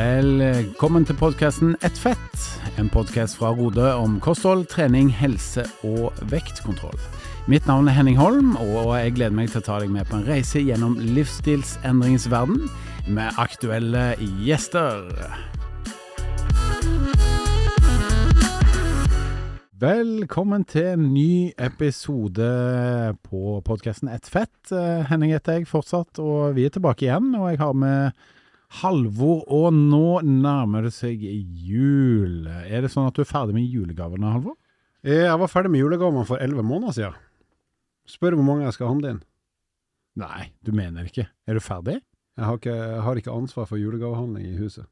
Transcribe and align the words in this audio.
Velkommen 0.00 1.04
til 1.04 1.16
podkasten 1.18 1.74
Ett 1.84 1.98
fett, 1.98 2.44
en 2.80 2.88
podkast 2.88 3.36
fra 3.36 3.50
Rode 3.52 3.90
om 3.98 4.14
kosthold, 4.22 4.62
trening, 4.70 5.10
helse 5.12 5.66
og 5.84 6.14
vektkontroll. 6.30 6.96
Mitt 7.50 7.66
navn 7.68 7.90
er 7.90 7.98
Henning 7.98 8.16
Holm, 8.16 8.54
og 8.56 8.94
jeg 8.96 9.16
gleder 9.18 9.36
meg 9.36 9.50
til 9.52 9.60
å 9.60 9.66
ta 9.66 9.76
deg 9.82 9.92
med 9.92 10.08
på 10.08 10.16
en 10.16 10.24
reise 10.24 10.62
gjennom 10.62 10.96
livsstilsendringens 11.18 12.30
verden 12.32 12.70
med 13.12 13.36
aktuelle 13.42 14.14
gjester. 14.46 15.04
Velkommen 19.84 20.64
til 20.70 20.94
en 20.94 21.08
ny 21.12 21.52
episode 21.60 22.50
på 23.28 23.60
podkasten 23.68 24.08
Ett 24.16 24.32
fett. 24.32 24.76
Henning 25.12 25.36
heter 25.36 25.60
jeg 25.60 25.68
fortsatt, 25.68 26.22
og 26.24 26.54
vi 26.56 26.70
er 26.70 26.78
tilbake 26.78 27.10
igjen. 27.10 27.34
Og 27.36 27.50
jeg 27.52 27.66
har 27.66 27.76
med 27.76 28.28
Halvor, 28.78 29.42
og 29.50 29.72
nå 29.74 30.20
nærmer 30.22 30.86
det 30.86 30.92
seg 30.94 31.22
jul. 31.22 32.44
Er 32.46 32.84
det 32.84 32.92
sånn 32.92 33.08
at 33.10 33.16
du 33.16 33.24
er 33.24 33.28
ferdig 33.28 33.56
med 33.56 33.66
julegavene, 33.66 34.30
Halvor? 34.30 34.54
Jeg 35.02 35.40
var 35.40 35.50
ferdig 35.50 35.72
med 35.72 35.82
julegavene 35.82 36.22
for 36.28 36.38
elleve 36.42 36.62
måneder 36.66 36.94
siden. 36.94 37.18
Spør 38.10 38.36
hvor 38.38 38.46
mange 38.46 38.68
jeg 38.68 38.76
skal 38.76 38.92
handle 38.92 39.14
inn. 39.14 39.20
Nei, 40.20 40.50
du 40.66 40.70
mener 40.76 41.06
ikke. 41.08 41.26
Er 41.48 41.58
du 41.58 41.62
ferdig? 41.64 41.98
Jeg 42.38 42.46
har 42.46 42.58
ikke, 42.60 42.76
jeg 42.78 43.04
har 43.06 43.20
ikke 43.20 43.34
ansvar 43.34 43.66
for 43.68 43.80
julegavehandling 43.80 44.46
i 44.52 44.58
huset. 44.60 44.86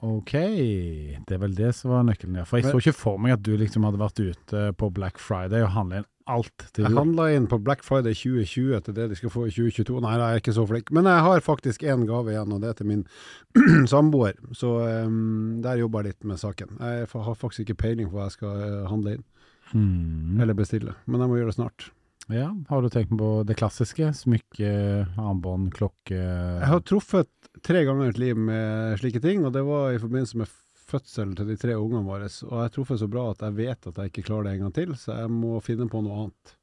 Ok, 0.00 0.32
det 0.32 1.36
er 1.36 1.40
vel 1.42 1.52
det 1.58 1.74
som 1.76 1.92
var 1.92 2.06
nøkkelen, 2.08 2.38
ja. 2.40 2.46
For 2.48 2.56
jeg 2.56 2.72
så 2.72 2.80
ikke 2.80 2.96
for 2.96 3.20
meg 3.20 3.34
at 3.36 3.44
du 3.44 3.52
liksom 3.60 3.84
hadde 3.84 4.00
vært 4.00 4.22
ute 4.22 4.62
på 4.80 4.88
Black 4.96 5.20
Friday 5.20 5.60
og 5.66 5.74
handla 5.74 6.00
inn 6.00 6.08
alt 6.32 6.64
til 6.76 6.86
Jeg 6.86 6.94
handla 6.96 7.26
inn 7.36 7.46
på 7.50 7.58
Black 7.64 7.82
Friday 7.86 8.14
2020 8.16 8.80
til 8.86 8.96
det 8.96 9.08
de 9.10 9.18
skal 9.18 9.32
få 9.34 9.44
i 9.48 9.52
2022. 9.54 10.00
Nei, 10.04 10.12
jeg 10.16 10.26
er 10.36 10.42
ikke 10.42 10.54
så 10.56 10.64
flink. 10.70 10.90
Men 10.96 11.08
jeg 11.10 11.24
har 11.26 11.44
faktisk 11.46 11.82
én 11.86 12.06
gave 12.08 12.32
igjen, 12.34 12.52
og 12.56 12.60
det 12.62 12.70
er 12.72 12.78
til 12.80 12.88
min 12.90 13.04
samboer. 13.92 14.38
Så 14.56 14.72
um, 15.06 15.60
der 15.64 15.80
jobber 15.82 16.02
jeg 16.04 16.14
litt 16.14 16.28
med 16.32 16.40
saken. 16.42 16.76
Jeg 16.80 17.08
har 17.12 17.34
faktisk 17.38 17.66
ikke 17.66 17.78
peiling 17.84 18.10
på 18.10 18.18
hva 18.18 18.28
jeg 18.28 18.38
skal 18.38 18.64
eh, 18.66 18.82
handle 18.90 19.18
inn, 19.18 19.26
Hmm. 19.70 20.40
eller 20.42 20.56
bestille. 20.58 20.96
Men 21.06 21.20
jeg 21.22 21.30
må 21.30 21.36
gjøre 21.38 21.52
det 21.52 21.54
snart. 21.60 21.84
Ja, 22.30 22.48
har 22.70 22.82
du 22.82 22.88
tenkt 22.90 23.12
på 23.18 23.28
det 23.46 23.54
klassiske? 23.58 24.08
Smykke, 24.18 24.70
armbånd, 25.18 25.68
klokke 25.74 26.16
Jeg 26.18 26.66
har 26.70 26.82
truffet 26.86 27.30
tre 27.66 27.84
ganger 27.86 28.04
i 28.04 28.10
mitt 28.10 28.18
liv 28.22 28.38
med 28.38 28.98
slike 28.98 29.22
ting, 29.22 29.44
og 29.46 29.54
det 29.54 29.62
var 29.66 29.92
i 29.94 30.00
forbindelse 30.02 30.38
med 30.42 30.50
fødselen 30.90 31.36
til 31.38 31.50
de 31.50 31.58
tre 31.60 31.76
ungene 31.78 32.06
våre. 32.06 32.28
Og 32.46 32.54
jeg 32.54 32.64
har 32.66 32.72
truffet 32.74 33.02
så 33.02 33.08
bra 33.10 33.30
at 33.32 33.44
jeg 33.46 33.58
vet 33.58 33.90
at 33.90 34.00
jeg 34.00 34.12
ikke 34.12 34.26
klarer 34.28 34.48
det 34.48 34.56
en 34.56 34.64
gang 34.66 34.74
til, 34.80 34.96
så 34.98 35.20
jeg 35.22 35.32
må 35.34 35.60
finne 35.64 35.88
på 35.90 36.02
noe 36.04 36.24
annet. 36.24 36.56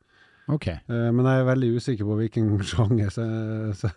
Ok. 0.47 0.69
Uh, 0.87 1.09
Men 1.11 1.27
jeg 1.27 1.41
er 1.41 1.49
veldig 1.49 1.71
usikker 1.75 2.07
på 2.07 2.19
hvilken 2.21 2.53
sjanger, 2.71 3.09
så, 3.11 3.25
så 3.75 3.91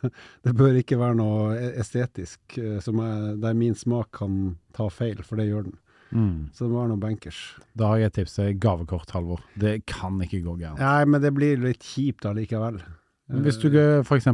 det 0.47 0.57
bør 0.59 0.81
ikke 0.81 0.99
være 1.01 1.19
noe 1.21 1.53
e- 1.55 1.75
estetisk 1.83 2.59
eh, 2.59 2.81
som 2.83 2.99
er, 3.05 3.37
der 3.43 3.55
min 3.59 3.79
smak 3.79 4.11
kan 4.19 4.57
ta 4.77 4.89
feil, 4.91 5.23
for 5.27 5.39
det 5.39 5.51
gjør 5.51 5.69
den. 5.69 5.79
Mm. 6.11 6.39
Så 6.51 6.65
det 6.65 6.73
må 6.73 6.81
være 6.81 6.91
noe 6.91 7.03
bankers. 7.05 7.39
Da 7.79 7.93
har 7.93 8.01
jeg 8.01 8.11
et 8.11 8.17
tips 8.19 8.33
til 8.41 8.57
gavekort, 8.59 9.13
Halvor. 9.15 9.45
Det 9.63 9.77
kan 9.87 10.19
ikke 10.25 10.43
gå 10.43 10.57
gærent. 10.59 10.83
Nei, 10.83 11.05
men 11.07 11.23
det 11.23 11.31
blir 11.37 11.63
litt 11.63 11.87
kjipt 11.87 12.27
allikevel. 12.27 12.81
Hvis 13.31 13.59
du 13.63 13.69
f.eks. 14.03 14.27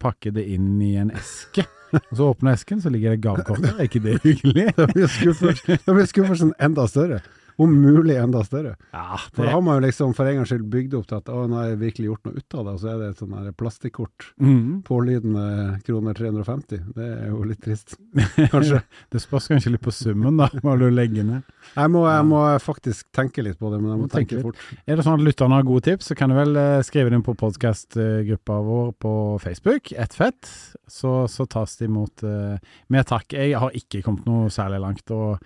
pakker 0.00 0.34
det 0.36 0.44
inn 0.54 0.76
i 0.82 0.92
en 1.00 1.10
eske, 1.10 1.64
og 2.10 2.12
så 2.18 2.28
åpner 2.30 2.52
esken, 2.54 2.80
så 2.82 2.90
ligger 2.92 3.16
det 3.16 3.22
gavekort 3.24 3.62
der. 3.64 3.74
Er 3.78 3.88
ikke 3.88 4.02
det 4.04 4.20
hyggelig? 4.22 4.68
Da 4.78 4.86
blir 4.92 5.06
skuffels- 5.10 5.64
da 5.86 5.94
blir 5.96 6.06
skuffelsen 6.10 6.52
enda 6.62 6.86
større. 6.90 7.20
Om 7.58 7.72
mulig 7.80 8.16
enda 8.20 8.42
større. 8.44 8.74
Ja, 8.92 9.16
For 9.32 9.46
da 9.46 9.54
har 9.54 9.62
man 9.64 9.78
jo 9.78 9.86
liksom 9.86 10.12
for 10.16 10.28
en 10.28 10.36
gangs 10.40 10.50
skyld 10.52 10.66
bygd 10.72 10.94
opp 10.98 11.06
til 11.08 11.16
at 11.16 11.30
å, 11.32 11.46
nå 11.48 11.56
har 11.56 11.70
jeg 11.70 11.78
virkelig 11.80 12.10
gjort 12.10 12.26
noe 12.28 12.36
ut 12.42 12.56
av 12.58 12.66
det, 12.66 12.74
og 12.76 12.80
så 12.82 12.90
er 12.92 12.98
det 13.00 13.06
et 13.14 13.22
sånn 13.22 13.36
plastikkort. 13.56 14.26
mm. 14.42 14.82
Pålydende 14.86 15.44
kroner 15.86 16.18
350. 16.18 16.82
Det 16.96 17.06
er 17.06 17.30
jo 17.30 17.42
litt 17.48 17.62
trist, 17.64 17.96
kanskje. 18.52 18.82
Det 19.12 19.22
spørs 19.22 19.48
kanskje 19.52 19.72
litt 19.72 19.84
på 19.86 19.94
summen, 19.94 20.36
da, 20.40 20.50
hva 20.62 20.76
du 20.80 20.86
legger 20.92 21.24
ned. 21.24 21.46
Jeg 21.74 21.92
må, 21.94 22.04
jeg 22.10 22.26
må 22.28 22.42
faktisk 22.62 23.08
tenke 23.16 23.42
litt 23.46 23.58
på 23.58 23.72
det, 23.72 23.80
men 23.80 23.94
jeg 23.94 24.00
må 24.02 24.06
Må 24.06 24.12
tenke 24.12 24.36
tenke 24.36 24.44
fort. 24.50 24.60
Er 24.86 24.96
det 25.00 25.06
sånn 25.06 25.16
at 25.18 25.24
lytterne 25.26 25.56
har 25.58 25.66
gode 25.66 25.86
tips, 25.88 26.10
så 26.12 26.16
kan 26.18 26.30
du 26.32 26.36
vel 26.38 26.56
eh, 26.60 26.82
skrive 26.86 27.10
det 27.10 27.18
inn 27.20 27.24
på 27.26 27.34
podkastgruppa 27.40 28.60
vår 28.66 28.92
på 29.02 29.14
Facebook, 29.42 29.92
Ett 29.96 30.14
fett, 30.14 30.48
så, 30.86 31.26
så 31.30 31.46
tas 31.50 31.76
det 31.80 31.88
imot 31.88 32.22
eh, 32.26 32.58
med 32.92 33.06
takk. 33.08 33.32
Jeg 33.36 33.56
har 33.58 33.74
ikke 33.76 34.02
kommet 34.04 34.26
noe 34.28 34.50
særlig 34.52 34.80
langt, 34.84 35.10
og 35.14 35.40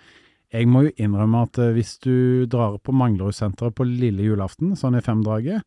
jeg 0.51 0.67
må 0.67 0.85
jo 0.87 0.91
innrømme 0.99 1.45
at 1.47 1.59
eh, 1.61 1.71
hvis 1.75 1.95
du 2.03 2.45
drar 2.51 2.75
på 2.83 2.95
Manglerudsenteret 2.95 3.75
på 3.77 3.87
lille 3.87 4.25
julaften, 4.25 4.75
sånn 4.79 4.99
i 4.99 5.03
femdraget, 5.05 5.63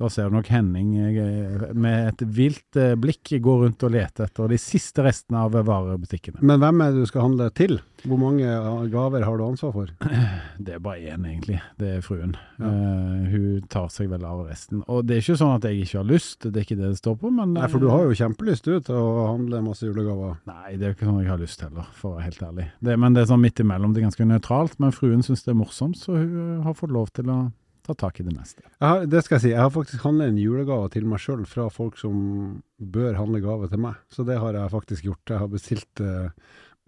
da 0.00 0.08
ser 0.08 0.30
du 0.30 0.36
nok 0.38 0.48
Henning 0.48 0.94
eh, 0.96 1.64
med 1.76 2.08
et 2.08 2.22
vilt 2.24 2.78
eh, 2.80 2.94
blikk 2.96 3.34
gå 3.44 3.56
rundt 3.62 3.84
og 3.84 3.92
lete 3.92 4.24
etter 4.24 4.48
de 4.48 4.56
siste 4.60 5.04
restene 5.04 5.42
av 5.44 5.58
varebutikkene. 5.68 6.40
Men 6.40 6.62
hvem 6.62 6.80
er 6.80 6.94
det 6.94 7.04
du 7.04 7.10
skal 7.10 7.26
handle 7.26 7.50
til? 7.52 7.76
Hvor 8.08 8.16
mange 8.16 8.48
gaver 8.88 9.26
har 9.26 9.36
du 9.36 9.44
ansvar 9.44 9.74
for? 9.74 9.90
Det 10.64 10.76
er 10.76 10.80
bare 10.80 11.12
én, 11.12 11.24
egentlig. 11.28 11.58
Det 11.80 11.90
er 11.96 12.02
fruen. 12.04 12.32
Ja. 12.60 12.68
Uh, 12.68 13.28
hun 13.32 13.68
tar 13.72 13.88
seg 13.92 14.10
vel 14.12 14.24
av 14.28 14.42
resten. 14.48 14.82
Og 14.92 15.06
det 15.08 15.16
er 15.16 15.22
ikke 15.22 15.38
sånn 15.40 15.54
at 15.56 15.66
jeg 15.68 15.84
ikke 15.84 15.98
har 16.00 16.08
lyst, 16.08 16.44
det 16.44 16.52
er 16.52 16.66
ikke 16.66 16.78
det 16.78 16.90
det 16.92 17.00
står 17.00 17.16
på, 17.20 17.30
men 17.32 17.54
Nei, 17.56 17.68
for 17.72 17.82
du 17.82 17.88
har 17.92 18.04
jo 18.04 18.16
kjempelyst 18.16 18.68
du 18.68 18.74
til 18.84 18.96
å 18.96 19.26
handle 19.30 19.62
masse 19.64 19.88
julegaver. 19.88 20.36
Nei, 20.48 20.76
det 20.76 20.86
er 20.86 20.92
jo 20.92 20.98
ikke 20.98 21.08
sånn 21.08 21.22
jeg 21.22 21.32
har 21.32 21.40
lyst 21.40 21.64
heller, 21.64 21.88
for 21.96 22.12
å 22.12 22.18
være 22.18 22.26
helt 22.28 22.44
ærlig. 22.48 22.68
Det, 22.80 22.98
men 23.04 23.16
det 23.16 23.24
er 23.24 23.30
sånn 23.32 23.44
midt 23.44 23.64
imellom, 23.64 23.94
det 23.94 24.02
er 24.02 24.08
ganske 24.08 24.28
nøytralt. 24.32 24.76
Men 24.82 24.96
fruen 24.96 25.24
syns 25.26 25.44
det 25.46 25.54
er 25.54 25.60
morsomt, 25.60 26.00
så 26.00 26.16
hun 26.16 26.36
eh, 26.44 26.60
har 26.66 26.76
fått 26.76 26.94
lov 26.96 27.12
til 27.16 27.32
å 27.32 27.40
ta 27.86 27.94
tak 27.98 28.20
i 28.20 28.26
det 28.26 28.34
neste. 28.36 28.62
Har, 28.80 29.04
det 29.10 29.22
skal 29.26 29.38
jeg 29.38 29.44
si, 29.46 29.52
jeg 29.54 29.60
har 29.62 29.72
faktisk 29.74 30.04
handlet 30.06 30.32
en 30.32 30.40
julegave 30.40 30.88
til 30.94 31.06
meg 31.10 31.20
sjøl 31.22 31.44
fra 31.48 31.68
folk 31.72 31.98
som 32.00 32.62
bør 32.80 33.18
handle 33.18 33.42
gave 33.44 33.68
til 33.72 33.82
meg. 33.82 34.00
Så 34.12 34.24
det 34.28 34.38
har 34.40 34.56
jeg 34.56 34.72
faktisk 34.72 35.06
gjort. 35.10 35.30
Jeg 35.34 35.42
har 35.42 35.52
bestilt 35.52 36.02
uh, 36.04 36.28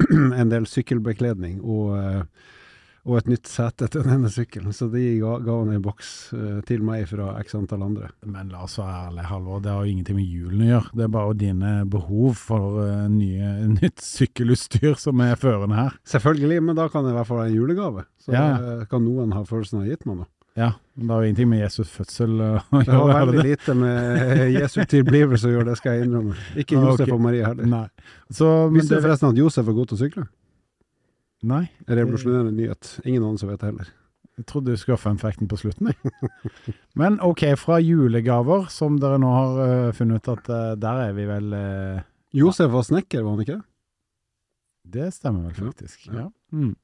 en 0.41 0.51
del 0.53 0.67
sykkelbekledning 0.71 1.61
og, 1.63 1.95
uh, 1.99 2.51
og 3.03 3.17
et 3.19 3.29
nytt 3.33 3.49
sete 3.51 3.89
til 3.91 4.05
denne 4.07 4.31
sykkelen. 4.31 4.71
Så 4.77 4.87
de 4.93 5.03
ga, 5.19 5.33
ga 5.43 5.57
han 5.59 5.73
en 5.75 5.83
boks 5.83 6.11
uh, 6.37 6.61
til 6.69 6.85
meg 6.87 7.05
fra 7.11 7.33
x 7.43 7.57
antall 7.59 7.83
andre. 7.89 8.13
Men 8.23 8.53
la 8.55 8.63
oss 8.67 8.79
være 8.79 9.09
ærlige, 9.09 9.29
Halvor, 9.33 9.63
det 9.65 9.73
har 9.75 9.83
jo 9.83 9.95
ingenting 9.97 10.21
med 10.21 10.31
julen 10.31 10.63
å 10.63 10.71
gjøre. 10.71 10.93
Det 11.01 11.07
er 11.09 11.15
bare 11.19 11.39
dine 11.43 11.73
behov 11.91 12.39
for 12.39 12.79
nye, 13.11 13.55
nytt 13.81 14.05
sykkelutstyr 14.07 14.95
som 15.03 15.21
er 15.27 15.35
førende 15.41 15.81
her. 15.81 15.99
Selvfølgelig, 16.15 16.63
men 16.69 16.79
da 16.79 16.87
kan 16.93 17.05
det 17.07 17.15
i 17.15 17.19
hvert 17.19 17.31
fall 17.33 17.43
være 17.43 17.53
en 17.55 17.59
julegave. 17.59 18.07
Så 18.23 18.37
Ja. 18.37 18.85
kan 18.87 19.03
noen 19.03 19.35
ha 19.35 19.43
følelsen 19.49 19.81
av 19.81 19.83
å 19.83 19.89
ha 19.89 19.97
gitt 19.97 20.07
meg 20.07 20.23
noe. 20.23 20.31
Ja, 20.59 20.73
men 20.95 21.07
det 21.09 21.15
har 21.15 21.23
jo 21.23 21.29
ingenting 21.31 21.49
med 21.49 21.63
Jesus 21.63 21.89
fødsel 21.95 22.35
å 22.45 22.51
gjøre. 22.53 22.83
Det 22.85 22.99
har 22.99 23.15
veldig 23.27 23.45
lite 23.47 23.75
med 23.79 24.43
Jesu 24.59 24.83
tilblivelse 24.85 25.49
å 25.49 25.55
gjøre, 25.55 25.69
det 25.71 25.79
skal 25.81 25.97
jeg 25.97 26.07
innrømme. 26.09 26.37
Ikke 26.61 26.77
Ah, 26.77 26.85
Josef 26.91 27.07
okay. 27.07 27.15
og 27.17 27.23
Marie 27.25 27.47
heller. 27.47 27.71
Nei. 27.73 27.87
Så, 28.29 28.51
men 28.69 28.77
Visste 28.81 28.99
du 29.01 29.07
forresten 29.07 29.31
at 29.33 29.41
Josef 29.41 29.69
er 29.73 29.79
god 29.81 29.89
til 29.93 29.97
å 29.99 30.03
sykle? 30.05 30.27
nei, 31.43 31.65
En 31.89 31.97
revolusjonerende 31.99 32.53
nyhet. 32.55 32.93
Ingen 33.09 33.25
annen 33.25 33.39
som 33.41 33.49
vet 33.51 33.59
det 33.65 33.73
heller. 33.73 33.89
jeg 34.39 34.45
trodde 34.47 34.71
du 34.73 34.79
skulle 34.79 34.95
ha 34.99 35.03
funfacten 35.03 35.49
på 35.51 35.57
slutten. 35.59 35.89
Jeg. 35.91 36.13
Men 37.01 37.17
ok, 37.25 37.43
fra 37.59 37.81
julegaver, 37.83 38.69
som 38.71 39.01
dere 39.03 39.19
nå 39.19 39.33
har 39.35 39.59
uh, 39.59 39.93
funnet 39.97 40.23
ut 40.23 40.31
at 40.37 40.53
uh, 40.53 40.75
der 40.79 41.01
er 41.09 41.17
vi 41.17 41.25
vel 41.27 41.49
uh, 41.57 42.05
Josef 42.37 42.71
var 42.73 42.87
snekker, 42.87 43.25
var 43.27 43.35
han 43.35 43.43
ikke? 43.47 43.59
Det 44.85 45.09
Det 45.09 45.11
stemmer 45.17 45.49
vel 45.51 45.73
faktisk. 45.73 46.07
ja. 46.13 46.27
Ja. 46.27 46.29
Mm. 46.53 46.77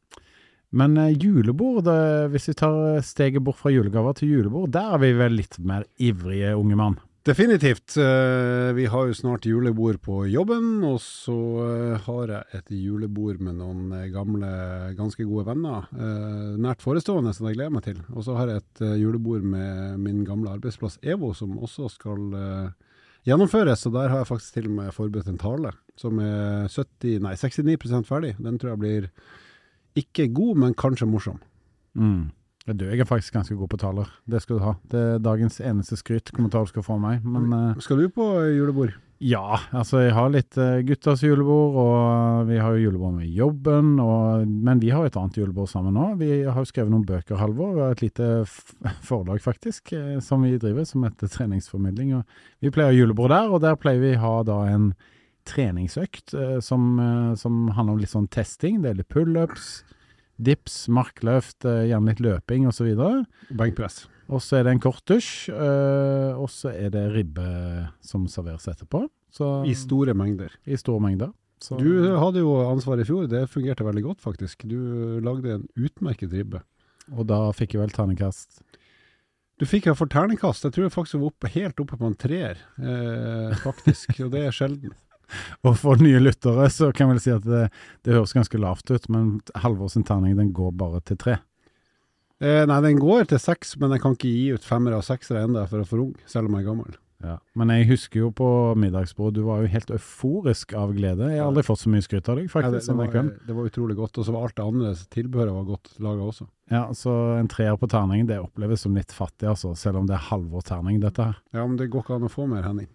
Men 0.76 0.96
eh, 1.00 1.14
julebord, 1.16 1.84
det, 1.86 1.98
hvis 2.34 2.48
vi 2.50 2.54
tar 2.60 2.98
steget 3.06 3.40
bort 3.44 3.56
fra 3.60 3.70
julegaver 3.72 4.16
til 4.18 4.34
julebord, 4.36 4.70
der 4.74 4.94
er 4.96 4.98
vi 5.00 5.12
vel 5.16 5.38
litt 5.38 5.56
mer 5.64 5.86
ivrige 5.96 6.50
unge 6.58 6.76
mann. 6.76 6.98
Definitivt. 7.28 7.92
Eh, 8.00 8.70
Vi 8.76 8.86
har 8.88 9.06
jo 9.08 9.12
snart 9.16 9.44
julebord 9.44 9.98
på 10.04 10.22
jobben, 10.32 10.82
og 10.86 11.00
så 11.04 11.34
eh, 11.64 11.98
har 12.06 12.30
jeg 12.32 12.44
et 12.60 12.70
julebord 12.72 13.40
med 13.44 13.58
noen 13.58 13.90
eh, 13.96 14.06
gamle, 14.14 14.48
ganske 14.96 15.24
gode 15.28 15.44
venner. 15.50 15.88
eh, 15.92 16.54
Nært 16.60 16.80
forestående, 16.84 17.34
som 17.36 17.48
jeg 17.50 17.58
gleder 17.58 17.74
meg 17.74 17.84
til. 17.84 17.98
Og 18.14 18.24
så 18.24 18.36
har 18.38 18.48
jeg 18.52 18.62
et 18.62 18.84
eh, 18.86 18.94
julebord 19.02 19.44
med 19.44 19.98
min 20.04 20.22
gamle 20.28 20.54
arbeidsplass 20.56 20.96
EVO, 21.04 21.34
som 21.36 21.58
også 21.58 21.90
skal 21.98 22.38
eh, 22.38 22.70
gjennomføres. 23.28 23.84
Og 23.90 23.96
der 23.98 24.08
har 24.12 24.22
jeg 24.22 24.30
faktisk 24.32 24.54
til 24.56 24.70
og 24.70 24.78
med 24.78 24.94
forberedt 24.96 25.28
en 25.32 25.42
tale 25.42 25.74
som 25.98 26.20
er 26.22 26.68
70, 26.70 27.18
nei, 27.24 27.34
69% 27.36 28.08
ferdig. 28.08 28.36
Den 28.38 28.56
tror 28.62 28.76
jeg 28.76 28.82
blir 28.86 29.10
ikke 30.00 30.28
god, 30.34 30.62
men 30.64 30.76
kanskje 30.78 31.08
morsom. 31.10 31.40
Mm. 31.98 32.28
Du, 32.68 32.84
jeg 32.84 33.00
er 33.00 33.08
faktisk 33.08 33.32
ganske 33.32 33.56
god 33.56 33.70
på 33.72 33.80
taler. 33.80 34.08
Det 34.28 34.42
skal 34.44 34.58
du 34.58 34.64
ha. 34.66 34.74
Det 34.92 35.00
er 35.00 35.20
dagens 35.24 35.56
eneste 35.64 35.96
skryt 35.96 36.32
kommentar 36.36 36.66
du 36.66 36.72
skal 36.72 36.84
få 36.84 36.98
av 36.98 37.04
meg. 37.04 37.24
Men 37.24 37.52
eh, 37.56 37.84
Skal 37.84 38.02
du 38.02 38.10
på 38.12 38.26
julebord? 38.52 38.96
ja, 39.18 39.58
altså 39.74 40.04
jeg 40.04 40.12
har 40.14 40.28
litt 40.30 40.56
eh, 40.62 40.78
guttas 40.86 41.24
julebord, 41.24 41.74
og 41.82 42.50
vi 42.50 42.60
har 42.62 42.76
jo 42.76 42.84
julebord 42.84 43.16
med 43.16 43.32
jobben, 43.34 43.96
og, 43.98 44.44
men 44.46 44.78
vi 44.78 44.92
har 44.94 45.02
jo 45.02 45.10
et 45.10 45.18
annet 45.18 45.38
julebord 45.40 45.70
sammen 45.70 45.96
nå. 45.98 46.12
Vi 46.20 46.28
har 46.46 46.54
jo 46.54 46.68
skrevet 46.68 46.92
noen 46.92 47.06
bøker, 47.08 47.40
Halvor. 47.40 47.72
Vi 47.74 47.82
har 47.82 47.96
et 47.96 48.04
lite 48.04 48.28
forlag 49.08 49.42
faktisk, 49.42 49.92
eh, 49.96 50.18
som 50.24 50.46
vi 50.46 50.54
driver, 50.62 50.86
som 50.86 51.06
heter 51.06 51.32
Treningsformidling. 51.34 52.14
Og 52.20 52.62
vi 52.62 52.74
pleier 52.74 52.94
å 52.94 53.00
julebord 53.00 53.34
der, 53.34 53.50
og 53.50 53.64
der 53.64 53.78
pleier 53.80 54.04
vi 54.04 54.14
ha 54.22 54.34
da 54.46 54.60
en 54.70 54.92
treningsøkt 55.48 56.34
eh, 56.36 56.58
som, 56.64 56.90
eh, 57.02 57.32
som 57.40 57.68
handler 57.76 57.96
om 57.96 58.02
litt 58.02 58.12
sånn 58.12 58.28
testing. 58.32 58.82
Det 58.84 58.92
er 58.92 59.00
litt 59.00 59.10
pullups, 59.12 59.82
dips, 60.38 60.84
markløft, 60.92 61.64
eh, 61.66 61.86
gjerne 61.90 62.12
litt 62.12 62.22
løping 62.24 62.68
osv. 62.70 62.92
Benkpress. 63.50 64.04
Og 64.28 64.42
så 64.44 64.58
er 64.58 64.66
det 64.66 64.74
en 64.76 64.82
kort 64.84 65.02
dusj, 65.08 65.48
eh, 65.48 66.36
og 66.36 66.50
så 66.52 66.70
er 66.76 66.92
det 66.92 67.06
ribbe 67.14 67.48
som 68.04 68.26
serveres 68.28 68.68
etterpå. 68.68 69.06
Så, 69.32 69.48
I 69.68 69.74
store 69.76 70.14
mengder. 70.16 70.52
I 70.68 70.76
store 70.80 71.00
mengder. 71.04 71.32
Så, 71.60 71.76
Du 71.80 71.90
hadde 72.20 72.38
jo 72.44 72.52
ansvar 72.68 73.00
i 73.00 73.06
fjor, 73.08 73.26
det 73.28 73.48
fungerte 73.50 73.86
veldig 73.86 74.04
godt 74.04 74.20
faktisk. 74.22 74.62
Du 74.68 75.18
lagde 75.24 75.56
en 75.56 75.68
utmerket 75.76 76.32
ribbe. 76.32 76.62
og 77.16 77.26
da 77.26 77.50
fikk 77.56 77.72
jeg 77.74 77.80
vel 77.80 77.90
terningkast. 77.96 78.60
Du 79.58 79.66
fikk 79.66 79.88
iallfall 79.88 80.10
ternekast. 80.12 80.62
jeg 80.62 80.72
tror 80.72 80.84
jeg 80.86 80.94
faktisk 80.94 81.18
var 81.18 81.32
oppe, 81.32 81.48
helt 81.50 81.80
oppe 81.82 81.96
på 81.98 82.06
en 82.06 82.14
treer, 82.14 82.60
eh, 82.78 83.56
faktisk, 83.66 84.20
og 84.24 84.30
det 84.30 84.44
er 84.46 84.54
sjelden. 84.54 84.92
Og 85.66 85.76
for 85.80 86.00
nye 86.02 86.20
lyttere 86.22 86.68
så 86.72 86.90
kan 86.92 87.08
jeg 87.08 87.14
vel 87.14 87.24
si 87.24 87.34
at 87.34 87.46
det, 87.46 87.64
det 88.06 88.16
høres 88.16 88.36
ganske 88.36 88.60
lavt 88.60 88.90
ut, 88.92 89.10
men 89.12 89.38
Halvor 89.64 89.92
sin 89.92 90.06
terning 90.08 90.38
den 90.38 90.54
går 90.56 90.72
bare 90.78 91.02
til 91.04 91.20
tre. 91.20 91.38
Eh, 92.38 92.62
nei, 92.70 92.78
den 92.84 93.00
går 93.02 93.26
til 93.32 93.40
seks, 93.42 93.74
men 93.82 93.90
jeg 93.94 94.04
kan 94.04 94.14
ikke 94.14 94.30
gi 94.30 94.48
ut 94.54 94.66
femmere 94.66 95.00
og 95.00 95.06
seksere 95.06 95.42
enda 95.48 95.66
for 95.70 95.82
å 95.82 95.88
for 95.88 96.06
ung, 96.06 96.16
selv 96.30 96.46
om 96.46 96.54
jeg 96.54 96.66
er 96.66 96.70
gammel. 96.70 96.98
Ja. 97.18 97.34
Men 97.58 97.72
jeg 97.74 97.88
husker 97.88 98.20
jo 98.20 98.28
på 98.30 98.48
middagsbordet, 98.78 99.40
du 99.40 99.46
var 99.48 99.64
jo 99.64 99.70
helt 99.72 99.88
euforisk 99.90 100.74
av 100.78 100.92
glede. 100.94 101.32
Jeg 101.32 101.42
har 101.42 101.48
aldri 101.50 101.64
fått 101.66 101.82
så 101.82 101.90
mye 101.90 102.04
skryt 102.04 102.28
av 102.30 102.38
deg, 102.38 102.46
Nei, 102.46 102.46
det, 102.46 102.52
faktisk, 102.52 102.92
det, 102.92 102.98
var, 103.00 103.30
det 103.48 103.56
var 103.56 103.70
utrolig 103.72 103.96
godt, 103.98 104.20
og 104.20 104.28
så 104.28 104.34
var 104.36 104.46
alt 104.46 104.54
det 104.60 104.66
andre 104.70 104.92
tilbehøret 105.16 105.56
var 105.56 105.66
godt 105.66 105.90
laga 106.04 106.28
også. 106.30 106.46
Ja, 106.70 106.84
så 106.94 107.14
en 107.40 107.50
treer 107.50 107.74
på 107.80 107.88
terningen, 107.90 108.28
det 108.30 108.38
oppleves 108.38 108.86
som 108.86 108.94
litt 108.94 109.14
fattig, 109.14 109.48
altså, 109.50 109.72
selv 109.78 109.98
om 110.02 110.06
det 110.06 110.14
er 110.14 110.28
Halvor 110.28 110.62
terning, 110.68 111.00
dette 111.02 111.26
her. 111.32 111.42
Ja, 111.56 111.66
men 111.66 111.74
det 111.80 111.90
går 111.90 112.06
ikke 112.06 112.20
an 112.20 112.28
å 112.28 112.30
få 112.30 112.46
mer, 112.46 112.62
Henning. 112.68 112.86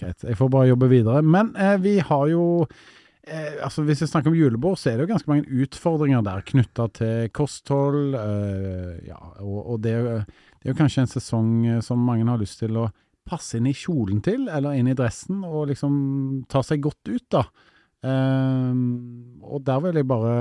Greit, 0.00 0.24
jeg 0.24 0.38
får 0.38 0.52
bare 0.52 0.70
jobbe 0.70 0.90
videre. 0.92 1.22
Men 1.24 1.54
eh, 1.58 1.76
vi 1.82 1.96
har 2.04 2.26
jo 2.30 2.66
eh, 3.26 3.56
altså 3.64 3.84
Hvis 3.86 4.02
vi 4.04 4.10
snakker 4.10 4.30
om 4.32 4.38
julebord, 4.38 4.78
så 4.80 4.90
er 4.90 4.98
det 4.98 5.06
jo 5.06 5.12
ganske 5.14 5.30
mange 5.30 5.62
utfordringer 5.64 6.24
der 6.26 6.44
knytta 6.46 6.88
til 6.98 7.30
kosthold. 7.36 8.14
Eh, 8.20 9.08
ja, 9.08 9.20
og, 9.42 9.58
og 9.74 9.82
det, 9.84 9.96
det 10.60 10.70
er 10.70 10.74
jo 10.74 10.80
kanskje 10.80 11.06
en 11.06 11.14
sesong 11.16 11.50
eh, 11.66 11.82
som 11.84 12.02
mange 12.02 12.28
har 12.28 12.40
lyst 12.42 12.60
til 12.62 12.78
å 12.80 12.88
passe 13.26 13.58
inn 13.58 13.66
i 13.66 13.74
kjolen 13.74 14.20
til, 14.22 14.46
eller 14.46 14.78
inn 14.78 14.90
i 14.90 14.96
dressen, 14.96 15.42
og 15.44 15.72
liksom 15.72 15.94
ta 16.50 16.62
seg 16.62 16.84
godt 16.84 17.10
ut, 17.10 17.26
da. 17.34 17.46
Eh, 18.06 18.74
og 19.46 19.64
der 19.66 19.80
vil 19.82 19.98
jeg 19.98 20.10
bare 20.10 20.36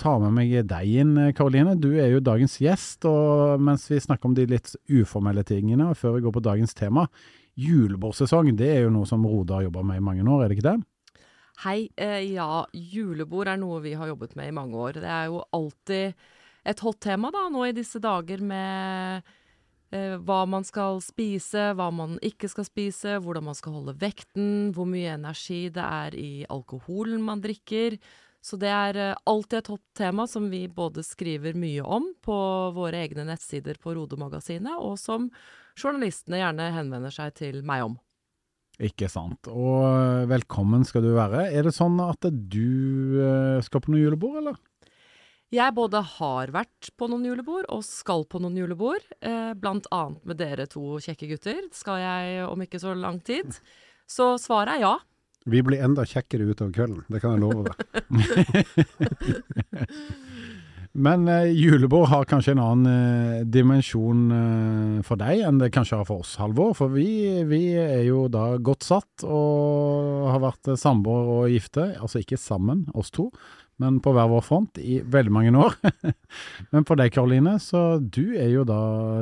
ta 0.00 0.16
med 0.22 0.34
meg 0.36 0.54
deg 0.70 0.96
inn, 1.02 1.14
Karoline. 1.36 1.76
Du 1.78 1.90
er 1.94 2.10
jo 2.14 2.24
dagens 2.24 2.56
gjest, 2.62 3.04
og 3.08 3.60
mens 3.62 3.88
vi 3.90 4.00
snakker 4.02 4.30
om 4.30 4.36
de 4.36 4.48
litt 4.50 4.74
uformelle 4.90 5.44
tingene, 5.46 5.90
og 5.90 5.98
før 6.00 6.16
vi 6.16 6.24
går 6.26 6.36
på 6.36 6.44
dagens 6.44 6.74
tema, 6.78 7.06
julebordsesong, 7.58 8.52
det 8.56 8.70
er 8.76 8.80
jo 8.86 8.94
noe 8.94 9.08
som 9.08 9.24
Roda 9.28 9.58
har 9.58 9.68
jobba 9.68 9.84
med 9.86 10.00
i 10.00 10.04
mange 10.04 10.24
år, 10.24 10.44
er 10.44 10.50
det 10.50 10.58
ikke 10.58 10.70
det? 10.70 10.78
Hei. 11.62 11.90
Eh, 12.00 12.32
ja, 12.32 12.64
julebord 12.72 13.50
er 13.52 13.60
noe 13.60 13.82
vi 13.84 13.92
har 13.98 14.08
jobbet 14.10 14.32
med 14.38 14.48
i 14.48 14.54
mange 14.56 14.78
år. 14.78 14.96
Det 14.98 15.10
er 15.10 15.28
jo 15.30 15.44
alltid 15.54 16.16
et 16.64 16.82
hot 16.82 16.98
tema 17.02 17.30
da, 17.34 17.46
nå 17.52 17.66
i 17.68 17.76
disse 17.76 18.00
dager 18.02 18.42
med 18.42 19.28
eh, 19.92 20.16
hva 20.16 20.40
man 20.48 20.66
skal 20.66 21.02
spise, 21.04 21.70
hva 21.78 21.90
man 21.94 22.16
ikke 22.24 22.50
skal 22.50 22.66
spise, 22.66 23.18
hvordan 23.22 23.46
man 23.50 23.58
skal 23.58 23.76
holde 23.78 23.94
vekten, 24.00 24.72
hvor 24.74 24.88
mye 24.90 25.14
energi 25.14 25.68
det 25.74 25.84
er 25.84 26.18
i 26.18 26.32
alkoholen 26.50 27.22
man 27.22 27.44
drikker. 27.44 27.98
Så 28.42 28.58
det 28.58 28.70
er 28.74 28.98
eh, 28.98 29.18
alltid 29.30 29.60
et 29.60 29.72
hot 29.72 29.84
tema 29.98 30.26
som 30.30 30.48
vi 30.50 30.64
både 30.66 31.04
skriver 31.06 31.54
mye 31.58 31.82
om 31.86 32.08
på 32.24 32.38
våre 32.74 33.04
egne 33.04 33.26
nettsider 33.28 33.78
på 33.82 33.94
Rode-magasinet, 33.94 34.74
og 34.82 34.98
som 34.98 35.28
journalistene 35.78 36.42
gjerne 36.42 36.72
henvender 36.74 37.14
seg 37.14 37.36
til 37.38 37.62
meg 37.66 37.86
om. 37.86 38.00
Ikke 38.82 39.06
sant. 39.12 39.46
Og 39.52 39.84
eh, 39.86 40.26
velkommen 40.30 40.82
skal 40.88 41.04
du 41.04 41.12
være. 41.14 41.46
Er 41.54 41.68
det 41.68 41.74
sånn 41.76 42.00
at 42.02 42.26
du 42.26 43.18
eh, 43.20 43.62
skal 43.64 43.84
på 43.84 43.94
noe 43.94 44.02
julebord, 44.02 44.40
eller? 44.42 44.58
Jeg 45.52 45.74
både 45.76 46.00
har 46.14 46.50
vært 46.54 46.88
på 46.96 47.06
noen 47.12 47.26
julebord 47.28 47.66
og 47.74 47.84
skal 47.84 48.24
på 48.24 48.40
noen 48.40 48.56
julebord. 48.56 49.04
Eh, 49.20 49.52
blant 49.60 49.86
annet 49.92 50.24
med 50.24 50.40
dere 50.40 50.64
to 50.70 50.96
kjekke 51.04 51.28
gutter. 51.34 51.60
Skal 51.76 52.00
jeg 52.00 52.46
om 52.48 52.64
ikke 52.64 52.80
så 52.80 52.96
lang 52.96 53.20
tid. 53.20 53.52
Så 54.08 54.32
svaret 54.40 54.78
er 54.78 54.86
ja. 54.86 54.94
Vi 55.44 55.62
blir 55.66 55.82
enda 55.82 56.04
kjekkere 56.06 56.46
utover 56.50 56.72
kvelden, 56.76 57.02
det 57.10 57.20
kan 57.22 57.30
jeg 57.34 57.42
love 57.42 57.62
deg. 57.66 57.74
Men 60.92 61.24
eh, 61.28 61.52
julebord 61.56 62.08
har 62.10 62.24
kanskje 62.28 62.52
en 62.52 62.60
annen 62.60 62.88
eh, 62.90 63.44
dimensjon 63.48 64.32
eh, 64.36 64.98
for 65.06 65.16
deg 65.16 65.40
enn 65.48 65.58
det 65.62 65.70
kanskje 65.72 65.96
har 66.02 66.08
for 66.08 66.20
oss, 66.20 66.34
Halvor. 66.36 66.74
For 66.76 66.92
vi, 66.92 67.40
vi 67.48 67.72
er 67.80 68.04
jo 68.04 68.28
da 68.32 68.58
godt 68.60 68.84
satt 68.84 69.24
og 69.24 70.28
har 70.28 70.40
vært 70.44 70.68
eh, 70.68 70.76
samboere 70.76 71.38
og 71.38 71.48
gifte. 71.54 71.96
Altså 71.96 72.20
ikke 72.20 72.36
sammen, 72.36 72.84
oss 72.92 73.08
to, 73.14 73.30
men 73.80 73.98
på 74.04 74.12
hver 74.14 74.28
vår 74.30 74.42
front 74.46 74.78
i 74.78 75.00
veldig 75.00 75.32
mange 75.32 75.52
år. 75.58 75.76
men 76.72 76.86
for 76.88 77.00
deg, 77.00 77.12
Karoline, 77.14 77.56
så 77.62 77.98
du 77.98 78.34
er 78.38 78.50
jo 78.52 78.66
da 78.68 78.80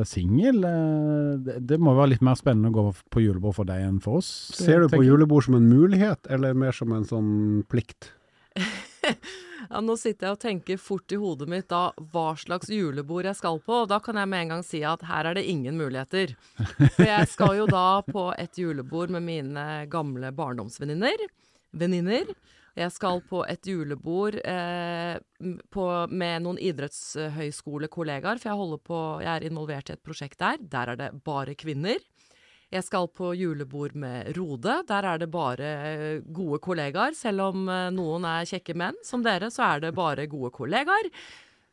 singel. 0.08 0.62
Eh, 0.66 1.34
det, 1.46 1.58
det 1.70 1.80
må 1.80 1.94
være 1.96 2.14
litt 2.14 2.24
mer 2.26 2.38
spennende 2.38 2.72
å 2.72 2.76
gå 2.76 2.86
på 3.14 3.24
julebord 3.24 3.56
for 3.60 3.68
deg 3.68 3.86
enn 3.86 4.00
for 4.04 4.20
oss. 4.20 4.30
Ser 4.56 4.82
du 4.82 4.88
på 4.88 4.98
tenker 4.98 5.10
julebord 5.12 5.46
som 5.46 5.58
en 5.60 5.70
mulighet, 5.70 6.26
eller 6.32 6.58
mer 6.58 6.76
som 6.76 6.96
en 6.96 7.06
sånn 7.08 7.30
plikt? 7.70 8.12
Ja, 9.70 9.78
nå 9.84 9.94
sitter 10.00 10.26
jeg 10.26 10.34
og 10.34 10.40
tenker 10.42 10.78
fort 10.82 11.12
i 11.14 11.18
hodet 11.20 11.46
mitt 11.50 11.68
da 11.70 11.92
hva 12.10 12.32
slags 12.40 12.70
julebord 12.72 13.28
jeg 13.28 13.38
skal 13.38 13.60
på, 13.62 13.82
og 13.84 13.90
da 13.92 14.00
kan 14.02 14.18
jeg 14.18 14.30
med 14.32 14.46
en 14.46 14.54
gang 14.54 14.64
si 14.66 14.80
at 14.86 15.04
her 15.06 15.28
er 15.30 15.36
det 15.38 15.44
ingen 15.46 15.76
muligheter. 15.78 16.32
For 16.56 17.04
jeg 17.06 17.28
skal 17.30 17.58
jo 17.60 17.68
da 17.70 18.00
på 18.06 18.30
et 18.40 18.58
julebord 18.58 19.12
med 19.14 19.26
mine 19.28 19.66
gamle 19.92 20.32
barndomsvenninner. 20.34 21.22
Venninner. 21.76 22.32
Jeg 22.78 22.92
skal 22.94 23.20
på 23.26 23.42
et 23.50 23.66
julebord 23.66 24.36
eh, 24.44 25.16
på, 25.74 25.86
med 26.10 26.44
noen 26.44 26.60
idrettshøyskolekollegaer, 26.62 28.38
for 28.38 28.52
jeg, 28.52 28.80
på, 28.86 29.00
jeg 29.24 29.32
er 29.34 29.46
involvert 29.48 29.90
i 29.90 29.96
et 29.96 30.04
prosjekt 30.06 30.38
der. 30.40 30.62
Der 30.62 30.94
er 30.94 31.00
det 31.00 31.10
bare 31.26 31.56
kvinner. 31.58 31.98
Jeg 32.70 32.86
skal 32.86 33.08
på 33.10 33.32
julebord 33.34 33.96
med 33.98 34.30
Rode. 34.36 34.76
Der 34.86 35.06
er 35.12 35.18
det 35.18 35.30
bare 35.32 35.70
eh, 35.90 36.20
gode 36.22 36.60
kollegaer. 36.62 37.16
Selv 37.18 37.48
om 37.48 37.66
eh, 37.66 37.88
noen 37.94 38.26
er 38.30 38.46
kjekke 38.46 38.76
menn, 38.78 38.98
som 39.06 39.24
dere, 39.26 39.50
så 39.50 39.66
er 39.72 39.86
det 39.86 39.96
bare 39.96 40.28
gode 40.30 40.52
kollegaer. 40.54 41.10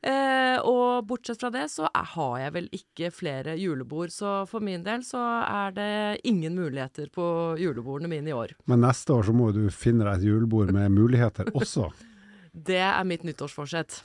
Eh, 0.05 0.59
og 0.61 1.07
bortsett 1.09 1.41
fra 1.41 1.49
det, 1.53 1.65
så 1.73 1.88
er, 1.89 2.05
har 2.13 2.35
jeg 2.44 2.53
vel 2.57 2.67
ikke 2.75 3.09
flere 3.13 3.55
julebord. 3.57 4.13
Så 4.13 4.44
for 4.49 4.63
min 4.63 4.85
del 4.85 5.03
så 5.07 5.21
er 5.41 5.73
det 5.77 5.89
ingen 6.29 6.57
muligheter 6.57 7.09
på 7.13 7.25
julebordene 7.61 8.11
mine 8.11 8.31
i 8.31 8.38
år. 8.38 8.53
Men 8.69 8.85
neste 8.85 9.15
år 9.15 9.27
så 9.29 9.35
må 9.35 9.49
du 9.55 9.65
finne 9.73 10.05
deg 10.05 10.21
et 10.21 10.29
julebord 10.29 10.73
med 10.75 10.94
muligheter 10.94 11.51
også. 11.55 11.89
Det 12.67 12.79
er 12.81 13.03
mitt 13.05 13.21
nyttårsforsett. 13.27 13.99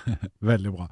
Veldig 0.50 0.72
bra. 0.74 0.86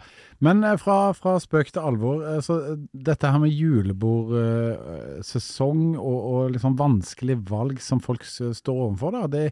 Men 0.44 0.64
eh, 0.64 0.76
fra, 0.81 0.99
fra 1.17 1.32
spøk 1.43 1.69
til 1.75 1.87
alvor. 1.91 2.17
eh, 2.26 2.41
Så 2.44 2.55
eh, 2.73 2.78
dette 3.09 3.30
her 3.30 3.38
med 3.42 3.54
julebordsesong 3.54 5.83
og, 5.97 6.21
og 6.33 6.40
liksom 6.54 6.78
vanskelig 6.80 7.37
valg 7.50 7.76
som 7.85 7.99
folk 8.04 8.23
står 8.26 8.76
overfor, 8.87 9.11
da. 9.16 9.23
Det, 9.33 9.45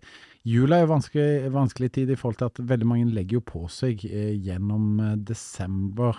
jula 0.49 0.73
er 0.78 0.83
jo 0.87 0.95
vanskelig, 0.95 1.31
vanskelig 1.55 1.90
tid 1.99 2.09
i 2.12 2.19
forhold 2.19 2.38
til 2.40 2.50
at 2.50 2.64
veldig 2.73 2.88
mange 2.88 3.14
legger 3.14 3.35
jo 3.40 3.49
på 3.52 3.61
seg 3.73 3.95
gjennom 4.05 4.85
desember. 5.28 6.14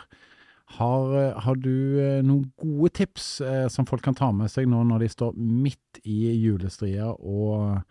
Har, 0.78 1.02
har 1.42 1.56
du 1.58 1.98
noen 2.22 2.52
gode 2.62 2.90
tips 3.00 3.42
som 3.74 3.86
folk 3.90 4.04
kan 4.06 4.14
ta 4.14 4.30
med 4.36 4.50
seg 4.54 4.70
nå 4.70 4.84
når 4.86 5.00
de 5.02 5.10
står 5.10 5.34
midt 5.34 5.98
i 6.06 6.30
julestria 6.44 7.08
og 7.10 7.82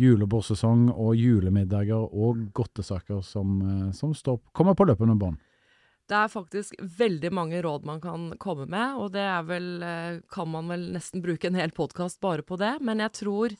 julebordsesong 0.00 0.88
og 0.92 1.16
julemiddager 1.18 2.00
og 2.00 2.46
godtesaker 2.56 3.22
som, 3.26 3.58
eh, 3.62 3.90
som 3.96 4.14
står, 4.14 4.40
kommer 4.52 4.74
på 4.74 4.86
løpende 4.88 5.18
bånd? 5.18 5.40
Det 6.08 6.18
er 6.18 6.32
faktisk 6.32 6.74
veldig 6.98 7.30
mange 7.32 7.60
råd 7.62 7.86
man 7.88 8.00
kan 8.02 8.32
komme 8.42 8.66
med, 8.66 8.96
og 8.98 9.12
det 9.14 9.22
er 9.22 9.44
vel 9.48 9.68
eh, 9.86 10.18
Kan 10.32 10.50
man 10.52 10.68
vel 10.68 10.90
nesten 10.92 11.22
bruke 11.22 11.48
en 11.48 11.56
hel 11.56 11.70
podkast 11.70 12.20
bare 12.20 12.42
på 12.42 12.58
det, 12.60 12.80
men 12.80 13.00
jeg 13.00 13.12
tror 13.22 13.56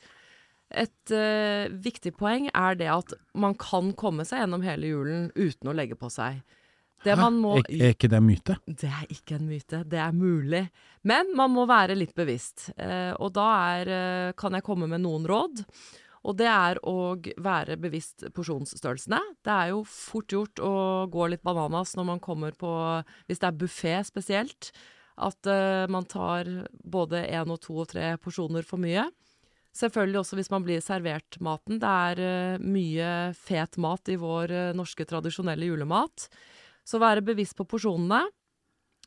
et 0.72 1.12
uh, 1.12 1.68
viktig 1.84 2.14
poeng 2.16 2.48
er 2.48 2.76
det 2.80 2.88
at 2.88 3.12
man 3.36 3.52
kan 3.60 3.92
komme 3.92 4.24
seg 4.24 4.40
gjennom 4.40 4.62
hele 4.64 4.88
julen 4.88 5.26
uten 5.36 5.68
å 5.68 5.74
legge 5.76 5.98
på 6.00 6.08
seg. 6.08 6.40
Det 7.02 7.16
man 7.18 7.36
må 7.42 7.56
er, 7.58 7.66
er 7.76 7.94
ikke 7.96 8.08
det 8.08 8.18
en 8.20 8.28
myte? 8.28 8.56
Det 8.64 8.88
er 8.88 9.10
ikke 9.10 9.36
en 9.36 9.48
myte, 9.50 9.82
det 9.90 9.98
er 10.00 10.14
mulig. 10.14 10.62
Men 11.08 11.34
man 11.36 11.50
må 11.52 11.66
være 11.68 11.98
litt 11.98 12.14
bevisst. 12.16 12.70
Uh, 12.78 13.12
og 13.18 13.34
da 13.36 13.48
er, 13.74 13.90
uh, 13.90 14.36
kan 14.38 14.54
jeg 14.54 14.64
komme 14.66 14.88
med 14.90 15.02
noen 15.04 15.26
råd. 15.28 15.64
Og 16.22 16.36
det 16.38 16.46
er 16.46 16.78
å 16.86 17.16
være 17.42 17.76
bevisst 17.82 18.24
porsjonsstørrelsene. 18.34 19.18
Det 19.42 19.52
er 19.52 19.72
jo 19.72 19.82
fort 19.88 20.30
gjort 20.30 20.62
å 20.62 20.74
gå 21.10 21.28
litt 21.32 21.42
bananas 21.42 21.96
når 21.98 22.08
man 22.12 22.22
kommer 22.22 22.54
på 22.58 22.70
Hvis 23.26 23.42
det 23.42 23.48
er 23.48 23.58
buffé 23.58 23.96
spesielt. 24.06 24.70
At 25.22 25.44
uh, 25.50 25.84
man 25.92 26.06
tar 26.08 26.48
både 26.72 27.26
én 27.26 27.50
og 27.52 27.60
to 27.60 27.76
og 27.82 27.90
tre 27.90 28.14
porsjoner 28.22 28.64
for 28.66 28.80
mye. 28.80 29.08
Selvfølgelig 29.76 30.20
også 30.20 30.38
hvis 30.38 30.50
man 30.52 30.64
blir 30.64 30.84
servert 30.84 31.38
maten. 31.40 31.80
Det 31.82 31.90
er 31.90 32.22
uh, 32.22 32.62
mye 32.64 33.10
fet 33.36 33.76
mat 33.82 34.08
i 34.08 34.16
vår 34.20 34.54
uh, 34.54 34.76
norske 34.78 35.04
tradisjonelle 35.08 35.68
julemat. 35.68 36.28
Så 36.86 37.02
være 37.02 37.24
bevisst 37.24 37.58
på 37.58 37.66
porsjonene. 37.68 38.24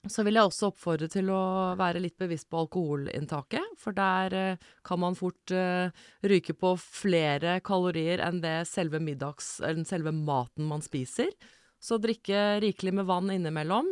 Så 0.06 0.22
vil 0.22 0.38
jeg 0.38 0.46
også 0.46 0.70
oppfordre 0.70 1.08
til 1.10 1.32
å 1.34 1.74
være 1.80 2.02
litt 2.04 2.18
bevisst 2.22 2.46
på 2.52 2.60
alkoholinntaket, 2.62 3.74
for 3.82 3.96
der 3.98 4.34
eh, 4.38 4.66
kan 4.86 5.02
man 5.02 5.18
fort 5.18 5.54
eh, 5.54 5.90
ryke 6.22 6.54
på 6.54 6.76
flere 6.78 7.58
kalorier 7.66 8.22
enn 8.22 8.38
det 8.44 8.68
selve 8.70 9.02
middags, 9.02 9.56
eller 9.66 9.88
selve 9.90 10.14
maten 10.14 10.68
man 10.70 10.84
spiser. 10.86 11.32
Så 11.82 11.98
drikke 12.02 12.60
rikelig 12.62 12.94
med 13.00 13.10
vann 13.10 13.34
innimellom. 13.34 13.90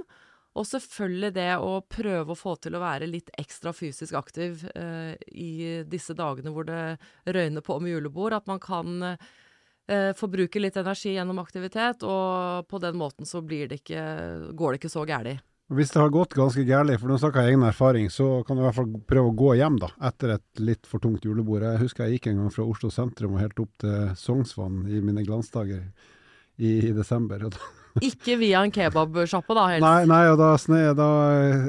Og 0.54 0.68
selvfølgelig 0.70 1.32
det 1.34 1.48
å 1.58 1.80
prøve 1.90 2.36
å 2.36 2.38
få 2.38 2.54
til 2.62 2.76
å 2.78 2.82
være 2.84 3.08
litt 3.10 3.32
ekstra 3.42 3.72
fysisk 3.74 4.14
aktiv 4.20 4.68
eh, 4.78 5.16
i 5.34 5.82
disse 5.90 6.14
dagene 6.14 6.54
hvor 6.54 6.68
det 6.68 7.00
røyner 7.26 7.66
på 7.66 7.80
med 7.82 7.96
julebord. 7.96 8.38
At 8.38 8.50
man 8.50 8.62
kan 8.62 9.18
forbruke 10.16 10.62
litt 10.62 10.78
energi 10.80 11.12
gjennom 11.18 11.42
aktivitet, 11.42 12.06
og 12.08 12.70
på 12.72 12.80
den 12.80 12.96
måten 12.96 13.28
så 13.28 13.42
det 13.44 13.82
ikke, 13.82 14.04
går 14.56 14.72
det 14.72 14.80
ikke 14.80 14.92
så 14.94 15.04
gærent. 15.10 15.44
Hvis 15.72 15.94
det 15.94 16.02
har 16.02 16.12
gått 16.12 16.36
ganske 16.36 16.66
gærlig, 16.68 16.98
for 17.00 17.10
nå 17.10 17.16
snakker 17.22 17.46
jeg 17.46 17.54
egen 17.54 17.64
erfaring, 17.66 18.10
så 18.12 18.42
kan 18.46 18.58
du 18.58 18.62
i 18.62 18.66
hvert 18.66 18.76
fall 18.78 18.90
prøve 19.10 19.30
å 19.32 19.38
gå 19.38 19.54
hjem 19.62 19.78
da, 19.82 19.90
etter 20.10 20.36
et 20.36 20.60
litt 20.60 20.90
for 20.90 21.02
tungt 21.02 21.24
julebord. 21.24 21.64
Jeg 21.64 21.82
husker 21.86 22.04
jeg 22.04 22.18
gikk 22.18 22.28
en 22.30 22.42
gang 22.42 22.52
fra 22.54 22.66
Oslo 22.68 22.92
sentrum 22.94 23.38
og 23.38 23.42
helt 23.42 23.64
opp 23.64 23.72
til 23.82 24.12
Sognsvann 24.20 24.84
i 24.92 25.00
mine 25.02 25.24
glansdager 25.24 25.86
i, 26.60 26.76
i 26.90 26.92
desember. 26.94 27.48
og 27.48 27.56
da 27.56 27.72
ikke 28.02 28.38
via 28.42 28.64
en 28.66 28.72
kebabsjappe, 28.74 29.54
da? 29.54 29.66
helst? 29.70 29.86
Nei, 29.86 30.06
nei, 30.10 30.22
og 30.32 30.40
da, 30.42 30.54
sne, 30.58 30.80
da 30.98 31.10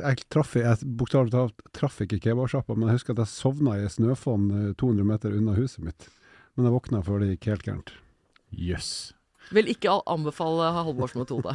Jeg 0.00 0.24
traff 0.32 0.54
jeg 0.56 0.88
bokstavelig 0.96 1.34
talt 1.34 1.66
traff 1.76 2.00
ikke 2.00 2.22
kebabsjappa, 2.24 2.76
men 2.76 2.88
jeg 2.88 3.00
husker 3.00 3.16
at 3.16 3.26
jeg 3.26 3.32
sovna 3.34 3.76
i 3.76 3.90
snøfonn 3.92 4.48
200 4.80 5.10
meter 5.10 5.36
unna 5.36 5.56
huset 5.58 5.84
mitt. 5.84 6.08
Men 6.56 6.68
jeg 6.68 6.76
våkna 6.76 7.02
før 7.04 7.20
det 7.20 7.34
gikk 7.34 7.50
helt 7.52 7.68
gærent. 7.68 7.94
Jøss. 8.54 8.94
Yes. 9.12 9.23
Vil 9.52 9.68
ikke 9.68 9.92
anbefale 10.10 10.70
Halvorsmetode. 10.72 11.52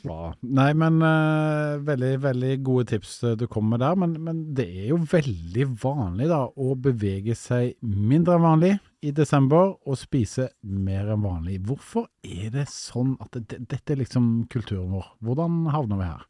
Nei, 0.58 0.68
men 0.78 1.00
uh, 1.02 1.80
veldig, 1.84 2.12
veldig 2.22 2.52
gode 2.66 2.86
tips 2.92 3.16
du 3.40 3.46
kommer 3.50 3.74
med 3.74 3.84
der. 3.84 3.98
Men, 4.00 4.16
men, 4.26 4.42
det 4.56 4.68
er 4.68 4.90
jo 4.92 5.00
veldig 5.10 5.68
vanlig 5.82 6.28
da 6.30 6.44
å 6.46 6.74
bevege 6.78 7.36
seg 7.38 7.74
mindre 7.82 8.38
enn 8.38 8.46
vanlig 8.46 8.74
i 9.04 9.12
desember 9.14 9.74
og 9.74 9.98
spise 10.00 10.50
mer 10.62 11.10
enn 11.12 11.24
vanlig. 11.24 11.58
Hvorfor 11.66 12.08
er 12.22 12.52
det 12.54 12.68
sånn 12.72 13.16
at 13.24 13.34
det, 13.40 13.60
dette 13.66 13.96
er 13.96 14.04
liksom 14.04 14.46
kulturen 14.52 14.94
vår? 14.94 15.10
Hvordan 15.24 15.64
havner 15.74 16.00
vi 16.00 16.08
her? 16.12 16.24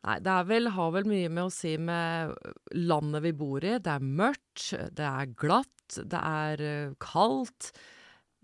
Nei, 0.00 0.16
det 0.24 0.34
vel, 0.48 0.70
har 0.72 0.92
vel 0.94 1.08
mye 1.10 1.28
med 1.28 1.44
å 1.44 1.52
si 1.52 1.74
med 1.76 2.32
landet 2.72 3.24
vi 3.26 3.34
bor 3.36 3.64
i. 3.66 3.76
Det 3.82 3.96
er 3.98 4.04
mørkt, 4.20 4.70
det 4.96 5.04
er 5.06 5.34
glatt, 5.36 5.98
det 5.98 6.20
er 6.20 6.62
uh, 6.64 6.94
kaldt. 7.02 7.74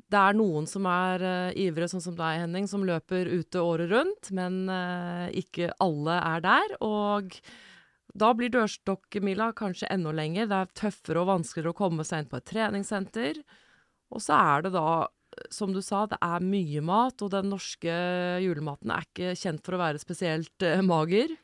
Det 0.07 0.19
er 0.21 0.37
noen 0.39 0.69
som 0.71 0.87
er 0.87 1.23
uh, 1.25 1.57
ivrige, 1.59 1.91
sånn 1.91 2.05
som 2.05 2.19
deg, 2.19 2.43
Henning, 2.45 2.69
som 2.71 2.85
løper 2.87 3.27
ute 3.27 3.63
året 3.63 3.91
rundt, 3.91 4.31
men 4.37 4.67
uh, 4.71 5.27
ikke 5.35 5.73
alle 5.83 6.19
er 6.21 6.45
der. 6.45 6.77
Og 6.87 7.35
da 8.17 8.31
blir 8.37 8.53
dørstokkmila 8.55 9.51
kanskje 9.59 9.91
enda 9.91 10.15
lenger. 10.15 10.47
Det 10.51 10.61
er 10.61 10.77
tøffere 10.79 11.25
og 11.25 11.33
vanskeligere 11.33 11.75
å 11.75 11.81
komme 11.81 12.07
seg 12.07 12.23
inn 12.23 12.31
på 12.31 12.39
et 12.39 12.49
treningssenter. 12.53 13.43
Og 14.15 14.23
så 14.23 14.39
er 14.39 14.67
det 14.69 14.77
da, 14.77 15.09
som 15.51 15.75
du 15.75 15.83
sa, 15.83 16.05
det 16.07 16.21
er 16.23 16.47
mye 16.55 16.85
mat, 16.87 17.27
og 17.27 17.35
den 17.35 17.51
norske 17.51 17.99
julematen 18.45 18.95
er 18.95 19.09
ikke 19.09 19.35
kjent 19.35 19.67
for 19.67 19.75
å 19.75 19.83
være 19.83 20.03
spesielt 20.03 20.67
uh, 20.69 20.79
mager. 20.87 21.35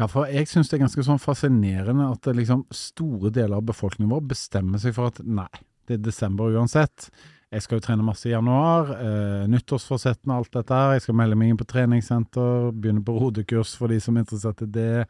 Ja, 0.00 0.08
for 0.10 0.28
jeg 0.28 0.48
syns 0.50 0.70
det 0.70 0.78
er 0.78 0.86
ganske 0.86 1.04
sånn 1.06 1.20
fascinerende 1.20 2.08
at 2.10 2.26
liksom 2.34 2.64
store 2.74 3.30
deler 3.32 3.60
av 3.60 3.68
befolkningen 3.68 4.12
vår 4.12 4.24
bestemmer 4.32 4.80
seg 4.82 4.96
for 4.96 5.12
at 5.12 5.20
nei, 5.24 5.50
det 5.86 5.98
er 5.98 6.04
desember 6.04 6.52
uansett. 6.52 7.10
Jeg 7.52 7.66
skal 7.66 7.76
jo 7.76 7.84
trene 7.84 8.04
masse 8.06 8.30
i 8.30 8.32
januar. 8.32 8.94
Eh, 8.96 9.46
nyttårsforsettene 9.52 10.32
og 10.32 10.40
alt 10.40 10.54
dette 10.56 10.76
her. 10.78 10.94
Jeg 10.96 11.04
skal 11.04 11.16
melde 11.20 11.36
meg 11.36 11.52
inn 11.52 11.58
på 11.60 11.68
treningssenter, 11.68 12.70
begynne 12.72 13.04
på 13.04 13.16
rodekurs 13.18 13.74
for 13.76 13.92
de 13.92 13.98
som 14.00 14.16
er 14.16 14.24
interessert 14.24 14.62
i 14.64 14.68
det. 14.72 15.02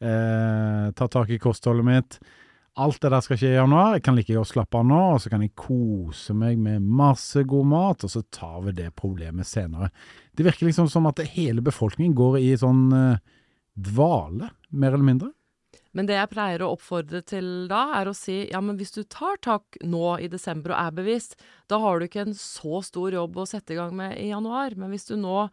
Eh, 0.00 0.86
ta 0.96 1.08
tak 1.12 1.32
i 1.34 1.40
kostholdet 1.42 1.84
mitt. 1.84 2.16
Alt 2.80 3.02
det 3.02 3.10
der 3.12 3.24
skal 3.26 3.36
skje 3.36 3.50
i 3.50 3.58
januar. 3.58 3.98
Jeg 3.98 4.04
kan 4.06 4.16
like 4.16 4.32
godt 4.32 4.48
slappe 4.48 4.80
av 4.80 4.86
nå, 4.88 5.00
og 5.12 5.20
så 5.20 5.32
kan 5.32 5.44
jeg 5.44 5.52
kose 5.58 6.32
meg 6.38 6.56
med 6.62 6.86
masse 6.86 7.42
god 7.44 7.68
mat, 7.68 8.06
og 8.06 8.14
så 8.14 8.22
tar 8.32 8.62
vi 8.64 8.76
det 8.78 8.88
problemet 8.96 9.48
senere. 9.50 9.90
Det 10.32 10.46
virker 10.46 10.70
liksom 10.70 10.88
som 10.88 11.08
at 11.10 11.20
hele 11.34 11.60
befolkningen 11.66 12.16
går 12.16 12.40
i 12.40 12.54
sånn 12.56 12.86
eh, 12.96 13.20
dvale, 13.76 14.54
mer 14.72 14.96
eller 14.96 15.08
mindre. 15.10 15.32
Men 15.96 16.06
det 16.06 16.18
jeg 16.18 16.30
pleier 16.30 16.62
å 16.62 16.72
oppfordre 16.76 17.22
til 17.26 17.66
da, 17.70 17.88
er 17.98 18.10
å 18.10 18.14
si 18.14 18.44
ja, 18.50 18.60
men 18.62 18.78
hvis 18.78 18.94
du 18.94 19.02
tar 19.02 19.40
tak 19.42 19.80
nå 19.82 20.16
i 20.22 20.28
desember 20.30 20.74
og 20.74 20.82
er 20.82 20.94
bevisst, 21.00 21.34
da 21.70 21.80
har 21.82 21.98
du 21.98 22.06
ikke 22.06 22.28
en 22.28 22.36
så 22.38 22.82
stor 22.86 23.16
jobb 23.16 23.40
å 23.42 23.48
sette 23.48 23.74
i 23.74 23.80
gang 23.80 23.96
med 23.98 24.14
i 24.20 24.30
januar. 24.30 24.76
Men 24.78 24.94
hvis 24.94 25.08
du 25.10 25.16
nå 25.18 25.48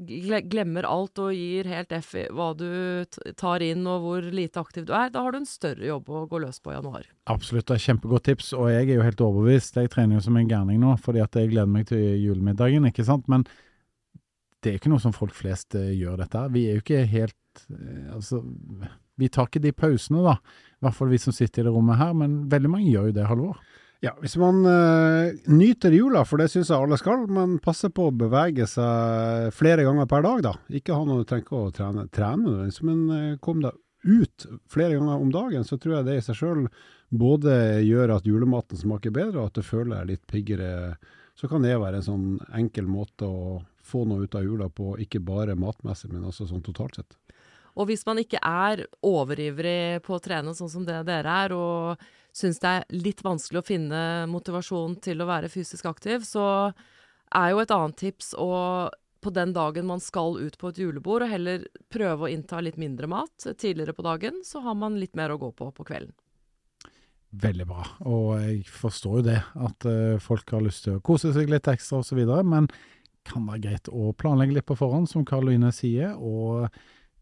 glemmer 0.00 0.86
alt 0.88 1.18
og 1.20 1.34
gir 1.36 1.68
helt 1.68 1.90
F 1.92 2.14
i 2.16 2.22
hva 2.32 2.52
du 2.56 3.04
tar 3.36 3.60
inn 3.64 3.82
og 3.88 4.04
hvor 4.04 4.28
lite 4.32 4.62
aktiv 4.62 4.86
du 4.88 4.94
er, 4.96 5.10
da 5.12 5.24
har 5.24 5.34
du 5.34 5.40
en 5.40 5.48
større 5.48 5.84
jobb 5.84 6.08
å 6.08 6.22
gå 6.30 6.40
løs 6.40 6.60
på 6.62 6.72
i 6.72 6.76
januar. 6.78 7.08
Absolutt, 7.32 7.66
det 7.68 7.76
er 7.76 7.84
kjempegodt 7.84 8.28
tips, 8.30 8.52
og 8.56 8.70
jeg 8.72 8.86
er 8.88 8.94
jo 8.96 9.04
helt 9.04 9.24
overbevist. 9.26 9.76
Jeg 9.76 9.92
trener 9.92 10.16
jo 10.16 10.24
som 10.24 10.38
en 10.40 10.48
gærning 10.48 10.80
nå, 10.80 10.94
fordi 11.04 11.20
at 11.24 11.36
jeg 11.36 11.52
gleder 11.52 11.74
meg 11.74 11.90
til 11.90 12.06
julemiddagen, 12.22 12.88
ikke 12.88 13.04
sant. 13.04 13.28
Men 13.28 13.44
det 14.60 14.72
er 14.72 14.80
ikke 14.80 14.92
noe 14.92 15.02
som 15.02 15.16
folk 15.16 15.36
flest 15.36 15.76
uh, 15.76 15.84
gjør 15.92 16.22
dette. 16.24 16.46
Vi 16.54 16.66
er 16.68 16.78
jo 16.78 16.84
ikke 16.84 17.04
helt 17.08 17.64
uh, 17.68 18.16
Altså 18.16 18.42
vi 19.20 19.28
tar 19.32 19.50
ikke 19.50 19.62
de 19.62 19.74
pausene, 19.76 20.24
da. 20.24 20.38
I 20.80 20.86
hvert 20.86 20.96
fall 20.96 21.12
vi 21.12 21.20
som 21.20 21.36
sitter 21.36 21.62
i 21.62 21.68
det 21.68 21.74
rommet 21.74 22.00
her, 22.00 22.14
men 22.16 22.42
veldig 22.50 22.72
mange 22.72 22.88
gjør 22.88 23.10
jo 23.10 23.16
det, 23.18 23.28
Halvor. 23.28 23.60
Ja, 24.00 24.14
hvis 24.22 24.38
man 24.40 24.62
uh, 24.64 25.28
nyter 25.52 25.92
jula, 25.92 26.22
for 26.24 26.40
det 26.40 26.48
syns 26.48 26.70
jeg 26.72 26.80
alle 26.80 26.96
skal, 26.96 27.26
men 27.28 27.58
passer 27.60 27.92
på 27.92 28.06
å 28.08 28.14
bevege 28.16 28.64
seg 28.68 29.50
flere 29.52 29.84
ganger 29.84 30.08
per 30.08 30.24
dag, 30.24 30.40
da. 30.46 30.54
Ikke 30.72 30.96
ha 30.96 31.04
noe, 31.04 31.20
du 31.20 31.28
trenger 31.28 31.66
å 31.66 31.74
trene, 31.76 32.06
trene 32.08 32.70
men 32.88 33.02
uh, 33.12 33.36
kom 33.44 33.60
deg 33.60 33.76
ut 34.08 34.46
flere 34.72 34.96
ganger 34.96 35.20
om 35.20 35.32
dagen, 35.34 35.68
så 35.68 35.76
tror 35.76 35.98
jeg 35.98 36.08
det 36.08 36.16
i 36.16 36.24
seg 36.24 36.38
sjøl 36.38 36.64
både 37.12 37.52
gjør 37.84 38.14
at 38.16 38.28
julematen 38.28 38.80
smaker 38.80 39.12
bedre, 39.12 39.42
og 39.42 39.50
at 39.50 39.60
du 39.60 39.66
føler 39.66 39.98
deg 39.98 40.14
litt 40.14 40.24
piggere. 40.30 40.70
Så 41.36 41.50
kan 41.52 41.60
det 41.64 41.76
være 41.76 42.00
en 42.00 42.06
sånn 42.06 42.28
enkel 42.56 42.88
måte 42.88 43.28
å 43.28 43.58
få 43.84 44.06
noe 44.08 44.24
ut 44.24 44.36
av 44.38 44.46
jula 44.48 44.70
på, 44.72 44.94
ikke 45.04 45.20
bare 45.20 45.58
matmessig, 45.58 46.08
men 46.12 46.24
også 46.24 46.48
sånn 46.48 46.64
totalt 46.64 46.96
sett. 46.96 47.19
Og 47.80 47.88
hvis 47.88 48.04
man 48.04 48.20
ikke 48.20 48.40
er 48.44 48.84
overivrig 49.06 50.02
på 50.04 50.16
å 50.16 50.22
trene 50.22 50.52
sånn 50.56 50.72
som 50.72 50.84
det 50.84 50.98
dere 51.08 51.36
er, 51.46 51.54
og 51.56 52.02
syns 52.36 52.60
det 52.62 52.70
er 52.70 52.88
litt 52.92 53.22
vanskelig 53.24 53.62
å 53.62 53.66
finne 53.66 54.00
motivasjon 54.30 54.98
til 55.02 55.22
å 55.22 55.28
være 55.30 55.50
fysisk 55.52 55.88
aktiv, 55.88 56.26
så 56.28 56.44
er 57.34 57.52
jo 57.52 57.62
et 57.62 57.72
annet 57.74 57.96
tips 57.98 58.34
å 58.38 58.50
på 59.20 59.30
den 59.36 59.52
dagen 59.52 59.84
man 59.84 60.00
skal 60.00 60.38
ut 60.40 60.56
på 60.56 60.70
et 60.70 60.78
julebord, 60.80 61.26
og 61.26 61.32
heller 61.32 61.66
prøve 61.92 62.24
å 62.24 62.30
innta 62.32 62.60
litt 62.64 62.78
mindre 62.80 63.08
mat 63.10 63.44
tidligere 63.60 63.92
på 63.92 64.04
dagen, 64.06 64.40
så 64.44 64.62
har 64.64 64.76
man 64.80 64.96
litt 65.00 65.16
mer 65.18 65.34
å 65.34 65.40
gå 65.40 65.50
på 65.56 65.68
på 65.76 65.84
kvelden. 65.90 66.14
Veldig 67.40 67.66
bra, 67.68 67.84
og 68.10 68.30
jeg 68.42 68.64
forstår 68.74 69.20
jo 69.20 69.26
det, 69.28 69.36
at 69.66 69.86
uh, 69.86 70.16
folk 70.22 70.50
har 70.56 70.64
lyst 70.64 70.86
til 70.86 70.96
å 70.96 71.02
kose 71.04 71.34
seg 71.36 71.52
litt 71.52 71.68
ekstra 71.70 72.00
osv., 72.00 72.22
men 72.48 72.66
kan 73.28 73.44
være 73.46 73.62
greit 73.66 73.92
å 73.92 74.14
planlegge 74.16 74.56
litt 74.56 74.66
på 74.66 74.78
forhånd, 74.80 75.10
som 75.10 75.26
Karoline 75.28 75.70
sier. 75.76 76.16
og 76.16 76.72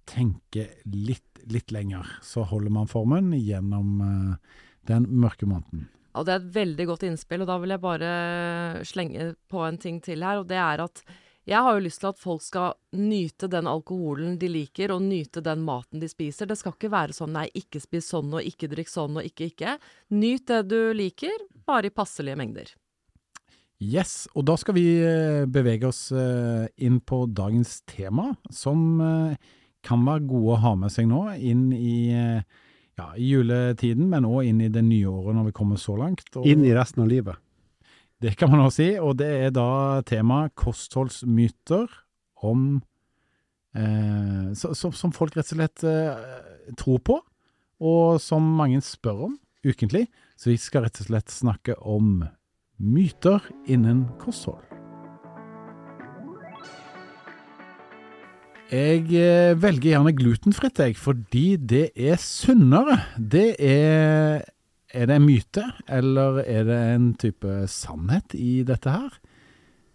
tenke 0.09 0.67
litt, 0.89 1.43
litt 1.53 1.73
lenger, 1.75 2.09
så 2.25 2.47
holder 2.49 2.75
man 2.75 2.91
formen 2.91 3.31
gjennom 3.37 4.03
uh, 4.03 4.59
den 4.89 5.07
mørke 5.21 5.49
måneden. 5.49 5.87
Ja, 6.15 6.25
Det 6.25 6.35
er 6.35 6.43
et 6.43 6.53
veldig 6.57 6.87
godt 6.89 7.07
innspill, 7.07 7.45
og 7.45 7.51
da 7.51 7.59
vil 7.63 7.75
jeg 7.75 7.85
bare 7.85 8.13
slenge 8.89 9.33
på 9.51 9.63
en 9.67 9.79
ting 9.79 10.01
til 10.03 10.25
her. 10.25 10.41
og 10.41 10.49
det 10.51 10.59
er 10.59 10.83
at 10.83 11.03
jeg 11.49 11.65
har 11.65 11.79
jo 11.79 11.85
lyst 11.87 12.03
til 12.03 12.11
at 12.11 12.19
folk 12.21 12.43
skal 12.45 12.75
nyte 12.93 13.49
den 13.49 13.69
alkoholen 13.71 14.35
de 14.41 14.51
liker, 14.53 14.93
og 14.93 15.05
nyte 15.07 15.41
den 15.41 15.63
maten 15.65 16.03
de 16.03 16.09
spiser. 16.11 16.49
Det 16.49 16.59
skal 16.61 16.75
ikke 16.75 16.91
være 16.93 17.17
sånn 17.17 17.33
nei, 17.33 17.47
ikke 17.57 17.81
spis 17.81 18.11
sånn 18.13 18.35
og 18.35 18.45
ikke 18.45 18.69
drikk 18.69 18.91
sånn 18.93 19.17
og 19.17 19.25
ikke 19.25 19.49
ikke. 19.49 19.79
Nyt 20.13 20.45
det 20.51 20.61
du 20.69 20.93
liker, 20.97 21.47
bare 21.65 21.89
i 21.89 21.95
passelige 21.95 22.37
mengder. 22.37 22.75
Yes, 23.79 24.27
og 24.35 24.45
da 24.51 24.59
skal 24.59 24.75
vi 24.75 24.85
eh, 25.07 25.47
bevege 25.49 25.89
oss 25.89 26.09
eh, 26.11 26.67
inn 26.85 26.99
på 27.01 27.23
dagens 27.31 27.79
tema, 27.89 28.33
som 28.51 28.99
kan 29.89 30.05
være 30.07 30.27
gode 30.29 30.55
å 30.55 30.63
ha 30.63 30.75
med 30.85 30.93
seg 30.93 31.09
nå 31.11 31.25
inn 31.37 31.69
i, 31.73 31.99
ja, 32.99 33.09
juletiden, 33.17 34.09
men 34.13 34.27
òg 34.29 34.51
inn 34.51 34.63
i 34.65 34.73
det 34.73 34.85
nye 34.85 35.09
året 35.11 35.39
når 35.39 35.51
vi 35.51 35.57
kommer 35.57 35.81
så 35.81 35.97
langt. 35.99 36.29
Og 36.37 36.47
inn 36.49 36.65
i 36.67 36.75
resten 36.77 37.05
av 37.05 37.11
livet. 37.11 37.39
Det 38.19 38.35
kan 38.39 38.51
man 38.51 38.65
også 38.65 38.81
si, 38.81 38.89
og 38.99 39.19
det 39.21 39.29
er 39.47 39.53
da 39.55 40.03
temaet 40.07 40.57
kostholdsmyter 40.59 41.87
om 42.43 42.81
eh, 43.79 44.49
så, 44.59 44.73
Som 44.75 45.15
folk 45.15 45.37
rett 45.39 45.53
og 45.53 45.61
slett 45.61 45.85
eh, 45.87 46.73
tror 46.79 47.03
på, 47.07 47.21
og 47.79 48.19
som 48.23 48.43
mange 48.59 48.83
spør 48.83 49.29
om 49.31 49.39
ukentlig. 49.67 50.09
Så 50.39 50.51
vi 50.53 50.59
skal 50.59 50.87
rett 50.87 50.99
og 51.03 51.11
slett 51.11 51.35
snakke 51.35 51.79
om 51.79 52.27
myter 52.79 53.43
innen 53.71 54.07
kosthold. 54.23 54.68
Jeg 58.69 59.07
eh, 59.17 59.55
velger 59.57 59.95
gjerne 59.95 60.13
glutenfritt, 60.13 60.77
jeg, 60.83 60.97
fordi 61.01 61.57
det 61.57 61.87
er 61.97 62.19
sunnere. 62.21 62.99
Det 63.17 63.55
er 63.57 64.45
Er 64.89 65.05
det 65.05 65.17
en 65.19 65.25
myte, 65.25 65.63
eller 65.89 66.39
er 66.49 66.63
det 66.65 66.77
en 66.95 67.09
type 67.21 67.67
sannhet 67.69 68.33
i 68.33 68.63
dette 68.65 68.89
her? 68.89 69.19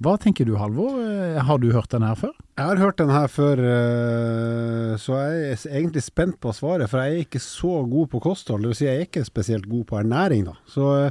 Hva 0.03 0.17
tenker 0.21 0.45
du, 0.45 0.53
Halvor? 0.57 0.99
Eh, 1.01 1.39
har 1.41 1.57
du 1.57 1.71
hørt 1.73 1.89
den 1.89 2.05
her 2.05 2.13
før? 2.13 2.33
Jeg 2.57 2.65
har 2.65 2.77
hørt 2.77 2.97
den 3.01 3.09
her 3.09 3.25
før, 3.27 3.57
eh, 3.57 4.97
så 5.01 5.17
jeg 5.17 5.53
er 5.53 5.79
egentlig 5.79 6.03
spent 6.05 6.39
på 6.41 6.53
svaret. 6.53 6.89
For 6.89 7.01
jeg 7.01 7.13
er 7.13 7.25
ikke 7.25 7.41
så 7.41 7.81
god 7.89 8.07
på 8.11 8.21
kosthold. 8.21 8.67
Vil 8.67 8.77
si, 8.77 8.85
jeg 8.85 8.95
er 8.95 9.07
ikke 9.07 9.25
spesielt 9.25 9.69
god 9.69 9.85
på 9.89 9.97
ernæring, 9.97 10.45
da. 10.45 10.53
Så 10.69 11.09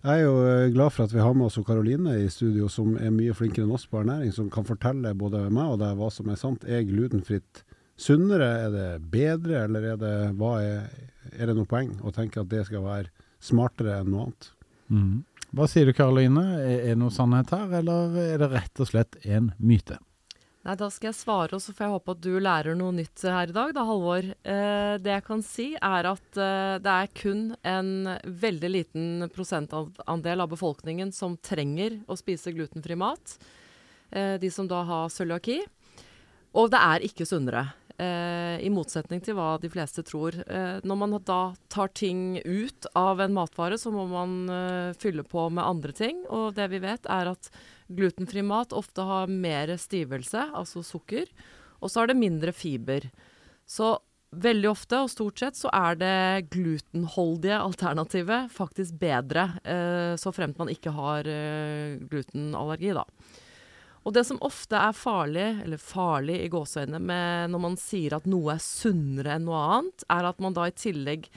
jeg 0.00 0.12
er 0.14 0.22
jo 0.24 0.36
eh, 0.48 0.70
glad 0.72 0.94
for 0.94 1.04
at 1.04 1.12
vi 1.12 1.20
har 1.20 1.34
med 1.36 1.46
oss 1.50 1.58
Karoline 1.66 2.14
i 2.22 2.28
studio, 2.32 2.68
som 2.72 2.94
er 2.96 3.12
mye 3.12 3.34
flinkere 3.36 3.66
enn 3.66 3.74
oss 3.76 3.84
på 3.90 4.00
ernæring, 4.00 4.32
som 4.32 4.48
kan 4.52 4.64
fortelle 4.68 5.12
både 5.18 5.42
meg 5.52 5.74
og 5.74 5.80
deg 5.82 5.98
hva 5.98 6.08
som 6.14 6.30
er 6.32 6.40
sant. 6.40 6.64
Er 6.64 6.86
glutenfritt 6.88 7.64
sunnere? 8.00 8.48
Er 8.64 8.74
det 8.74 8.88
bedre, 9.12 9.66
eller 9.66 9.90
er 9.92 10.00
det, 10.00 10.14
er, 10.32 11.10
er 11.36 11.50
det 11.50 11.58
noe 11.58 11.68
poeng 11.68 11.92
å 12.00 12.14
tenke 12.16 12.40
at 12.40 12.48
det 12.52 12.64
skal 12.70 12.86
være 12.86 13.12
smartere 13.44 14.00
enn 14.00 14.12
noe 14.14 14.28
annet? 14.28 14.52
Mm. 14.90 15.16
Hva 15.56 15.66
sier 15.68 15.88
du 15.88 15.94
Karoline, 15.96 16.46
er 16.62 16.92
det 16.92 17.00
noe 17.00 17.12
sannhet 17.12 17.52
her, 17.52 17.68
eller 17.82 18.16
er 18.24 18.40
det 18.40 18.52
rett 18.54 18.80
og 18.80 18.88
slett 18.88 19.20
en 19.26 19.52
myte? 19.58 19.98
Nei, 20.60 20.74
da 20.76 20.90
skal 20.92 21.08
jeg 21.08 21.16
svare, 21.16 21.56
og 21.56 21.62
så 21.64 21.72
får 21.72 21.86
jeg 21.86 21.92
håpe 21.94 22.12
at 22.12 22.20
du 22.20 22.34
lærer 22.36 22.76
noe 22.76 22.92
nytt 22.92 23.22
her 23.24 23.48
i 23.48 23.54
dag, 23.56 23.70
da, 23.72 23.84
Halvor. 23.88 24.26
Eh, 24.28 24.96
det 25.00 25.14
jeg 25.14 25.24
kan 25.24 25.40
si, 25.44 25.70
er 25.80 26.08
at 26.10 26.36
eh, 26.36 26.74
det 26.84 26.96
er 26.96 27.14
kun 27.16 27.40
en 27.64 28.10
veldig 28.42 28.70
liten 28.74 29.24
prosentandel 29.32 30.44
av 30.44 30.50
befolkningen 30.52 31.14
som 31.16 31.38
trenger 31.40 32.02
å 32.04 32.18
spise 32.20 32.52
glutenfri 32.52 32.98
mat. 33.00 33.38
Eh, 34.12 34.36
de 34.42 34.50
som 34.52 34.68
da 34.68 34.82
har 34.84 35.08
cøliaki. 35.08 35.62
Og 36.52 36.68
det 36.74 36.84
er 36.92 37.08
ikke 37.08 37.28
sunnere. 37.30 37.64
Eh, 38.00 38.56
I 38.64 38.70
motsetning 38.72 39.20
til 39.20 39.36
hva 39.36 39.58
de 39.60 39.68
fleste 39.72 40.02
tror. 40.06 40.38
Eh, 40.46 40.80
når 40.88 40.98
man 41.02 41.16
da 41.26 41.40
tar 41.72 41.90
ting 41.92 42.38
ut 42.46 42.86
av 42.96 43.20
en 43.20 43.34
matvare, 43.36 43.76
så 43.80 43.92
må 43.92 44.06
man 44.08 44.36
eh, 44.48 44.92
fylle 45.00 45.24
på 45.26 45.48
med 45.52 45.66
andre 45.66 45.92
ting. 45.96 46.22
Og 46.32 46.54
det 46.56 46.70
vi 46.72 46.80
vet, 46.80 47.08
er 47.10 47.32
at 47.34 47.50
glutenfri 47.92 48.44
mat 48.46 48.72
ofte 48.76 49.04
har 49.04 49.32
mer 49.32 49.74
stivelse, 49.76 50.46
altså 50.56 50.84
sukker. 50.86 51.28
Og 51.80 51.90
så 51.90 52.02
har 52.02 52.10
det 52.10 52.20
mindre 52.20 52.54
fiber. 52.56 53.10
Så 53.68 53.98
veldig 54.30 54.70
ofte, 54.70 55.02
og 55.02 55.12
stort 55.12 55.42
sett, 55.42 55.58
så 55.58 55.68
er 55.74 56.00
det 56.00 56.48
glutenholdige 56.54 57.58
alternativet 57.58 58.52
faktisk 58.54 58.94
bedre. 59.00 59.48
Så 60.22 60.30
fremt 60.30 60.60
man 60.60 60.70
ikke 60.70 60.92
har 60.94 61.26
glutenallergi, 62.06 62.92
da. 62.94 63.02
Og 64.08 64.14
det 64.16 64.24
som 64.24 64.40
ofte 64.44 64.78
er 64.80 64.96
farlig, 64.96 65.46
eller 65.64 65.80
farlig 65.80 66.38
i 66.40 66.50
gåseøynene, 66.52 67.20
når 67.52 67.62
man 67.62 67.76
sier 67.80 68.16
at 68.16 68.28
noe 68.30 68.54
er 68.54 68.62
sunnere 68.64 69.36
enn 69.36 69.44
noe 69.48 69.60
annet, 69.76 70.04
er 70.08 70.28
at 70.30 70.40
man 70.40 70.56
da 70.56 70.68
i 70.70 70.76
tillegg 70.76 71.28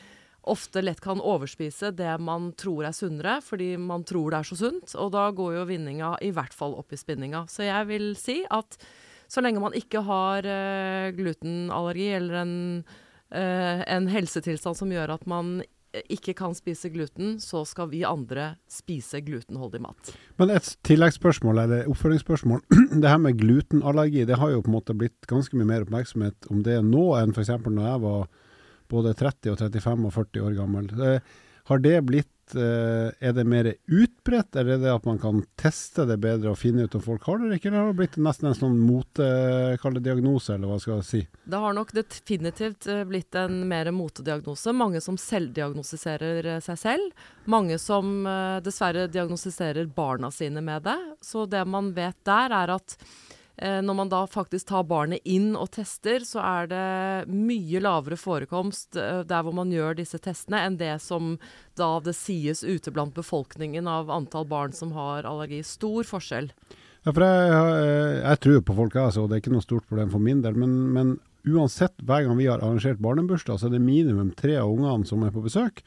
ofte 0.44 0.82
lett 0.84 1.00
kan 1.04 1.22
overspise 1.24 1.94
det 1.96 2.12
man 2.24 2.52
tror 2.60 2.88
er 2.88 2.96
sunnere, 2.96 3.38
fordi 3.44 3.74
man 3.80 4.04
tror 4.08 4.32
det 4.32 4.42
er 4.42 4.50
så 4.50 4.60
sunt. 4.60 4.96
Og 5.00 5.12
da 5.16 5.30
går 5.36 5.58
jo 5.58 5.68
vinninga 5.70 6.16
i 6.24 6.34
hvert 6.36 6.56
fall 6.56 6.76
opp 6.80 6.96
i 6.96 7.00
spinninga. 7.00 7.46
Så 7.52 7.68
jeg 7.68 7.88
vil 7.92 8.12
si 8.20 8.42
at 8.52 8.78
så 9.32 9.44
lenge 9.44 9.64
man 9.64 9.76
ikke 9.76 10.04
har 10.06 10.46
uh, 10.46 11.12
glutenallergi 11.16 12.10
eller 12.20 12.42
en, 12.44 12.58
uh, 13.34 13.84
en 13.88 14.10
helsetilstand 14.12 14.78
som 14.78 14.92
gjør 14.92 15.16
at 15.16 15.24
man 15.32 15.62
ikke 16.12 16.34
kan 16.38 16.56
spise 16.58 16.90
gluten, 16.94 17.36
så 17.44 17.64
skal 17.70 17.90
vi 17.92 18.04
andre 18.08 18.54
spise 18.72 19.22
glutenholdig 19.26 19.82
mat. 19.84 20.14
Men 20.42 20.54
et 20.56 20.68
tilleggsspørsmål, 20.88 21.64
eller 21.66 21.90
oppfølgingsspørsmål. 21.92 22.64
Det 23.04 23.10
her 23.10 23.22
med 23.22 23.38
glutenallergi, 23.42 24.26
det 24.30 24.40
har 24.42 24.54
jo 24.54 24.64
på 24.66 24.72
en 24.72 24.78
måte 24.80 24.98
blitt 24.98 25.30
ganske 25.30 25.58
mye 25.58 25.70
mer 25.70 25.86
oppmerksomhet 25.86 26.50
om 26.54 26.64
det 26.66 26.80
nå 26.88 27.08
enn 27.20 27.36
f.eks. 27.36 27.54
når 27.68 27.90
jeg 27.90 28.04
var 28.08 28.28
både 28.94 29.16
30 29.18 29.54
og 29.54 29.62
35 29.62 30.08
og 30.10 30.16
40 30.18 30.48
år 30.48 30.58
gammel. 30.58 30.94
Har 31.70 31.80
det 31.82 31.98
blitt 32.10 32.33
Eh, 32.33 32.33
er 32.54 33.34
det 33.34 33.44
mer 33.48 33.70
utbredt, 33.88 34.56
eller 34.60 34.76
er 34.76 34.82
det 34.84 34.92
at 34.94 35.06
man 35.08 35.20
kan 35.22 35.42
teste 35.60 36.06
det 36.10 36.20
bedre 36.22 36.52
og 36.52 36.60
finne 36.60 36.86
ut 36.86 36.98
om 36.98 37.04
folk 37.04 37.24
har 37.28 37.40
det 37.40 37.48
eller 37.48 37.62
ikke? 37.62 37.70
Eller 37.72 37.84
har 37.86 37.92
det 37.92 38.00
blitt 38.02 38.18
nesten 38.22 38.50
en 38.50 38.58
sånn 38.58 38.80
motediagnose, 38.84 40.58
eller 40.58 40.72
hva 40.72 40.80
skal 40.84 41.00
jeg 41.00 41.10
si? 41.10 41.22
Det 41.44 41.62
har 41.66 41.78
nok 41.78 41.94
definitivt 41.96 42.88
eh, 42.92 43.04
blitt 43.10 43.40
en 43.40 43.62
mer 43.70 43.92
motediagnose. 43.96 44.76
Mange 44.76 45.02
som 45.04 45.20
selvdiagnostiserer 45.20 46.52
eh, 46.56 46.64
seg 46.64 46.82
selv. 46.82 47.28
Mange 47.50 47.80
som 47.82 48.12
dessverre 48.64 49.08
diagnostiserer 49.12 49.88
barna 49.96 50.30
sine 50.32 50.62
med 50.64 50.86
det. 50.86 51.00
Så 51.24 51.48
det 51.50 51.64
man 51.68 51.92
vet 51.96 52.20
der, 52.28 52.54
er 52.56 52.76
at 52.78 52.98
Eh, 52.98 53.43
når 53.62 53.94
man 53.94 54.10
da 54.10 54.24
faktisk 54.26 54.72
tar 54.72 54.86
barnet 54.90 55.22
inn 55.30 55.52
og 55.54 55.70
tester, 55.76 56.24
så 56.26 56.42
er 56.42 56.70
det 56.72 56.86
mye 57.30 57.82
lavere 57.84 58.18
forekomst 58.18 58.98
eh, 58.98 59.22
der 59.30 59.44
hvor 59.46 59.54
man 59.54 59.72
gjør 59.74 60.00
disse 60.00 60.18
testene, 60.18 60.64
enn 60.66 60.80
det 60.80 60.96
som 61.04 61.36
da 61.78 62.00
det 62.02 62.16
sies 62.18 62.64
ute 62.66 62.94
blant 62.94 63.14
befolkningen 63.14 63.88
av 63.90 64.10
antall 64.14 64.48
barn 64.50 64.74
som 64.74 64.96
har 64.98 65.30
allergi. 65.30 65.62
Stor 65.68 66.10
forskjell. 66.10 66.50
Ja, 67.04 67.12
for 67.12 67.26
jeg, 67.28 67.52
jeg, 67.52 68.18
jeg 68.24 68.42
tror 68.46 68.66
på 68.66 68.78
folk, 68.80 68.98
altså, 68.98 69.24
og 69.24 69.30
det 69.30 69.38
er 69.38 69.44
ikke 69.44 69.54
noe 69.54 69.66
stort 69.66 69.86
problem 69.86 70.10
for 70.10 70.24
min 70.24 70.42
del. 70.42 70.58
Men, 70.58 70.74
men 70.96 71.14
uansett, 71.46 71.94
hver 72.02 72.26
gang 72.26 72.40
vi 72.40 72.50
har 72.50 72.64
arrangert 72.64 73.04
barnebursdag, 73.04 73.60
så 73.60 73.70
er 73.70 73.76
det 73.76 73.84
minimum 73.86 74.32
tre 74.40 74.58
av 74.62 74.72
ungene 74.72 75.06
som 75.06 75.22
er 75.28 75.36
på 75.36 75.46
besøk 75.46 75.84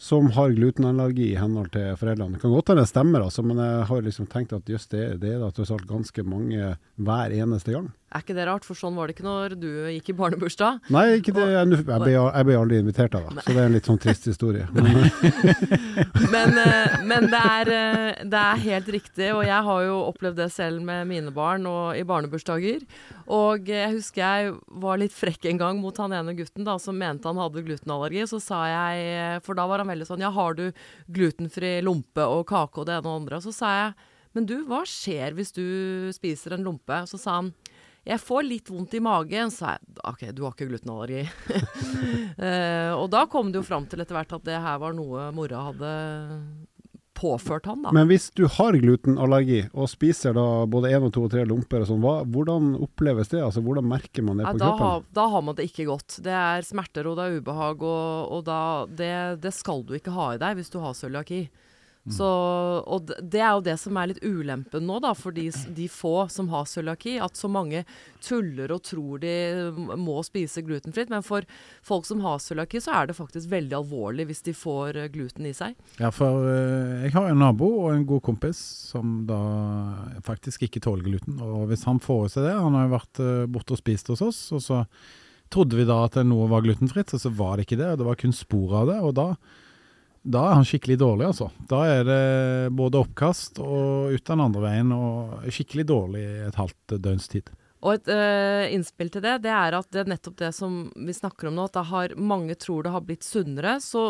som 0.00 0.30
har 0.32 0.54
glutenallergi 0.56 1.26
i 1.34 1.36
henhold 1.36 1.74
til 1.74 1.92
foreldrene. 2.00 2.38
Det 2.38 2.40
kan 2.40 2.54
godt 2.54 2.72
hende 2.72 2.86
det 2.86 2.88
stemmer, 2.88 3.24
altså, 3.26 3.44
men 3.44 3.60
jeg 3.60 3.88
har 3.90 4.04
liksom 4.06 4.28
tenkt 4.32 4.54
at 4.56 4.70
just 4.72 4.94
det, 4.94 5.20
det 5.20 5.34
er 5.34 5.42
da 5.42 5.50
tross 5.52 5.72
alt 5.74 5.84
ganske 5.88 6.24
mange 6.24 6.70
hver 6.96 7.34
eneste 7.36 7.74
gang. 7.76 7.90
Er 8.10 8.24
ikke 8.24 8.34
det 8.34 8.42
rart, 8.48 8.64
for 8.66 8.74
sånn 8.74 8.96
var 8.98 9.06
det 9.06 9.14
ikke 9.14 9.22
når 9.22 9.52
du 9.54 9.68
gikk 9.94 10.08
i 10.10 10.14
barnebursdag? 10.18 10.80
Nei, 10.90 11.04
ikke 11.20 11.30
det. 11.36 11.44
Jeg, 11.52 11.68
ble, 11.86 12.08
jeg 12.10 12.46
ble 12.48 12.56
aldri 12.58 12.80
invitert 12.82 13.14
av 13.14 13.28
da, 13.28 13.44
så 13.44 13.54
det 13.54 13.60
er 13.62 13.68
en 13.68 13.76
litt 13.76 13.86
sånn 13.86 14.00
trist 14.02 14.26
historie. 14.26 14.66
men, 16.34 16.58
eh, 16.58 16.96
men 17.06 17.28
det, 17.30 17.38
er, 17.38 17.70
eh, 17.70 18.24
det, 18.24 18.40
er, 18.40 18.64
helt 18.64 18.90
riktig, 18.96 19.30
og 19.30 19.44
jeg 19.46 19.68
har 19.70 19.86
jo 19.86 20.02
opplevd 20.08 20.42
det 20.42 20.50
selv 20.50 20.82
med 20.90 21.06
mine 21.06 21.30
barn 21.36 21.70
og 21.70 21.94
i 21.94 22.02
barnebursdager. 22.10 22.82
Og 23.30 23.70
jeg 23.70 23.94
husker 23.94 24.24
jeg 24.24 24.58
var 24.82 24.98
litt 24.98 25.14
frekk 25.14 25.46
en 25.52 25.62
gang 25.62 25.78
mot 25.78 26.02
han 26.02 26.18
ene 26.18 26.34
gutten 26.34 26.66
da, 26.66 26.80
som 26.82 26.98
mente 26.98 27.30
han 27.30 27.38
hadde 27.38 27.62
glutenallergi. 27.62 28.26
Så 28.26 28.42
sa 28.42 28.64
jeg, 28.66 29.08
eh, 29.14 29.40
for 29.46 29.54
da 29.54 29.70
var 29.70 29.84
han 29.84 29.94
veldig 29.94 30.10
sånn 30.10 30.26
ja, 30.26 30.34
har 30.34 30.58
du 30.58 30.66
glutenfri 31.14 31.76
lompe 31.86 32.26
og 32.26 32.48
kake 32.50 32.82
og 32.82 32.90
det 32.90 32.98
ene 32.98 33.06
og 33.06 33.12
det 33.12 33.18
andre? 33.22 33.38
Og 33.38 33.46
så 33.46 33.54
sa 33.54 33.76
jeg 33.84 34.00
men 34.36 34.46
du, 34.46 34.60
hva 34.68 34.84
skjer 34.86 35.34
hvis 35.34 35.50
du 35.56 35.64
spiser 36.14 36.54
en 36.54 36.66
lompe? 36.66 37.02
Så 37.10 37.18
sa 37.18 37.40
han 37.40 37.50
jeg 38.08 38.22
får 38.22 38.46
litt 38.46 38.70
vondt 38.72 38.94
i 38.96 39.02
magen, 39.04 39.52
så 39.52 39.74
jeg 39.74 40.00
OK, 40.08 40.24
du 40.32 40.44
har 40.46 40.54
ikke 40.54 40.70
glutenallergi. 40.70 41.26
uh, 42.40 42.96
og 43.00 43.06
da 43.12 43.26
kom 43.30 43.52
det 43.52 43.60
jo 43.60 43.66
fram 43.66 43.86
til 43.90 44.00
etter 44.02 44.16
hvert 44.16 44.38
at 44.38 44.46
det 44.48 44.60
her 44.64 44.80
var 44.80 44.96
noe 44.96 45.28
mora 45.36 45.66
hadde 45.68 45.94
påført 47.20 47.66
han, 47.68 47.82
da. 47.84 47.92
Men 47.92 48.08
hvis 48.08 48.30
du 48.36 48.46
har 48.48 48.76
glutenallergi 48.80 49.60
og 49.74 49.90
spiser 49.92 50.34
da 50.36 50.44
både 50.70 50.92
én 50.94 51.04
og 51.04 51.12
to 51.14 51.26
og 51.26 51.32
tre 51.34 51.44
lomper 51.48 51.84
og 51.84 51.90
sånn, 51.90 52.04
hvordan 52.32 52.70
oppleves 52.80 53.32
det? 53.32 53.42
Altså 53.44 53.62
Hvordan 53.64 53.88
merker 53.90 54.24
man 54.24 54.40
det 54.40 54.46
på 54.48 54.56
da 54.56 54.70
kroppen? 54.70 54.86
Har, 54.86 55.02
da 55.18 55.26
har 55.34 55.44
man 55.44 55.58
det 55.58 55.66
ikke 55.68 55.88
godt. 55.90 56.20
Det 56.24 56.36
er 56.36 56.64
smerter 56.66 57.10
og 57.10 57.18
det 57.18 57.26
er 57.26 57.40
ubehag, 57.40 57.84
og, 57.84 58.32
og 58.36 58.46
da, 58.48 58.60
det, 58.88 59.12
det, 59.44 59.52
skal 59.56 59.84
du 59.84 59.96
ikke 59.98 60.14
ha 60.16 60.32
i 60.34 60.40
deg 60.40 60.56
hvis 60.60 60.72
du 60.72 60.80
har 60.80 60.96
cøliaki. 60.96 61.42
Mm. 62.08 62.14
Så, 62.16 62.26
og 62.88 63.10
det 63.20 63.42
er 63.42 63.50
jo 63.52 63.64
det 63.64 63.74
som 63.76 63.98
er 64.00 64.08
litt 64.08 64.22
ulempen 64.24 64.86
nå, 64.88 64.96
da, 65.04 65.12
for 65.12 65.36
de, 65.36 65.50
de 65.76 65.88
få 65.92 66.24
som 66.32 66.48
har 66.48 66.64
cøliaki. 66.68 67.18
At 67.20 67.36
så 67.36 67.50
mange 67.52 67.82
tuller 68.24 68.72
og 68.72 68.82
tror 68.88 69.20
de 69.20 69.34
må 70.00 70.16
spise 70.24 70.64
glutenfritt. 70.64 71.12
Men 71.12 71.24
for 71.26 71.44
folk 71.86 72.08
som 72.08 72.24
har 72.24 72.40
cøliaki, 72.40 72.80
så 72.80 72.96
er 72.96 73.10
det 73.10 73.18
faktisk 73.18 73.52
veldig 73.52 73.76
alvorlig 73.82 74.30
hvis 74.30 74.44
de 74.48 74.56
får 74.56 74.96
eh, 74.96 75.10
gluten 75.12 75.50
i 75.50 75.54
seg. 75.56 75.76
Ja, 76.00 76.12
for 76.14 76.48
uh, 76.48 77.04
jeg 77.04 77.12
har 77.16 77.28
en 77.28 77.42
nabo 77.44 77.68
og 77.84 77.92
en 77.92 78.08
god 78.08 78.24
kompis 78.30 78.60
som 78.90 79.20
da 79.28 79.40
faktisk 80.24 80.64
ikke 80.66 80.82
tåler 80.88 81.04
gluten. 81.04 81.36
Og 81.44 81.68
hvis 81.70 81.84
han 81.88 82.00
får 82.00 82.26
i 82.26 82.34
seg 82.34 82.48
det 82.48 82.56
Han 82.56 82.76
har 82.78 82.88
jo 82.88 82.96
vært 82.96 83.20
uh, 83.24 83.48
borte 83.50 83.76
og 83.76 83.82
spist 83.82 84.08
hos 84.12 84.24
oss, 84.24 84.46
og 84.56 84.64
så 84.64 84.84
trodde 85.52 85.76
vi 85.76 85.84
da 85.84 86.04
at 86.06 86.16
noe 86.24 86.48
var 86.48 86.62
glutenfritt, 86.64 87.12
og 87.12 87.20
så 87.20 87.32
var 87.34 87.58
det 87.58 87.66
ikke 87.66 87.80
det. 87.82 87.92
og 87.92 88.00
Det 88.00 88.08
var 88.08 88.20
kun 88.24 88.32
spor 88.36 88.80
av 88.80 88.88
det. 88.88 89.02
og 89.04 89.18
da 89.18 89.34
da 90.22 90.42
er 90.50 90.58
han 90.58 90.66
skikkelig 90.68 90.98
dårlig, 91.00 91.30
altså. 91.30 91.48
Da 91.70 91.80
er 91.88 92.04
det 92.04 92.74
både 92.76 93.00
oppkast 93.00 93.60
og 93.64 94.12
ut 94.12 94.26
den 94.26 94.42
andre 94.44 94.64
veien, 94.66 94.92
og 94.92 95.46
skikkelig 95.48 95.86
dårlig 95.88 96.24
et 96.48 96.58
halvt 96.60 96.96
døgns 97.00 97.30
tid. 97.32 97.48
Og 97.80 97.94
et 97.94 98.10
uh, 98.12 98.66
innspill 98.74 99.08
til 99.12 99.22
det, 99.24 99.38
det 99.46 99.52
er 99.54 99.76
at 99.78 99.88
det 99.92 100.02
er 100.02 100.10
nettopp 100.12 100.36
det 100.42 100.50
som 100.52 100.82
vi 100.96 101.14
snakker 101.16 101.48
om 101.48 101.56
nå, 101.56 101.64
at 101.70 101.78
har, 101.90 102.14
mange 102.16 102.56
tror 102.60 102.84
det 102.84 102.92
har 102.92 103.04
blitt 103.06 103.24
sunnere, 103.24 103.78
så 103.80 104.02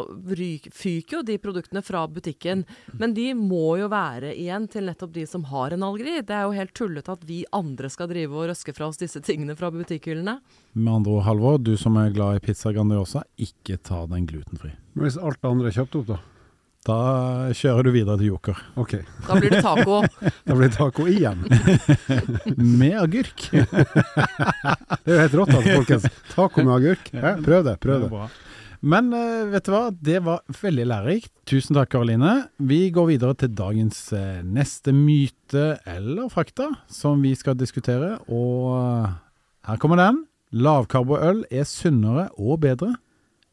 fyker 0.74 1.20
jo 1.20 1.22
de 1.26 1.38
produktene 1.42 1.83
fra 1.87 2.02
butikken. 2.11 2.64
Men 2.98 3.14
de 3.14 3.28
må 3.38 3.76
jo 3.80 3.90
være 3.92 4.35
igjen 4.35 4.66
til 4.70 4.88
nettopp 4.90 5.14
de 5.14 5.26
som 5.30 5.46
har 5.52 5.76
en 5.76 5.87
allergi. 5.87 6.18
Det 6.26 6.35
er 6.35 6.48
jo 6.48 6.59
helt 6.59 6.74
tullete 6.74 7.14
at 7.14 7.24
vi 7.28 7.44
andre 7.54 7.92
skal 7.92 8.11
drive 8.11 8.35
og 8.35 8.50
røske 8.50 8.74
fra 8.74 8.90
oss 8.90 9.00
disse 9.00 9.22
tingene 9.22 9.54
fra 9.59 9.70
butikkhyllene. 9.74 10.40
Med 10.74 10.92
andre 10.92 11.16
ord, 11.16 11.24
Halvor, 11.28 11.62
du 11.62 11.76
som 11.78 11.98
er 12.00 12.12
glad 12.14 12.40
i 12.40 12.44
pizza 12.44 12.74
Grandiosa, 12.74 13.22
ikke 13.38 13.78
ta 13.87 14.02
den 14.11 14.26
glutenfri. 14.30 14.74
Men 14.94 15.06
hvis 15.06 15.20
alt 15.20 15.38
det 15.38 15.50
andre 15.50 15.70
er 15.70 15.78
kjøpt 15.78 15.98
opp, 16.02 16.11
da? 16.11 16.20
Da 16.88 17.53
kjører 17.53 17.85
du 17.85 17.90
videre 17.93 18.16
til 18.16 18.31
Joker. 18.31 18.61
Ok. 18.81 18.95
Da 19.27 19.35
blir 19.37 19.53
det 19.53 19.61
taco. 19.64 19.99
da 20.49 20.55
blir 20.57 20.71
det 20.71 20.77
taco 20.79 21.05
igjen. 21.11 21.43
med 22.81 22.97
agurk. 23.03 23.49
det 23.53 25.11
er 25.11 25.12
jo 25.12 25.19
helt 25.21 25.37
rått, 25.43 25.53
altså, 25.59 25.75
folkens. 25.75 26.07
Taco 26.33 26.64
med 26.64 26.73
agurk. 26.79 27.11
Ja, 27.12 27.35
prøv 27.45 27.66
det. 27.69 27.77
Prøv 27.85 28.07
det. 28.07 28.23
Men 28.81 29.12
uh, 29.12 29.51
vet 29.53 29.69
du 29.69 29.75
hva, 29.75 29.83
det 29.93 30.23
var 30.25 30.40
veldig 30.62 30.88
lærerikt. 30.88 31.35
Tusen 31.53 31.77
takk, 31.77 31.93
Karoline. 31.93 32.47
Vi 32.57 32.87
går 32.97 33.11
videre 33.12 33.37
til 33.37 33.53
dagens 33.53 34.01
uh, 34.16 34.40
neste 34.40 34.97
myte 34.97 35.75
eller 35.85 36.33
fakta 36.33 36.71
som 36.88 37.21
vi 37.21 37.35
skal 37.37 37.61
diskutere. 37.61 38.14
Og 38.33 38.73
uh, 38.73 39.12
her 39.69 39.85
kommer 39.85 40.01
den. 40.01 40.25
Lavkarboøl 40.57 41.45
er 41.53 41.69
sunnere 41.69 42.31
og 42.40 42.64
bedre 42.64 42.95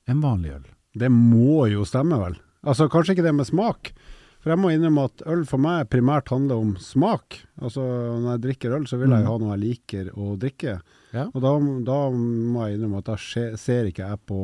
enn 0.08 0.24
vanlig 0.24 0.56
øl. 0.62 0.68
Det 0.98 1.12
må 1.12 1.68
jo 1.70 1.84
stemme, 1.86 2.24
vel? 2.24 2.40
Altså 2.66 2.88
kanskje 2.92 3.16
ikke 3.18 3.26
det 3.28 3.36
med 3.38 3.50
smak. 3.50 3.92
For 4.38 4.54
jeg 4.54 4.62
må 4.62 4.70
innrømme 4.72 5.08
at 5.10 5.24
øl 5.28 5.42
for 5.50 5.60
meg 5.62 5.90
primært 5.92 6.30
handler 6.32 6.62
om 6.62 6.76
smak. 6.80 7.40
Altså 7.60 7.82
når 7.84 8.30
jeg 8.36 8.44
drikker 8.46 8.76
øl, 8.78 8.86
så 8.90 9.00
vil 9.02 9.12
jeg 9.12 9.26
jo 9.26 9.26
mm. 9.26 9.32
ha 9.32 9.40
noe 9.42 9.56
jeg 9.56 9.64
liker 9.64 10.12
å 10.14 10.36
drikke. 10.40 10.78
Ja. 11.16 11.26
Og 11.34 11.42
da, 11.44 11.56
da 11.90 11.98
må 12.14 12.68
jeg 12.68 12.78
innrømme 12.78 13.02
at 13.02 13.10
da 13.10 13.18
ser 13.18 13.90
ikke 13.90 14.08
jeg 14.08 14.22
på 14.30 14.40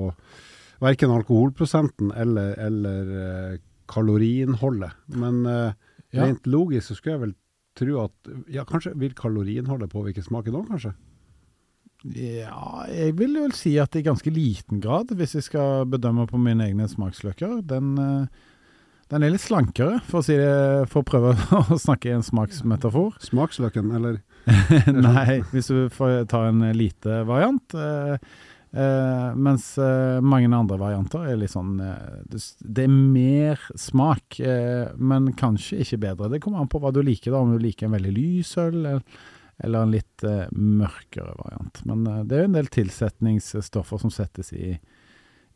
verken 0.83 1.13
alkoholprosenten 1.15 2.11
eller, 2.19 2.57
eller 2.59 3.13
eh, 3.21 3.61
kaloriinnholdet. 3.91 4.97
Men 5.15 5.45
Ja. 6.13 6.27
rent 6.27 6.45
logisk 6.45 6.91
så 6.91 6.95
skulle 6.97 7.15
jeg 7.15 7.21
vel 7.23 7.35
tro 7.79 8.03
at 8.03 8.33
ja, 8.53 8.65
kanskje 8.69 8.91
vil 9.01 9.15
kaloriinnholdet 9.17 9.89
påvirke 9.89 10.21
smaken 10.21 10.59
òg, 10.59 10.67
kanskje? 10.69 10.91
Ja, 12.03 12.83
jeg 12.91 13.15
vil 13.15 13.37
vel 13.39 13.53
si 13.55 13.77
at 13.79 13.95
i 13.95 14.03
ganske 14.03 14.31
liten 14.33 14.81
grad, 14.83 15.13
hvis 15.15 15.37
jeg 15.37 15.45
skal 15.45 15.85
bedømme 15.87 16.25
på 16.27 16.39
mine 16.41 16.67
egne 16.67 16.87
smaksløker. 16.91 17.61
Den, 17.69 17.93
eh, 17.95 18.25
den 19.13 19.23
er 19.23 19.31
litt 19.31 19.45
slankere, 19.45 20.01
for 20.09 20.19
å, 20.19 20.25
si 20.27 20.35
det, 20.35 20.89
for 20.91 21.03
å 21.03 21.07
prøve 21.07 21.35
å 21.63 21.79
snakke 21.79 22.11
i 22.11 22.17
en 22.17 22.25
smaksmetafor. 22.25 23.15
Smaksløken, 23.23 23.93
eller? 23.95 24.19
Nei, 24.91 25.43
hvis 25.53 25.71
du 25.71 25.85
får 25.93 26.25
ta 26.31 26.49
en 26.49 26.65
lite 26.75 27.21
variant. 27.29 27.77
Eh, 27.77 29.29
mens 29.37 29.67
uh, 29.77 30.17
mange 30.25 30.49
andre 30.49 30.79
varianter 30.81 31.27
er 31.29 31.35
litt 31.37 31.51
sånn 31.53 31.75
uh, 31.77 32.23
det, 32.25 32.87
er 32.87 32.89
mer 32.89 33.61
smak, 33.77 34.39
men 34.97 35.29
kanskje 35.37 35.83
ikke 35.85 36.01
bedre. 36.07 36.31
Det 36.33 36.41
kommer 36.43 36.63
an 36.63 36.71
på 36.71 36.81
hva 36.81 36.91
du 36.91 36.99
liker, 37.05 37.31
da. 37.31 37.45
Om 37.45 37.53
du 37.55 37.63
liker 37.63 37.87
en 37.87 37.95
veldig 37.95 38.13
lys 38.17 38.55
øl, 38.59 38.89
eller, 39.59 39.83
en 39.83 39.93
litt 39.93 40.25
eh, 40.27 40.49
mørkere 40.51 41.35
variant. 41.37 41.83
Men 41.89 42.07
eh, 42.07 42.23
det 42.27 42.37
er 42.37 42.45
jo 42.45 42.51
en 42.51 42.57
del 42.57 42.71
tilsetningsstoffer 42.73 44.01
som 44.01 44.13
settes 44.13 44.53
i 44.55 44.73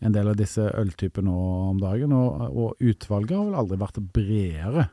en 0.05 0.13
del 0.13 0.29
av 0.29 0.38
disse 0.38 0.62
øltypene 0.77 1.33
om 1.33 1.79
dagen, 1.81 2.13
og, 2.13 2.43
og 2.53 2.83
utvalget 2.83 3.33
har 3.33 3.47
vel 3.47 3.60
aldri 3.63 3.79
vært 3.81 4.01
bredere. 4.13 4.88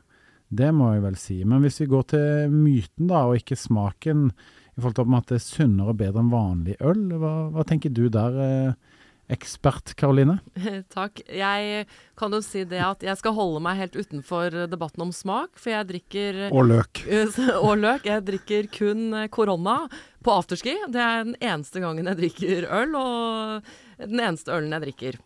Det 0.55 0.71
må 0.73 0.91
jeg 0.93 1.03
vel 1.03 1.17
si. 1.19 1.39
Men 1.45 1.61
hvis 1.65 1.81
vi 1.83 1.89
går 1.91 2.07
til 2.13 2.53
myten, 2.53 3.09
da, 3.09 3.25
og 3.29 3.41
ikke 3.41 3.57
smaken, 3.59 4.29
i 4.75 4.81
forhold 4.81 4.97
til 4.97 5.17
at 5.17 5.29
det 5.29 5.37
er 5.37 5.45
sunnere 5.45 5.93
og 5.93 5.99
bedre 6.01 6.21
enn 6.21 6.33
vanlig 6.33 6.75
øl, 6.83 7.05
hva, 7.21 7.33
hva 7.53 7.63
tenker 7.67 7.93
du 7.95 8.07
der, 8.11 8.39
eh, 8.43 8.94
ekspert 9.31 9.93
Karoline? 9.97 10.37
Takk. 10.95 11.21
Jeg 11.25 11.85
kan 12.19 12.35
jo 12.35 12.41
si 12.45 12.63
det 12.69 12.81
at 12.85 13.05
jeg 13.05 13.19
skal 13.19 13.35
holde 13.37 13.61
meg 13.65 13.79
helt 13.81 13.97
utenfor 13.97 14.65
debatten 14.71 15.07
om 15.07 15.13
smak, 15.15 15.55
for 15.59 15.73
jeg 15.73 15.89
drikker 15.93 16.41
Og 16.51 16.67
løk. 16.69 17.05
og 17.65 17.73
løk. 17.81 18.09
Jeg 18.09 18.25
drikker 18.27 18.69
kun 18.73 19.07
korona 19.33 19.85
på 20.25 20.33
afterski. 20.33 20.77
Det 20.89 21.01
er 21.01 21.25
den 21.25 21.39
eneste 21.41 21.81
gangen 21.83 22.11
jeg 22.11 22.21
drikker 22.21 22.69
øl, 22.81 22.99
og 22.99 23.73
den 24.01 24.21
eneste 24.21 24.53
ølen 24.55 24.77
jeg 24.77 24.87
drikker. 24.87 25.23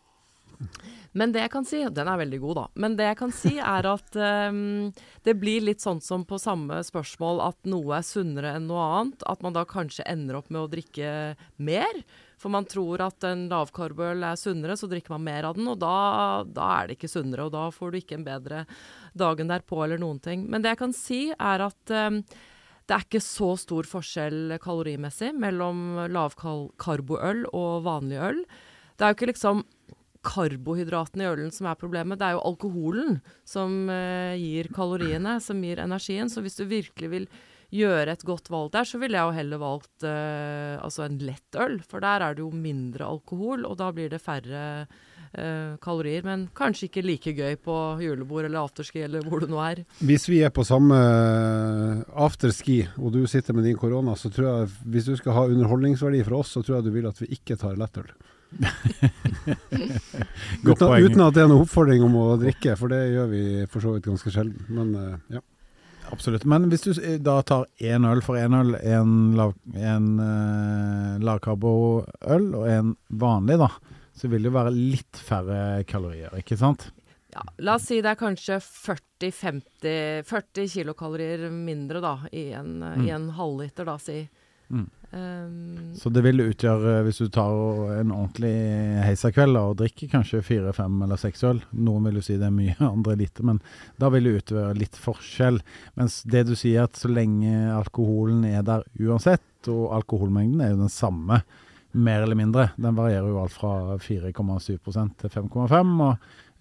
Men 1.18 1.34
det 1.34 1.42
jeg 1.42 1.52
kan 1.54 1.66
si 1.66 1.80
Den 1.96 2.10
er 2.12 2.20
veldig 2.22 2.40
god, 2.44 2.56
da. 2.60 2.66
Men 2.84 2.96
det 3.00 3.08
jeg 3.08 3.20
kan 3.22 3.34
si, 3.34 3.56
er 3.58 3.88
at 3.90 4.18
um, 4.54 4.90
det 5.26 5.36
blir 5.42 5.66
litt 5.66 5.84
sånn 5.84 6.02
som 6.04 6.26
på 6.28 6.40
samme 6.42 6.82
spørsmål 6.86 7.42
at 7.48 7.70
noe 7.70 7.98
er 7.98 8.06
sunnere 8.06 8.54
enn 8.58 8.68
noe 8.70 8.88
annet. 9.00 9.26
At 9.30 9.44
man 9.46 9.56
da 9.58 9.66
kanskje 9.70 10.08
ender 10.10 10.40
opp 10.40 10.52
med 10.54 10.64
å 10.64 10.72
drikke 10.72 11.14
mer. 11.58 12.04
For 12.40 12.52
man 12.54 12.68
tror 12.70 13.04
at 13.04 13.26
en 13.28 13.48
lavkarbøl 13.52 14.24
er 14.24 14.40
sunnere, 14.40 14.78
så 14.80 14.88
drikker 14.92 15.16
man 15.16 15.26
mer 15.28 15.50
av 15.50 15.58
den. 15.58 15.68
Og 15.68 15.80
da, 15.82 15.96
da 16.48 16.70
er 16.78 16.88
det 16.88 17.00
ikke 17.00 17.12
sunnere, 17.12 17.50
og 17.50 17.56
da 17.56 17.66
får 17.76 17.92
du 17.92 18.00
ikke 18.00 18.20
en 18.20 18.28
bedre 18.28 18.64
dagen 19.18 19.52
derpå 19.52 19.84
eller 19.84 20.00
noen 20.02 20.22
ting. 20.24 20.46
Men 20.48 20.64
det 20.64 20.74
jeg 20.74 20.82
kan 20.86 20.96
si, 20.96 21.20
er 21.36 21.66
at 21.68 21.96
um, 22.10 22.22
det 22.90 22.96
er 22.96 23.06
ikke 23.06 23.22
så 23.22 23.52
stor 23.60 23.86
forskjell 23.86 24.56
kalorimessig 24.64 25.34
mellom 25.38 26.08
lavkarboøl 26.10 27.44
og 27.52 27.84
vanlig 27.86 28.24
øl. 28.32 28.40
Det 28.96 29.06
er 29.06 29.12
jo 29.12 29.20
ikke 29.20 29.30
liksom 29.34 29.62
karbohydratene 30.26 31.24
i 31.24 31.30
ølen 31.30 31.54
som 31.54 31.70
er 31.70 31.80
problemet, 31.80 32.20
det 32.20 32.28
er 32.28 32.38
jo 32.38 32.48
alkoholen 32.50 33.20
som 33.48 33.88
eh, 33.92 34.36
gir 34.40 34.72
kaloriene, 34.76 35.38
som 35.44 35.62
gir 35.64 35.80
energien. 35.84 36.32
Så 36.32 36.44
hvis 36.44 36.60
du 36.60 36.66
virkelig 36.68 37.12
vil 37.14 37.30
gjøre 37.70 38.16
et 38.16 38.26
godt 38.26 38.50
valg 38.52 38.72
der, 38.74 38.88
så 38.88 39.00
ville 39.00 39.18
jeg 39.18 39.30
jo 39.30 39.38
heller 39.38 39.62
valgt 39.62 40.08
eh, 40.08 40.76
altså 40.82 41.06
en 41.06 41.20
lett 41.22 41.60
øl, 41.60 41.80
for 41.86 42.04
der 42.04 42.26
er 42.26 42.36
det 42.36 42.44
jo 42.44 42.50
mindre 42.52 43.08
alkohol, 43.08 43.64
og 43.70 43.78
da 43.80 43.92
blir 43.96 44.10
det 44.12 44.20
færre 44.24 44.64
eh, 44.82 45.78
kalorier. 45.84 46.26
Men 46.28 46.48
kanskje 46.58 46.90
ikke 46.90 47.06
like 47.06 47.36
gøy 47.38 47.56
på 47.64 47.78
julebord 48.04 48.50
eller 48.50 48.66
afterski 48.66 49.06
eller 49.06 49.24
hvor 49.24 49.46
det 49.46 49.52
nå 49.54 49.62
er. 49.64 49.86
Hvis 50.04 50.28
vi 50.32 50.42
er 50.44 50.52
på 50.52 50.66
samme 50.68 50.98
afterski, 52.28 52.82
og 52.98 53.16
du 53.16 53.22
sitter 53.30 53.56
med 53.56 53.70
din 53.70 53.80
korona, 53.80 54.18
så 54.20 54.34
tror 54.34 54.50
jeg 54.50 54.74
hvis 54.98 55.08
du 55.14 55.16
skal 55.22 55.38
ha 55.38 55.48
underholdningsverdi 55.48 56.26
fra 56.28 56.42
oss, 56.42 56.58
så 56.58 56.66
tror 56.66 56.80
jeg 56.80 56.90
du 56.90 56.94
vil 56.98 57.08
at 57.08 57.24
vi 57.24 57.32
ikke 57.40 57.60
tar 57.62 57.80
lettøl. 57.80 58.12
Uten, 60.64 60.88
poeng. 60.88 61.06
uten 61.06 61.22
at 61.24 61.36
det 61.36 61.44
er 61.44 61.50
noen 61.50 61.64
oppfordring 61.64 62.04
om 62.06 62.16
å 62.20 62.26
drikke, 62.42 62.76
for 62.80 62.92
det 62.92 63.02
gjør 63.14 63.30
vi 63.32 63.44
for 63.72 63.84
så 63.84 63.94
vidt 63.96 64.08
ganske 64.10 64.34
sjelden. 64.34 64.66
Men 64.74 64.92
eh, 64.98 65.38
ja. 65.38 65.44
Absolutt. 66.10 66.46
Men 66.50 66.66
hvis 66.72 66.88
du 66.88 66.92
da 67.22 67.36
tar 67.46 67.68
én 67.86 68.06
øl 68.10 68.22
for 68.26 68.40
én 68.42 68.56
øl, 68.58 68.74
en, 68.82 69.12
lav, 69.38 69.52
en 69.78 70.08
uh, 70.18 71.20
lavkarboøl 71.22 72.48
og 72.58 72.64
en 72.66 72.96
vanlig, 73.22 73.60
da, 73.62 73.68
så 74.18 74.32
vil 74.32 74.48
det 74.48 74.54
være 74.56 74.74
litt 74.74 75.20
færre 75.22 75.84
kalorier, 75.90 76.34
ikke 76.42 76.58
sant? 76.58 76.88
Ja, 77.30 77.44
la 77.62 77.76
oss 77.78 77.86
si 77.92 78.00
det 78.02 78.10
er 78.10 78.18
kanskje 78.18 78.58
40-50 78.58 80.26
40 80.26 80.72
kilokalorier 80.74 81.46
mindre 81.54 82.02
da, 82.02 82.16
i 82.34 82.48
en, 82.58 82.80
Mm. 82.82 83.06
i 83.06 83.14
en 83.14 83.30
halvliter, 83.38 83.86
da, 83.86 84.00
si. 84.02 84.24
Mm. 84.74 84.88
Um, 85.12 85.96
Så 85.98 86.12
det 86.14 86.22
vil 86.22 86.44
utgjøre, 86.44 87.00
hvis 87.08 87.18
du 87.18 87.32
tar 87.34 87.50
en 87.96 88.12
ordentlig 88.14 88.54
heisakveld 89.02 89.58
og 89.58 89.80
drikker 89.80 90.12
kanskje 90.12 90.44
fire, 90.46 90.74
fem 90.78 91.00
eller 91.02 91.18
seks 91.18 91.42
øl, 91.50 91.64
noen 91.74 92.06
vil 92.06 92.20
jo 92.20 92.26
si 92.28 92.38
det 92.38 92.46
er 92.46 92.54
mye, 92.54 92.76
andre 92.94 93.18
lite, 93.18 93.46
men 93.48 93.62
da 94.02 94.12
vil 94.14 94.30
det 94.30 94.36
utgjøre 94.44 94.78
litt 94.78 95.00
forskjell. 95.00 95.58
Mens 95.98 96.22
det 96.30 96.46
du 96.52 96.54
sier 96.60 96.86
at 96.86 97.00
så 97.00 97.10
lenge 97.10 97.56
alkoholen 97.74 98.46
er 98.52 98.62
der 98.68 98.86
uansett, 99.02 99.46
og 99.68 99.90
alkoholmengden 99.98 100.62
er 100.64 100.76
jo 100.76 100.84
den 100.84 100.94
samme, 100.94 101.42
mer 101.92 102.22
eller 102.22 102.38
mindre, 102.38 102.68
den 102.78 102.94
varierer 102.94 103.32
jo 103.32 103.40
alt 103.42 103.56
fra 103.56 103.98
4,7 103.98 104.76
til 105.18 105.32
5,5, 105.34 105.96
og 106.06 106.12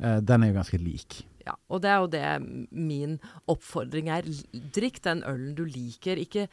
eh, 0.00 0.22
den 0.24 0.44
er 0.44 0.50
jo 0.50 0.56
ganske 0.56 0.80
lik. 0.80 1.20
Ja, 1.48 1.54
og 1.72 1.80
det 1.84 1.90
er 1.92 2.02
jo 2.02 2.10
det 2.12 2.24
min 2.74 3.16
oppfordring 3.48 4.10
er. 4.12 4.26
Drikk 4.74 5.00
den 5.06 5.22
ølen 5.28 5.54
du 5.56 5.64
liker. 5.64 6.20
Ikke 6.20 6.48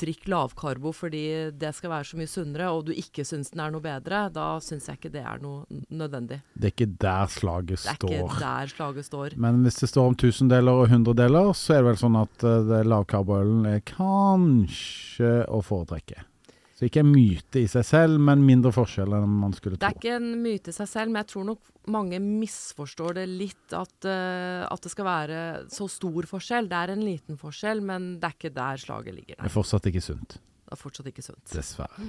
drikk 0.00 0.26
lavkarbo 0.28 0.92
fordi 0.96 1.22
det 1.56 1.72
skal 1.76 1.92
være 1.92 2.08
så 2.10 2.20
mye 2.20 2.30
sunnere, 2.30 2.70
og 2.72 2.88
du 2.88 2.92
ikke 2.96 3.24
syns 3.28 3.52
den 3.52 3.62
er 3.64 3.74
noe 3.74 3.84
bedre. 3.84 4.24
Da 4.32 4.46
syns 4.64 4.88
jeg 4.88 5.00
ikke 5.00 5.12
det 5.14 5.24
er 5.24 5.42
noe 5.44 5.82
nødvendig. 5.88 6.40
Det 6.54 6.70
er 6.70 6.74
ikke 6.74 6.90
der 7.04 7.34
slaget 7.34 7.84
står. 7.84 8.06
Det 8.06 8.16
er 8.16 8.24
ikke 8.24 8.40
der 8.44 8.72
slaget 8.74 9.10
står. 9.10 9.38
Men 9.40 9.62
hvis 9.66 9.80
det 9.82 9.90
står 9.92 10.12
om 10.12 10.18
tusendeler 10.24 10.82
og 10.84 10.88
hundredeler, 10.92 11.52
så 11.56 11.76
er 11.76 11.82
det 11.82 11.92
vel 11.92 12.02
sånn 12.06 12.18
at 12.22 12.48
det 12.72 12.82
lavkarboølen 12.88 13.68
er 13.74 13.84
kanskje 13.88 15.38
å 15.48 15.62
foretrekke. 15.64 16.24
Så 16.78 16.86
ikke 16.86 17.02
en 17.02 17.10
myte 17.10 17.58
i 17.58 17.66
seg 17.66 17.82
selv, 17.82 18.20
men 18.22 18.44
mindre 18.46 18.70
forskjell 18.70 19.16
enn 19.16 19.32
man 19.40 19.54
skulle 19.56 19.74
tro. 19.74 19.82
Det 19.82 19.88
er 19.88 19.96
tro. 19.96 19.98
ikke 19.98 20.18
en 20.20 20.42
myte 20.44 20.70
i 20.70 20.76
seg 20.76 20.86
selv, 20.86 21.10
men 21.10 21.24
jeg 21.24 21.30
tror 21.32 21.46
nok 21.48 21.70
mange 21.90 22.18
misforstår 22.22 23.16
det 23.16 23.24
litt. 23.32 23.64
At, 23.74 23.96
uh, 24.06 24.62
at 24.62 24.84
det 24.84 24.92
skal 24.92 25.08
være 25.08 25.40
så 25.74 25.88
stor 25.90 26.28
forskjell. 26.30 26.68
Det 26.70 26.76
er 26.78 26.92
en 26.94 27.02
liten 27.02 27.40
forskjell, 27.40 27.80
men 27.82 28.12
det 28.22 28.28
er 28.28 28.36
ikke 28.36 28.52
der 28.54 28.78
slaget 28.78 29.16
ligger. 29.16 29.40
Det 29.40 29.48
er 29.48 29.54
fortsatt 29.56 29.88
ikke 29.90 30.02
sunt, 30.04 30.36
det 30.38 30.76
er 30.76 30.78
fortsatt 30.78 31.08
ikke 31.10 31.24
sunt. 31.24 31.42
dessverre. 31.50 32.06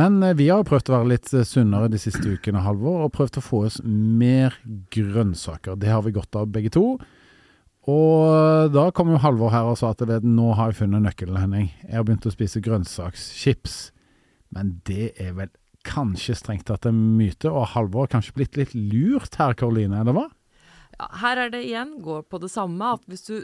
Men 0.00 0.16
uh, 0.24 0.30
vi 0.38 0.46
har 0.48 0.64
prøvd 0.64 0.88
å 0.88 0.94
være 0.94 1.10
litt 1.10 1.28
eh, 1.36 1.44
sunnere 1.44 1.90
de 1.92 2.00
siste 2.00 2.24
ukene, 2.24 2.62
Halvor, 2.64 3.04
og 3.04 3.12
prøvd 3.18 3.36
å 3.36 3.44
få 3.44 3.60
oss 3.68 3.76
mer 3.84 4.56
grønnsaker. 4.96 5.76
Det 5.82 5.92
har 5.92 6.00
vi 6.06 6.14
godt 6.16 6.38
av 6.40 6.48
begge 6.54 6.72
to. 6.72 6.86
Og 7.92 8.72
da 8.72 8.86
kom 8.96 9.12
jo 9.12 9.20
Halvor 9.20 9.52
her 9.52 9.68
og 9.68 9.76
sa 9.76 9.92
at 9.92 10.00
vet, 10.08 10.24
nå 10.24 10.54
har 10.56 10.72
jeg 10.72 10.80
funnet 10.80 11.04
nøkkelen, 11.04 11.36
Henning. 11.36 11.68
Jeg 11.84 12.00
har 12.00 12.08
begynt 12.08 12.24
å 12.26 12.32
spise 12.32 12.64
grønnsakschips. 12.64 13.76
Men 14.54 14.80
det 14.88 15.12
er 15.22 15.32
vel 15.36 15.50
kanskje 15.86 16.34
strengt 16.38 16.66
tatt 16.66 16.86
en 16.88 16.98
myte, 17.18 17.50
og 17.50 17.68
Halvor 17.74 18.06
har 18.06 18.16
kanskje 18.16 18.34
blitt 18.34 18.56
litt 18.58 18.74
lurt 18.74 19.36
her, 19.38 19.54
Karoline, 19.58 20.00
eller 20.02 20.16
hva? 20.16 20.24
Ja, 20.98 21.10
her 21.22 21.44
er 21.44 21.52
det 21.52 21.64
igjen, 21.68 21.98
går 22.02 22.24
på 22.30 22.40
det 22.42 22.50
samme, 22.50 22.94
at 22.96 23.04
hvis 23.06 23.26
du 23.28 23.36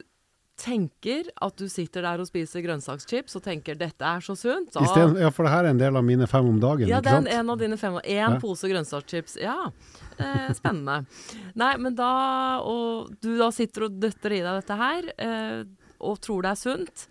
tenker 0.63 1.27
at 1.43 1.57
du 1.59 1.65
sitter 1.71 2.05
der 2.05 2.21
og 2.23 2.29
spiser 2.29 2.63
grønnsakschips 2.65 3.35
og 3.39 3.43
tenker 3.47 3.79
dette 3.79 4.05
er 4.05 4.21
så 4.23 4.35
sunt, 4.39 4.75
Så... 4.75 4.85
stedet, 4.91 5.21
ja, 5.23 5.31
for 5.33 5.47
det 5.49 5.53
her 5.55 5.65
er 5.67 5.73
en 5.73 5.81
del 5.81 5.97
av 5.99 6.05
mine 6.07 6.29
fem 6.31 6.49
om 6.51 6.59
dagen, 6.63 6.87
Ja, 6.91 7.01
ikke 7.01 7.15
det 7.25 7.33
er 7.33 7.41
en 7.41 7.51
av 7.55 7.59
dine 7.63 7.79
fem. 7.81 7.97
Én 8.03 8.37
Ja. 8.37 8.39
pose 8.43 8.69
grønnsakschips. 8.71 9.39
Ja, 9.43 9.73
eh, 10.19 10.53
spennende. 10.59 11.07
Nei, 11.63 11.73
men 11.79 11.97
da 11.99 12.61
Og 12.63 13.11
du 13.23 13.37
da 13.39 13.51
sitter 13.51 13.89
og 13.89 13.99
døtter 14.03 14.37
i 14.37 14.43
deg 14.45 14.61
dette 14.61 14.77
her, 14.79 15.09
eh, 15.19 15.65
og 16.01 16.21
tror 16.21 16.43
det 16.43 16.53
er 16.53 16.61
sunt. 16.61 17.07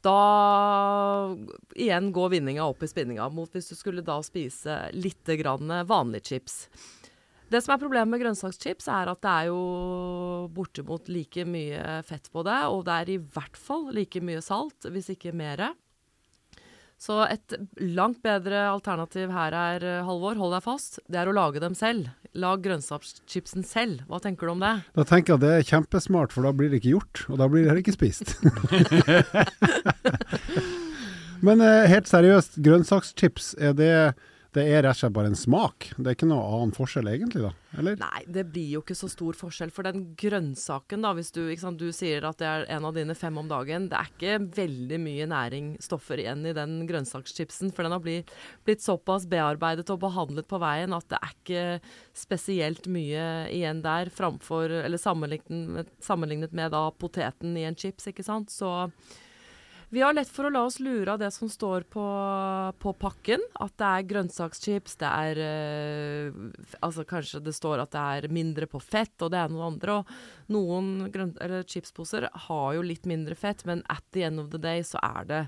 Da 0.00 1.36
igjen 1.76 2.08
går 2.16 2.32
vinninga 2.36 2.64
opp 2.64 2.82
i 2.82 2.88
spinninga 2.88 3.28
mot 3.34 3.52
hvis 3.52 3.68
du 3.68 3.76
skulle 3.76 4.04
da 4.04 4.16
spise 4.24 4.86
litt 4.96 5.28
grann 5.40 5.72
vanlig 5.88 6.24
chips. 6.30 6.62
Det 7.50 7.58
som 7.64 7.74
er 7.74 7.82
problemet 7.82 8.12
med 8.12 8.22
grønnsakschips, 8.22 8.86
er 8.94 9.10
at 9.10 9.20
det 9.24 9.30
er 9.30 9.48
jo 9.50 9.62
bortimot 10.54 11.08
like 11.10 11.42
mye 11.44 11.98
fett 12.06 12.30
på 12.30 12.44
det, 12.46 12.60
og 12.70 12.84
det 12.86 12.94
er 12.94 13.10
i 13.10 13.18
hvert 13.18 13.58
fall 13.58 13.88
like 13.94 14.22
mye 14.22 14.42
salt, 14.44 14.86
hvis 14.86 15.10
ikke 15.16 15.34
mere. 15.34 15.72
Så 17.00 17.14
et 17.24 17.54
langt 17.80 18.18
bedre 18.20 18.66
alternativ 18.68 19.30
her 19.32 19.54
er, 19.56 19.80
eh, 19.88 20.02
Halvor, 20.04 20.36
hold 20.36 20.52
deg 20.52 20.60
fast, 20.66 20.98
det 21.08 21.16
er 21.22 21.30
å 21.30 21.32
lage 21.32 21.56
dem 21.62 21.72
selv. 21.74 22.10
Lag 22.36 22.60
grønnsakschipsen 22.62 23.64
selv. 23.64 24.02
Hva 24.06 24.20
tenker 24.20 24.46
du 24.46 24.52
om 24.52 24.60
det? 24.60 24.82
Da 24.94 25.04
tenker 25.08 25.32
jeg 25.32 25.40
at 25.40 25.46
det 25.46 25.54
er 25.56 25.64
kjempesmart, 25.70 26.32
for 26.36 26.42
da 26.44 26.52
blir 26.52 26.68
det 26.68 26.76
ikke 26.82 26.92
gjort, 26.98 27.24
og 27.32 27.38
da 27.40 27.48
blir 27.48 27.64
det 27.64 27.72
heller 27.72 27.80
ikke 27.80 27.96
spist. 27.96 28.36
Men 31.46 31.64
eh, 31.64 31.88
helt 31.88 32.04
seriøst, 32.10 32.60
grønnsakschips, 32.60 33.54
er 33.56 33.72
det 33.72 34.12
det 34.56 34.64
er 34.66 34.80
rett 34.82 34.96
og 34.96 34.98
slett 34.98 35.14
bare 35.14 35.30
en 35.30 35.38
smak? 35.38 35.84
Det 35.94 36.08
er 36.10 36.16
ikke 36.16 36.26
noe 36.26 36.42
annen 36.56 36.72
forskjell 36.74 37.06
egentlig, 37.12 37.44
da? 37.44 37.50
Eller? 37.78 38.00
Nei, 38.00 38.22
det 38.34 38.42
blir 38.50 38.72
jo 38.72 38.80
ikke 38.82 38.96
så 38.98 39.06
stor 39.12 39.36
forskjell. 39.38 39.70
For 39.70 39.86
den 39.86 40.08
grønnsaken, 40.18 41.06
da, 41.06 41.12
hvis 41.14 41.30
du, 41.36 41.44
sant, 41.60 41.78
du 41.78 41.94
sier 41.94 42.26
at 42.26 42.40
det 42.42 42.48
er 42.48 42.66
en 42.74 42.88
av 42.88 42.96
dine 42.96 43.14
fem 43.14 43.38
om 43.38 43.46
dagen, 43.50 43.86
det 43.92 44.00
er 44.00 44.10
ikke 44.10 44.40
veldig 44.58 45.00
mye 45.04 45.30
næringsstoffer 45.30 46.24
igjen 46.24 46.42
i 46.50 46.56
den 46.56 46.76
grønnsakschipsen. 46.90 47.70
For 47.76 47.86
den 47.86 47.94
har 47.94 48.02
blitt, 48.02 48.34
blitt 48.66 48.82
såpass 48.82 49.28
bearbeidet 49.30 49.86
og 49.94 50.02
behandlet 50.02 50.50
på 50.50 50.58
veien 50.62 50.98
at 50.98 51.06
det 51.14 51.22
er 51.22 51.38
ikke 51.38 51.64
spesielt 52.26 52.90
mye 52.90 53.24
igjen 53.54 53.86
der 53.86 54.10
framfor 54.10 54.80
Eller 54.82 54.98
sammenlignet, 54.98 55.94
sammenlignet 56.02 56.52
med 56.56 56.74
da 56.74 56.88
poteten 56.90 57.54
i 57.54 57.68
en 57.70 57.78
chips, 57.78 58.10
ikke 58.10 58.26
sant. 58.26 58.50
Så 58.50 58.90
vi 59.90 60.02
har 60.04 60.14
lett 60.14 60.30
for 60.30 60.46
å 60.46 60.52
la 60.54 60.62
oss 60.68 60.78
lure 60.78 61.10
av 61.10 61.18
det 61.18 61.32
som 61.34 61.50
står 61.50 61.82
på, 61.90 62.04
på 62.78 62.92
pakken. 63.02 63.42
At 63.58 63.74
det 63.80 63.88
er 63.88 64.06
grønnsakschips, 64.12 64.94
det 65.00 65.10
er 65.10 65.40
øh, 65.42 66.38
Altså 66.78 67.04
kanskje 67.08 67.42
det 67.42 67.56
står 67.56 67.82
at 67.82 67.90
det 67.96 68.04
er 68.20 68.34
mindre 68.34 68.68
på 68.70 68.78
fett, 68.82 69.16
og 69.18 69.32
det 69.34 69.40
er 69.42 69.50
noe 69.50 69.66
andre. 69.72 69.98
Og 69.98 70.54
noen 70.54 71.10
grønn, 71.10 71.34
chipsposer 71.66 72.28
har 72.46 72.70
jo 72.78 72.86
litt 72.86 73.08
mindre 73.10 73.34
fett, 73.38 73.66
men 73.66 73.82
at 73.90 74.06
the 74.14 74.28
end 74.28 74.42
of 74.42 74.52
the 74.54 74.62
day 74.62 74.86
så 74.86 75.02
er 75.02 75.26
det 75.26 75.42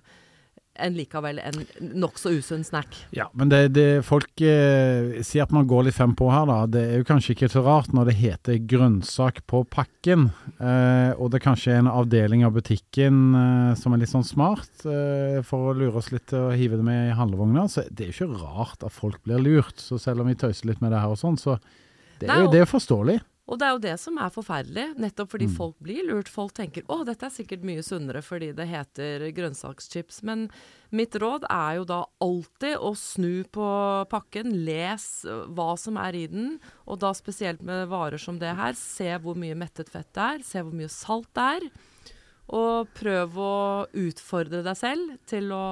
enn 0.80 0.94
likevel 0.96 1.38
en 1.42 1.58
nokså 2.00 2.32
usunn 2.38 2.64
snack. 2.64 2.96
Ja, 3.12 3.26
men 3.36 3.50
det, 3.52 3.74
det 3.76 4.04
folk 4.08 4.40
eh, 4.40 5.20
sier 5.24 5.44
at 5.44 5.52
man 5.52 5.66
går 5.68 5.88
litt 5.88 5.98
fem 5.98 6.14
på 6.16 6.30
her, 6.32 6.46
da. 6.48 6.62
Det 6.70 6.84
er 6.88 7.02
jo 7.02 7.08
kanskje 7.08 7.34
ikke 7.34 7.50
så 7.52 7.64
rart 7.66 7.92
når 7.92 8.08
det 8.08 8.16
heter 8.20 8.60
grønnsak 8.70 9.42
på 9.50 9.62
pakken, 9.68 10.30
eh, 10.56 11.12
og 11.18 11.32
det 11.32 11.40
er 11.40 11.46
kanskje 11.46 11.76
en 11.76 11.90
avdeling 11.92 12.46
av 12.48 12.56
butikken 12.56 13.20
eh, 13.38 13.74
som 13.78 13.92
er 13.92 14.02
litt 14.02 14.12
sånn 14.12 14.26
smart 14.26 14.86
eh, 14.88 15.42
for 15.46 15.70
å 15.70 15.76
lure 15.76 16.00
oss 16.00 16.12
litt 16.14 16.30
til 16.32 16.48
å 16.48 16.56
hive 16.56 16.80
det 16.80 16.88
med 16.88 17.10
i 17.10 17.16
handlevogna. 17.18 17.68
Så 17.68 17.86
det 17.90 18.08
er 18.08 18.12
jo 18.12 18.30
ikke 18.32 18.42
rart 18.46 18.86
at 18.86 18.96
folk 18.96 19.20
blir 19.26 19.42
lurt. 19.42 19.76
Så 19.82 20.00
selv 20.00 20.24
om 20.24 20.32
vi 20.32 20.38
tøyser 20.40 20.72
litt 20.72 20.80
med 20.84 20.94
det 20.94 21.02
her 21.04 21.12
og 21.12 21.20
sånn, 21.20 21.40
så 21.40 21.58
det 22.22 22.30
er, 22.30 22.44
jo, 22.44 22.50
det 22.52 22.62
er 22.62 22.70
forståelig. 22.70 23.18
Og 23.50 23.58
det 23.58 23.66
er 23.66 23.72
jo 23.74 23.80
det 23.82 23.94
som 23.98 24.18
er 24.22 24.30
forferdelig, 24.30 24.84
nettopp 25.02 25.32
fordi 25.32 25.48
mm. 25.50 25.54
folk 25.56 25.74
blir 25.82 26.04
lurt. 26.06 26.30
Folk 26.30 26.54
tenker 26.54 26.86
å, 26.86 27.00
dette 27.06 27.26
er 27.26 27.34
sikkert 27.34 27.64
mye 27.66 27.82
sunnere 27.82 28.22
fordi 28.22 28.52
det 28.54 28.68
heter 28.70 29.24
grønnsakschips. 29.34 30.20
Men 30.28 30.46
mitt 30.94 31.16
råd 31.18 31.48
er 31.50 31.80
jo 31.80 31.88
da 31.90 32.00
alltid 32.22 32.78
å 32.78 32.92
snu 32.98 33.42
på 33.50 33.66
pakken, 34.12 34.54
les 34.66 35.08
hva 35.26 35.72
som 35.80 35.98
er 36.00 36.20
i 36.20 36.26
den. 36.30 36.54
Og 36.86 37.02
da 37.02 37.10
spesielt 37.18 37.64
med 37.66 37.88
varer 37.90 38.22
som 38.22 38.38
det 38.38 38.54
her, 38.58 38.78
se 38.78 39.10
hvor 39.24 39.38
mye 39.38 39.58
mettet 39.58 39.90
fett 39.90 40.12
det 40.14 40.28
er, 40.28 40.46
se 40.46 40.62
hvor 40.62 40.78
mye 40.78 40.92
salt 40.92 41.32
det 41.34 41.48
er. 41.58 41.68
Og 42.52 42.90
prøv 42.92 43.38
å 43.40 43.54
utfordre 43.96 44.60
deg 44.66 44.76
selv 44.76 45.16
til 45.28 45.48
å 45.56 45.64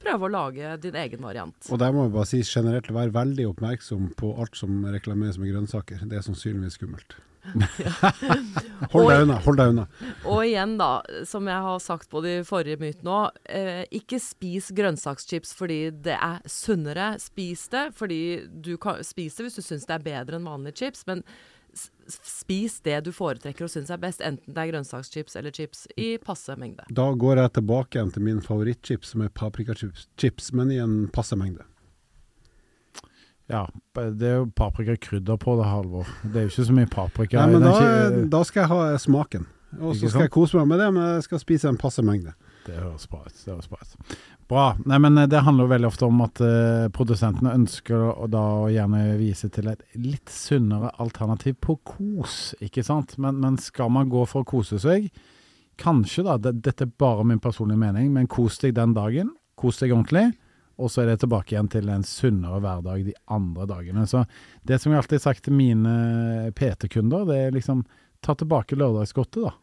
prøve 0.00 0.28
å 0.28 0.32
lage 0.32 0.76
din 0.80 0.96
egen 0.96 1.24
variant. 1.26 1.68
Og 1.68 1.80
der 1.82 1.92
må 1.92 2.06
vi 2.06 2.16
bare 2.16 2.30
si 2.30 2.40
generelt 2.40 2.88
være 2.88 3.12
veldig 3.12 3.50
oppmerksom 3.52 4.10
på 4.16 4.32
alt 4.40 4.56
som 4.56 4.80
reklameres 4.88 5.36
med 5.42 5.52
grønnsaker. 5.52 6.06
Det 6.08 6.16
er 6.16 6.24
sannsynligvis 6.24 6.78
skummelt. 6.80 7.18
hold 8.92 9.08
deg 9.10 9.24
unna, 9.24 9.36
hold 9.44 9.58
deg 9.60 9.72
unna. 9.72 9.84
Og 10.26 10.40
igjen, 10.46 10.74
da, 10.80 10.90
som 11.28 11.46
jeg 11.50 11.66
har 11.66 11.82
sagt 11.82 12.08
på 12.12 12.22
de 12.24 12.38
forrige 12.46 12.80
mytene 12.80 13.12
òg, 13.12 13.42
eh, 13.46 13.82
ikke 13.94 14.20
spis 14.22 14.72
grønnsakschips 14.76 15.54
fordi 15.56 15.80
det 16.06 16.16
er 16.16 16.40
sunnere. 16.50 17.12
Spis 17.22 17.66
det 17.72 17.88
fordi 17.98 18.20
du 18.50 18.74
kan 18.82 19.02
spise 19.06 19.40
det 19.40 19.50
hvis 19.50 19.60
du 19.60 19.66
syns 19.66 19.86
det 19.88 19.98
er 19.98 20.08
bedre 20.08 20.40
enn 20.40 20.48
vanlige 20.48 20.80
chips. 20.82 21.06
men 21.06 21.22
spis 22.08 22.80
det 22.86 23.00
du 23.06 23.12
foretrekker 23.14 23.66
og 23.66 23.72
syns 23.72 23.90
er 23.92 24.00
best, 24.02 24.22
enten 24.24 24.54
det 24.54 24.62
er 24.62 24.72
grønnsakschips 24.72 25.36
eller 25.38 25.54
chips, 25.54 25.86
i 25.96 26.16
passe 26.22 26.54
mengde. 26.60 26.86
Da 26.90 27.08
går 27.14 27.42
jeg 27.42 27.56
tilbake 27.60 27.98
igjen 27.98 28.12
til 28.14 28.26
min 28.26 28.42
favorittchips, 28.44 29.14
som 29.14 29.24
er 29.26 29.32
paprikachips, 29.34 30.52
men 30.56 30.72
i 30.74 30.78
en 30.82 31.00
passe 31.12 31.38
mengde. 31.38 31.66
Ja, 33.46 33.66
det 33.94 34.26
er 34.26 34.40
jo 34.40 34.46
paprikakrydder 34.58 35.36
på 35.38 35.54
det, 35.60 35.66
Halvor. 35.70 36.08
Det 36.24 36.40
er 36.40 36.48
jo 36.48 36.50
ikke 36.50 36.66
så 36.66 36.74
mye 36.74 36.88
paprika. 36.90 37.44
Nei, 37.44 37.54
men 37.54 37.62
da, 37.62 38.26
da, 38.32 38.40
skal 38.46 38.64
jeg 38.64 38.72
ha 38.72 38.98
smaken. 38.98 39.46
Og 39.76 39.94
så 39.98 40.10
skal 40.10 40.26
jeg 40.26 40.32
kose 40.34 40.58
meg 40.58 40.70
med 40.72 40.82
det, 40.82 40.88
men 40.96 41.06
jeg 41.14 41.26
skal 41.28 41.42
spise 41.42 41.70
en 41.70 41.78
passe 41.78 42.02
mengde. 42.02 42.34
Det 42.66 42.74
høres 42.80 43.06
bra 43.10 43.20
ut. 43.22 43.36
Det 43.44 43.52
høres 43.52 43.68
bra 43.70 43.78
ut. 43.82 44.16
Bra. 44.50 44.64
Nei, 44.86 44.98
men 45.02 45.18
eh, 45.18 45.28
det 45.30 45.42
handler 45.46 45.66
jo 45.66 45.72
veldig 45.74 45.88
ofte 45.88 46.06
om 46.08 46.22
at 46.24 46.40
uh, 46.42 46.86
produsentene 46.94 47.54
ønsker 47.54 48.06
å 48.12 48.28
da 48.30 48.44
gjerne 48.72 49.02
vise 49.20 49.50
til 49.54 49.70
et 49.70 49.82
litt 49.98 50.32
sunnere 50.32 50.92
alternativ 51.02 51.58
på 51.62 51.78
kos, 51.94 52.54
ikke 52.62 52.84
sant. 52.86 53.16
Men, 53.22 53.38
men 53.42 53.58
skal 53.62 53.92
man 53.94 54.10
gå 54.12 54.24
for 54.30 54.42
å 54.42 54.48
kose 54.48 54.80
seg, 54.82 55.10
kanskje 55.80 56.24
da, 56.26 56.38
det, 56.40 56.56
dette 56.64 56.86
er 56.86 56.96
bare 56.98 57.26
min 57.28 57.42
personlige 57.42 57.82
mening, 57.82 58.10
men 58.14 58.30
kos 58.30 58.58
deg 58.62 58.74
den 58.78 58.96
dagen. 58.96 59.34
Kos 59.58 59.78
deg 59.82 59.94
ordentlig. 59.94 60.30
Og 60.76 60.90
så 60.92 61.02
er 61.02 61.08
det 61.08 61.20
tilbake 61.22 61.54
igjen 61.54 61.70
til 61.72 61.86
en 61.88 62.02
sunnere 62.04 62.58
hverdag 62.60 63.06
de 63.06 63.14
andre 63.32 63.64
dagene. 63.70 64.02
Så 64.10 64.26
det 64.68 64.76
som 64.82 64.92
jeg 64.92 65.00
alltid 65.00 65.16
har 65.16 65.28
sagt 65.30 65.46
til 65.46 65.56
mine 65.56 66.50
PT-kunder, 66.58 67.24
det 67.30 67.38
er 67.46 67.54
liksom 67.54 67.86
ta 68.24 68.34
tilbake 68.36 68.76
lørdagsgodtet, 68.76 69.46
da 69.46 69.54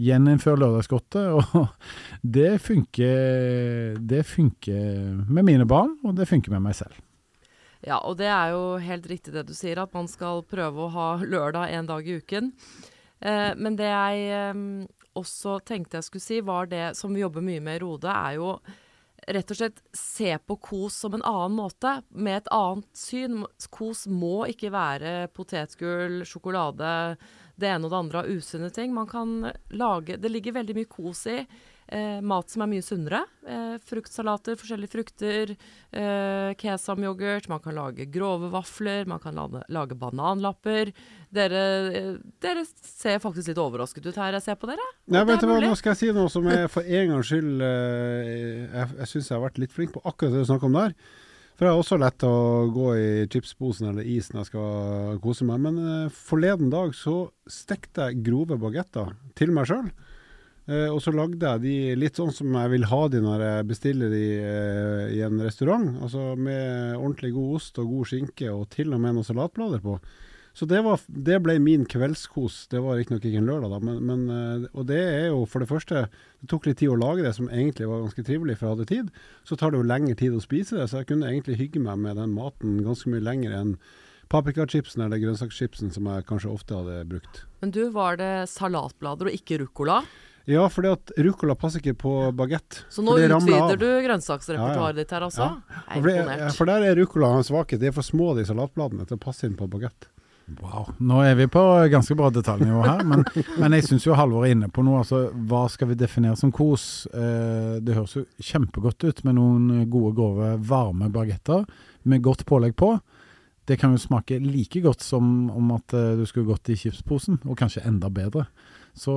gjeninnføre 0.00 0.60
lørdagsgodtet. 0.62 1.28
Og 1.36 1.68
det 2.38 2.54
funker, 2.64 4.00
det 4.00 4.24
funker 4.28 5.24
med 5.28 5.46
mine 5.46 5.68
barn, 5.68 5.96
og 6.04 6.16
det 6.18 6.28
funker 6.30 6.54
med 6.56 6.64
meg 6.68 6.78
selv. 6.80 6.98
Ja, 7.80 7.96
og 8.04 8.18
det 8.20 8.28
er 8.28 8.52
jo 8.52 8.76
helt 8.82 9.06
riktig 9.08 9.32
det 9.32 9.46
du 9.48 9.54
sier, 9.56 9.80
at 9.80 9.94
man 9.96 10.08
skal 10.10 10.44
prøve 10.48 10.84
å 10.84 10.92
ha 10.92 11.10
lørdag 11.24 11.72
en 11.78 11.88
dag 11.88 12.08
i 12.08 12.18
uken. 12.20 12.52
Eh, 13.20 13.52
men 13.56 13.78
det 13.78 13.88
jeg 13.88 14.26
eh, 14.36 14.60
også 15.16 15.58
tenkte 15.64 15.98
jeg 15.98 16.08
skulle 16.08 16.26
si, 16.26 16.40
var 16.44 16.68
det 16.68 16.90
som 16.98 17.14
vi 17.14 17.24
jobber 17.24 17.44
mye 17.44 17.62
med 17.64 17.80
i 17.80 17.84
Rode, 17.84 18.12
er 18.12 18.36
jo 18.36 18.54
rett 19.30 19.52
og 19.52 19.58
slett 19.58 19.80
se 19.96 20.32
på 20.38 20.56
kos 20.64 20.96
som 21.02 21.14
en 21.16 21.24
annen 21.26 21.56
måte, 21.56 21.98
med 22.10 22.40
et 22.40 22.52
annet 22.54 22.88
syn. 22.96 23.42
Kos 23.72 24.06
må 24.08 24.46
ikke 24.50 24.72
være 24.74 25.28
potetgull, 25.36 26.22
sjokolade, 26.28 26.92
det 27.60 27.68
ene 27.70 27.86
og 27.86 27.92
det 27.92 28.00
andre 28.00 28.22
av 28.22 28.30
usunne 28.30 28.70
ting. 28.74 28.94
Man 28.96 29.10
kan 29.10 29.50
lage 29.70 30.16
Det 30.20 30.32
ligger 30.32 30.58
veldig 30.60 30.76
mye 30.78 30.90
kos 30.90 31.26
i 31.30 31.38
eh, 31.90 32.20
mat 32.22 32.50
som 32.50 32.64
er 32.64 32.70
mye 32.70 32.84
sunnere. 32.84 33.20
Eh, 33.46 33.76
fruktsalater, 33.86 34.56
forskjellige 34.58 34.92
frukter, 34.94 35.54
eh, 35.92 36.50
kesamyoghurt. 36.60 37.48
Man 37.48 37.62
kan 37.64 37.74
lage 37.74 38.06
grove 38.10 38.50
vafler, 38.52 39.06
man 39.06 39.22
kan 39.22 39.34
lage, 39.34 39.62
lage 39.68 39.98
bananlapper. 39.98 40.92
Dere, 41.30 41.64
eh, 41.94 42.12
dere, 42.40 42.64
ser 42.82 43.18
faktisk 43.18 43.52
litt 43.52 43.62
overrasket 43.62 44.06
ut 44.06 44.16
her 44.16 44.38
jeg 44.38 44.42
ser 44.42 44.60
på 44.60 44.70
dere. 44.70 44.86
Nei, 45.06 45.24
vet 45.24 45.40
du 45.40 45.50
hva, 45.50 45.60
Nå 45.60 45.74
skal 45.78 45.94
jeg 45.94 46.02
si 46.02 46.12
noe 46.16 46.30
som 46.30 46.46
jeg 46.50 46.70
for 46.74 46.86
en 46.86 47.14
gangs 47.14 47.30
skyld 47.30 47.64
eh, 47.64 48.30
Jeg, 48.70 48.86
jeg 49.02 49.10
syns 49.14 49.30
jeg 49.30 49.36
har 49.38 49.48
vært 49.48 49.60
litt 49.62 49.74
flink 49.74 49.94
på 49.96 50.04
akkurat 50.04 50.34
det 50.34 50.44
du 50.44 50.50
snakker 50.50 50.70
om 50.70 50.78
der. 50.78 50.94
For 51.60 51.68
det 51.68 51.74
er 51.74 51.78
også 51.82 51.96
lett 52.00 52.24
å 52.24 52.36
gå 52.72 52.84
i 52.96 53.08
chipsposen 53.28 53.90
eller 53.90 54.06
is 54.08 54.30
når 54.32 54.38
jeg 54.38 54.48
skal 54.48 55.18
kose 55.20 55.44
meg. 55.44 55.58
Men 55.60 55.74
uh, 55.76 56.06
forleden 56.08 56.70
dag 56.72 56.94
så 56.96 57.26
stekte 57.44 58.06
jeg 58.08 58.22
grove 58.24 58.56
bagetter 58.62 59.10
til 59.36 59.52
meg 59.52 59.68
sjøl. 59.68 59.90
Eh, 60.70 60.86
og 60.88 61.02
så 61.04 61.12
lagde 61.12 61.44
jeg 61.44 61.60
de 61.66 62.00
litt 62.00 62.16
sånn 62.16 62.32
som 62.32 62.56
jeg 62.56 62.72
vil 62.72 62.88
ha 62.88 63.02
de 63.12 63.20
når 63.20 63.44
jeg 63.44 63.68
bestiller 63.68 64.08
de 64.08 64.24
uh, 64.40 65.04
i 65.12 65.20
en 65.26 65.44
restaurant. 65.44 65.84
Altså 66.00 66.30
med 66.32 66.96
ordentlig 66.96 67.34
god 67.36 67.60
ost 67.60 67.84
og 67.84 67.92
god 67.92 68.08
skinke 68.08 68.48
og 68.54 68.64
til 68.72 68.96
og 68.96 69.04
med 69.04 69.18
noen 69.18 69.28
salatblader 69.28 69.84
på. 69.84 69.98
Så 70.52 70.66
det, 70.66 70.80
var, 70.82 71.00
det, 71.06 71.38
ble 71.44 71.54
min 71.62 71.86
kveldskos. 71.88 72.64
Det 72.72 72.82
var 72.82 72.98
riktignok 72.98 73.24
ikke 73.24 73.40
en 73.40 73.48
lørdag, 73.48 73.72
da. 73.72 73.80
Men, 73.86 74.02
men, 74.08 74.24
eh, 74.34 74.68
og 74.74 74.88
det 74.90 75.00
er 75.00 75.26
jo 75.30 75.44
for 75.48 75.62
det 75.62 75.70
første 75.70 76.04
Det 76.40 76.50
tok 76.50 76.66
litt 76.66 76.80
tid 76.80 76.92
å 76.92 76.98
lage 76.98 77.24
det, 77.24 77.34
som 77.36 77.50
egentlig 77.52 77.88
var 77.88 78.02
ganske 78.04 78.24
trivelig, 78.26 78.58
for 78.58 78.66
jeg 78.66 78.76
hadde 78.76 78.90
tid. 78.90 79.10
Så 79.46 79.58
tar 79.60 79.72
det 79.72 79.80
jo 79.80 79.88
lengre 79.88 80.16
tid 80.18 80.36
å 80.36 80.42
spise 80.42 80.78
det, 80.78 80.88
så 80.90 81.00
jeg 81.00 81.10
kunne 81.12 81.30
egentlig 81.30 81.60
hygge 81.60 81.82
meg 81.84 82.00
med 82.02 82.18
den 82.18 82.34
maten 82.34 82.80
ganske 82.86 83.12
mye 83.12 83.24
lenger 83.24 83.54
enn 83.60 83.76
paprikachipsen 84.30 85.02
eller 85.04 85.18
grønnsakschipsen 85.20 85.90
som 85.94 86.06
jeg 86.06 86.26
kanskje 86.28 86.52
ofte 86.52 86.76
hadde 86.78 87.02
brukt. 87.10 87.44
Men 87.62 87.72
du, 87.74 87.82
var 87.94 88.18
det 88.20 88.32
salatblader 88.50 89.30
og 89.30 89.36
ikke 89.36 89.58
ruccola? 89.64 90.00
Ja, 90.48 90.64
for 90.72 90.86
ruccola 91.20 91.54
passer 91.58 91.82
ikke 91.82 91.98
på 92.00 92.12
bagett. 92.34 92.80
Så 92.90 93.04
nå 93.06 93.16
utvider 93.20 93.76
du 93.78 93.88
grønnsaksrepertoaret 94.06 94.80
ja, 94.80 94.86
ja. 94.88 94.96
ditt 94.96 95.12
her, 95.14 95.26
altså? 95.26 95.50
Ja. 95.68 95.82
For, 95.92 96.56
for, 96.56 96.70
der 96.70 96.86
er 96.88 96.96
ruccola 96.98 97.34
en 97.36 97.46
svakhet. 97.46 97.82
De 97.82 97.90
er 97.90 97.94
for 97.94 98.06
små, 98.06 98.32
de 98.38 98.46
salatbladene, 98.48 99.06
til 99.06 99.18
å 99.18 99.22
passe 99.22 99.46
inn 99.46 99.58
på 99.58 99.68
bagett. 99.70 100.08
Wow. 100.60 100.90
Nå 100.98 101.20
er 101.24 101.36
vi 101.38 101.46
på 101.52 101.62
ganske 101.92 102.16
bra 102.18 102.30
detaljnivå 102.34 102.82
her, 102.84 103.04
men, 103.06 103.24
men 103.60 103.76
jeg 103.76 103.86
syns 103.86 104.06
jo 104.06 104.16
Halvor 104.18 104.46
er 104.46 104.54
inne 104.56 104.70
på 104.72 104.84
noe. 104.86 105.02
Altså, 105.04 105.28
hva 105.50 105.64
skal 105.72 105.92
vi 105.92 105.98
definere 106.00 106.38
som 106.40 106.52
kos? 106.54 107.06
Eh, 107.14 107.78
det 107.84 107.96
høres 107.96 108.16
jo 108.18 108.24
kjempegodt 108.50 109.06
ut 109.06 109.22
med 109.28 109.38
noen 109.38 109.86
gode, 109.92 110.14
grove, 110.18 110.52
varme 110.66 111.10
bagetter 111.14 111.64
med 112.08 112.24
godt 112.24 112.46
pålegg 112.48 112.74
på. 112.80 112.94
Det 113.70 113.76
kan 113.78 113.94
jo 113.94 114.02
smake 114.02 114.40
like 114.42 114.82
godt 114.82 115.04
som 115.04 115.50
om 115.54 115.70
at 115.76 115.94
eh, 115.94 116.16
du 116.18 116.24
skulle 116.26 116.50
gått 116.50 116.72
i 116.72 116.78
chipsposen, 116.80 117.38
og 117.46 117.58
kanskje 117.60 117.84
enda 117.86 118.10
bedre. 118.10 118.48
Så 118.98 119.14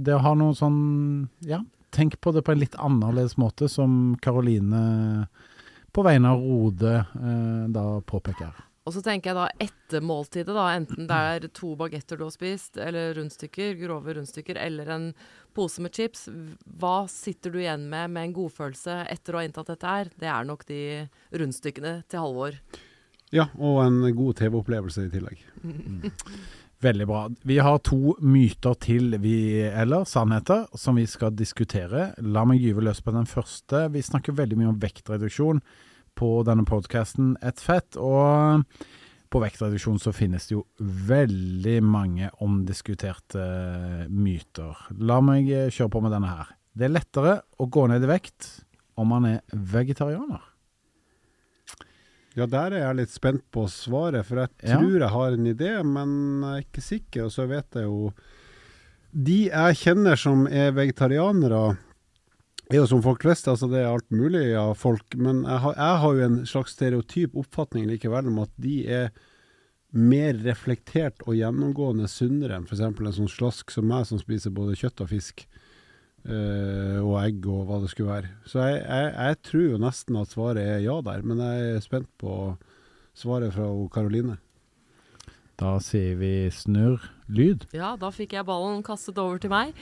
det 0.00 0.16
å 0.16 0.24
ha 0.24 0.32
noe 0.38 0.56
sånn 0.56 0.80
Ja, 1.44 1.60
tenk 1.92 2.16
på 2.22 2.32
det 2.32 2.44
på 2.46 2.54
en 2.54 2.62
litt 2.62 2.78
annerledes 2.80 3.36
måte, 3.40 3.68
som 3.68 4.16
Karoline 4.22 5.26
på 5.92 6.04
vegne 6.06 6.32
av 6.32 6.40
Rode 6.40 6.96
eh, 6.96 7.64
da 7.74 7.84
påpeker. 8.06 8.69
Og 8.88 8.94
så 8.96 9.02
tenker 9.04 9.30
jeg 9.30 9.36
da 9.36 9.46
etter 9.60 10.04
måltidet, 10.04 10.54
da, 10.56 10.70
enten 10.72 11.08
det 11.08 11.16
er 11.34 11.46
to 11.52 11.74
bagetter 11.78 12.16
du 12.16 12.24
har 12.24 12.32
spist, 12.32 12.78
eller 12.80 13.12
rundstykker, 13.18 13.74
grove 13.82 14.14
rundstykker, 14.16 14.56
eller 14.56 14.88
en 14.94 15.10
pose 15.56 15.84
med 15.84 15.92
chips, 15.94 16.28
hva 16.80 17.04
sitter 17.10 17.52
du 17.52 17.58
igjen 17.60 17.84
med 17.90 18.14
med 18.14 18.28
en 18.28 18.36
godfølelse 18.38 19.02
etter 19.12 19.36
å 19.36 19.40
ha 19.40 19.44
inntatt 19.44 19.74
dette 19.74 19.90
her? 19.90 20.12
Det 20.16 20.30
er 20.32 20.48
nok 20.48 20.64
de 20.70 20.80
rundstykkene 21.42 22.00
til 22.08 22.24
Halvor. 22.24 22.56
Ja, 23.34 23.50
og 23.60 23.82
en 23.84 24.00
god 24.16 24.40
TV-opplevelse 24.40 25.06
i 25.06 25.12
tillegg. 25.12 25.44
Veldig 26.80 27.06
bra. 27.06 27.26
Vi 27.44 27.58
har 27.60 27.76
to 27.84 28.14
myter 28.24 28.74
til, 28.80 29.12
vi, 29.20 29.60
eller 29.68 30.06
sannheter, 30.08 30.64
som 30.72 30.96
vi 30.96 31.04
skal 31.04 31.34
diskutere. 31.36 32.14
La 32.24 32.46
meg 32.48 32.64
gyve 32.64 32.86
løs 32.86 33.02
på 33.04 33.12
den 33.12 33.28
første. 33.28 33.84
Vi 33.92 34.00
snakker 34.00 34.32
veldig 34.32 34.56
mye 34.56 34.70
om 34.70 34.78
vektreduksjon 34.80 35.60
på 36.18 36.42
denne 36.46 36.64
podkasten 36.68 37.36
Et 37.42 37.60
fett. 37.60 37.96
Og 37.96 38.64
på 39.30 39.40
vektreduksjon 39.44 40.00
så 40.02 40.12
finnes 40.14 40.48
det 40.48 40.56
jo 40.56 40.64
veldig 40.80 41.78
mange 41.86 42.30
omdiskuterte 42.42 43.44
myter. 44.10 44.74
La 44.98 45.20
meg 45.22 45.46
kjøre 45.70 45.90
på 45.94 46.02
med 46.02 46.12
denne 46.16 46.32
her. 46.32 46.50
Det 46.74 46.86
er 46.88 46.94
lettere 46.94 47.36
å 47.60 47.66
gå 47.70 47.86
ned 47.90 48.02
i 48.06 48.10
vekt 48.10 48.48
om 49.00 49.08
man 49.14 49.24
er 49.26 49.40
vegetarianer. 49.54 50.42
Ja, 52.38 52.46
der 52.46 52.70
er 52.76 52.84
jeg 52.84 52.98
litt 53.00 53.10
spent 53.14 53.42
på 53.50 53.64
svaret, 53.70 54.24
for 54.26 54.36
jeg 54.38 54.50
Ja. 54.62 54.78
tror 54.78 54.98
jeg 55.00 55.10
har 55.10 55.32
en 55.32 55.46
idé, 55.46 55.82
men 55.84 56.42
jeg 56.42 56.50
er 56.54 56.64
ikke 56.66 56.82
sikker. 56.82 57.24
Og 57.24 57.30
så 57.32 57.48
vet 57.48 57.70
jeg 57.74 57.84
jo 57.84 58.12
De 59.12 59.48
jeg 59.50 59.74
kjenner 59.74 60.16
som 60.16 60.46
er 60.46 60.70
vegetarianere, 60.70 61.76
er 62.76 62.82
jo 62.82 62.90
som 62.90 63.02
folk 63.02 63.24
flest, 63.24 63.48
altså 63.50 63.66
det 63.70 63.80
er 63.82 63.90
alt 63.90 64.08
mulig 64.14 64.54
av 64.58 64.76
folk. 64.78 65.16
Men 65.18 65.42
jeg 65.42 65.62
har, 65.64 65.74
jeg 65.74 66.00
har 66.04 66.14
jo 66.16 66.26
en 66.26 66.38
slags 66.46 66.76
stereotyp 66.76 67.36
oppfatning 67.42 67.88
likevel 67.90 68.30
om 68.30 68.42
at 68.44 68.52
de 68.60 68.76
er 68.86 69.10
mer 69.90 70.36
reflektert 70.44 71.24
og 71.26 71.34
gjennomgående 71.34 72.06
sunnere 72.10 72.60
enn 72.60 72.68
f.eks. 72.68 72.84
en 72.84 73.16
sånn 73.16 73.32
slask 73.32 73.72
som 73.74 73.88
meg, 73.90 74.06
som 74.06 74.20
spiser 74.22 74.54
både 74.54 74.78
kjøtt 74.78 75.02
og 75.02 75.10
fisk. 75.10 75.46
eh, 76.28 76.98
og 77.00 77.16
egg 77.22 77.46
og 77.48 77.64
hva 77.68 77.80
det 77.82 77.90
skulle 77.92 78.12
være. 78.12 78.30
Så 78.48 78.60
jeg, 78.60 78.82
jeg, 78.84 79.08
jeg 79.16 79.40
tror 79.48 79.64
jo 79.64 79.80
nesten 79.80 80.20
at 80.20 80.34
svaret 80.34 80.62
er 80.62 80.84
ja 80.84 80.98
der, 81.06 81.24
men 81.26 81.40
jeg 81.44 81.74
er 81.76 81.84
spent 81.84 82.10
på 82.20 82.34
svaret 83.16 83.54
fra 83.56 83.68
Karoline. 83.92 84.36
Da 85.60 85.74
sier 85.84 86.16
vi 86.20 86.48
snurr 86.54 87.02
lyd. 87.28 87.66
Ja, 87.76 87.94
da 88.00 88.08
fikk 88.14 88.32
jeg 88.36 88.46
ballen 88.48 88.84
kastet 88.86 89.18
over 89.20 89.40
til 89.40 89.52
meg. 89.52 89.74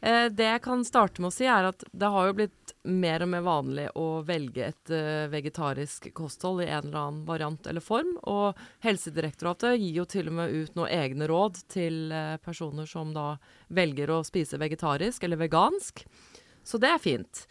Eh, 0.00 0.28
det 0.30 0.46
jeg 0.46 0.62
kan 0.64 0.84
starte 0.84 1.22
med 1.22 1.30
å 1.30 1.34
si, 1.34 1.46
er 1.48 1.70
at 1.70 1.84
det 1.96 2.10
har 2.12 2.28
jo 2.28 2.36
blitt 2.36 2.74
mer 2.86 3.24
og 3.24 3.30
mer 3.32 3.44
vanlig 3.46 3.86
å 3.98 4.06
velge 4.26 4.68
et 4.68 4.92
eh, 4.92 5.24
vegetarisk 5.32 6.10
kosthold 6.16 6.62
i 6.62 6.68
en 6.68 6.88
eller 6.88 7.00
annen 7.00 7.22
variant 7.28 7.66
eller 7.66 7.84
form. 7.84 8.12
Og 8.28 8.58
Helsedirektoratet 8.84 9.78
gir 9.80 10.02
jo 10.02 10.08
til 10.10 10.30
og 10.30 10.38
med 10.40 10.54
ut 10.54 10.76
noen 10.78 10.92
egne 10.92 11.28
råd 11.30 11.62
til 11.72 12.12
eh, 12.12 12.36
personer 12.44 12.88
som 12.90 13.14
da 13.16 13.32
velger 13.74 14.12
å 14.12 14.24
spise 14.26 14.60
vegetarisk 14.60 15.24
eller 15.24 15.40
vegansk. 15.40 16.04
Så 16.66 16.82
det 16.82 16.92
er 16.92 17.02
fint. 17.02 17.46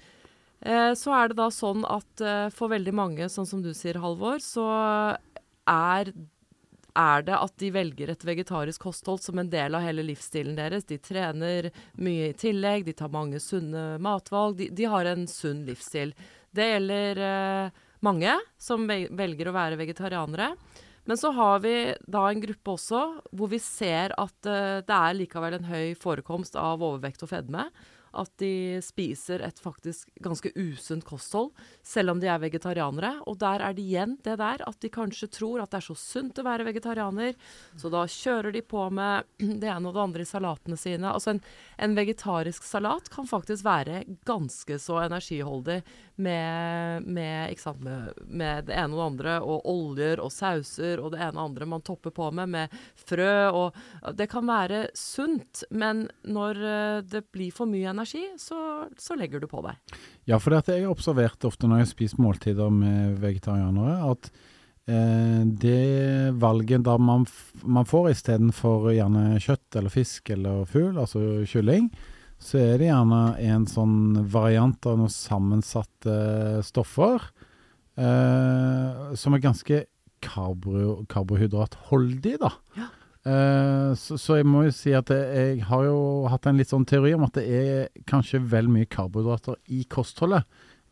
Så 0.65 1.11
er 1.13 1.29
det 1.29 1.35
da 1.37 1.45
sånn 1.53 1.83
at 1.87 2.21
for 2.55 2.71
veldig 2.71 2.93
mange, 2.95 3.27
sånn 3.29 3.45
som 3.45 3.59
du 3.61 3.69
sier, 3.75 3.99
Halvor, 4.01 4.39
så 4.41 4.63
er 5.69 6.09
er 6.97 7.25
det 7.27 7.35
at 7.37 7.53
de 7.61 7.71
velger 7.75 8.11
et 8.11 8.25
vegetarisk 8.27 8.85
kosthold 8.87 9.21
som 9.23 9.39
en 9.39 9.49
del 9.51 9.75
av 9.75 9.83
hele 9.85 10.05
livsstilen 10.07 10.55
deres. 10.57 10.87
De 10.87 10.97
trener 11.01 11.69
mye 12.01 12.31
i 12.31 12.37
tillegg, 12.39 12.85
de 12.87 12.95
tar 12.97 13.13
mange 13.13 13.41
sunne 13.43 13.95
matvalg. 14.03 14.57
De, 14.59 14.69
de 14.75 14.87
har 14.91 15.09
en 15.11 15.27
sunn 15.29 15.65
livsstil. 15.67 16.15
Det 16.55 16.69
gjelder 16.71 17.21
eh, 17.27 17.83
mange 18.05 18.37
som 18.61 18.87
velger 18.87 19.49
å 19.49 19.55
være 19.55 19.79
vegetarianere. 19.81 20.53
Men 21.05 21.19
så 21.21 21.29
har 21.37 21.59
vi 21.61 21.75
da 22.09 22.23
en 22.29 22.41
gruppe 22.41 22.73
også 22.73 23.01
hvor 23.37 23.51
vi 23.51 23.59
ser 23.61 24.15
at 24.17 24.49
eh, 24.49 24.79
det 24.85 25.01
er 25.01 25.19
likevel 25.19 25.59
en 25.59 25.69
høy 25.69 25.93
forekomst 25.99 26.57
av 26.57 26.81
overvekt 26.81 27.25
og 27.25 27.31
fedme. 27.35 27.67
At 28.15 28.31
de 28.41 28.79
spiser 28.85 29.43
et 29.45 29.59
faktisk 29.61 30.09
ganske 30.23 30.51
usunt 30.55 31.05
kosthold, 31.07 31.51
selv 31.83 32.13
om 32.13 32.21
de 32.21 32.29
er 32.31 32.41
vegetarianere. 32.41 33.11
Og 33.29 33.39
der 33.41 33.63
er 33.65 33.75
det 33.75 33.83
igjen 33.83 34.17
det 34.25 34.37
der 34.41 34.63
at 34.65 34.79
de 34.81 34.91
kanskje 34.93 35.29
tror 35.31 35.63
at 35.63 35.73
det 35.73 35.81
er 35.81 35.87
så 35.89 35.97
sunt 35.99 36.39
å 36.39 36.47
være 36.47 36.67
vegetarianer, 36.67 37.35
så 37.79 37.91
da 37.93 38.05
kjører 38.09 38.55
de 38.55 38.63
på 38.65 38.87
med 38.95 39.27
det 39.61 39.71
ene 39.71 39.91
og 39.91 39.97
det 39.97 40.05
andre 40.05 40.25
i 40.25 40.29
salatene 40.29 40.79
sine. 40.79 41.11
Altså 41.11 41.35
en, 41.35 41.43
en 41.77 41.97
vegetarisk 41.97 42.65
salat 42.67 43.11
kan 43.13 43.27
faktisk 43.29 43.65
være 43.67 44.03
ganske 44.27 44.79
så 44.81 45.01
energiholdig 45.05 45.81
med, 46.15 47.03
med, 47.03 47.57
sant, 47.59 47.81
med, 47.83 48.13
med 48.27 48.69
det 48.69 48.77
ene 48.77 48.95
og 48.95 48.99
det 48.99 49.07
andre, 49.09 49.35
og 49.43 49.67
oljer 49.67 50.21
og 50.23 50.31
sauser 50.33 51.01
og 51.03 51.11
det 51.13 51.21
ene 51.21 51.35
og 51.35 51.49
andre 51.49 51.67
man 51.75 51.83
topper 51.85 52.13
på 52.15 52.29
med, 52.35 52.51
med 52.55 52.75
frø 52.95 53.33
og 53.51 53.75
Det 54.15 54.27
kan 54.31 54.47
være 54.47 54.85
sunt, 54.95 55.65
men 55.69 56.05
når 56.23 56.63
eh, 56.71 57.03
det 57.09 57.25
blir 57.33 57.53
for 57.55 57.69
mye 57.69 57.91
energi, 57.91 58.23
så, 58.39 58.87
så 58.97 59.17
legger 59.19 59.43
du 59.43 59.49
på 59.51 59.63
deg. 59.65 59.95
Ja, 60.29 60.39
for 60.39 60.55
det 60.55 60.63
jeg 60.71 60.85
har 60.85 60.93
observert 60.93 61.47
ofte 61.47 61.69
når 61.69 61.83
jeg 61.83 61.93
spiser 61.93 62.23
måltider 62.23 62.71
med 62.73 63.19
vegetarianere, 63.21 63.97
at 64.11 64.31
eh, 64.87 65.43
det 65.45 66.35
valget 66.41 66.85
da 66.87 66.97
man, 67.01 67.27
man 67.63 67.87
får 67.89 68.13
istedenfor 68.13 68.91
gjerne 68.95 69.39
kjøtt 69.43 69.79
eller 69.79 69.93
fisk 69.93 70.31
eller 70.35 70.63
fugl, 70.69 70.95
altså 71.01 71.43
kylling, 71.49 71.91
så 72.41 72.59
er 72.61 72.79
det 72.79 72.89
gjerne 72.89 73.21
en 73.41 73.65
sånn 73.69 73.97
variant 74.31 74.89
av 74.89 74.99
noen 74.99 75.13
sammensatte 75.13 76.15
stoffer 76.67 77.23
eh, 77.97 79.15
som 79.17 79.35
er 79.35 79.43
ganske 79.43 79.81
karbo 80.25 81.05
karbohydratholdig, 81.11 82.37
da. 82.41 82.51
Ja. 82.77 82.91
Eh, 83.25 83.91
så, 83.97 84.19
så 84.21 84.39
jeg 84.39 84.47
må 84.49 84.65
jo 84.67 84.75
si 84.75 84.93
at 84.93 85.09
jeg 85.09 85.63
har 85.65 85.87
jo 85.87 85.99
hatt 86.29 86.45
en 86.49 86.59
litt 86.61 86.69
sånn 86.69 86.85
teori 86.85 87.15
om 87.17 87.25
at 87.25 87.39
det 87.39 87.45
er 87.49 88.05
kanskje 88.09 88.43
vel 88.51 88.69
mye 88.71 88.89
karbohydrater 88.89 89.57
i 89.73 89.83
kostholdet 89.89 90.45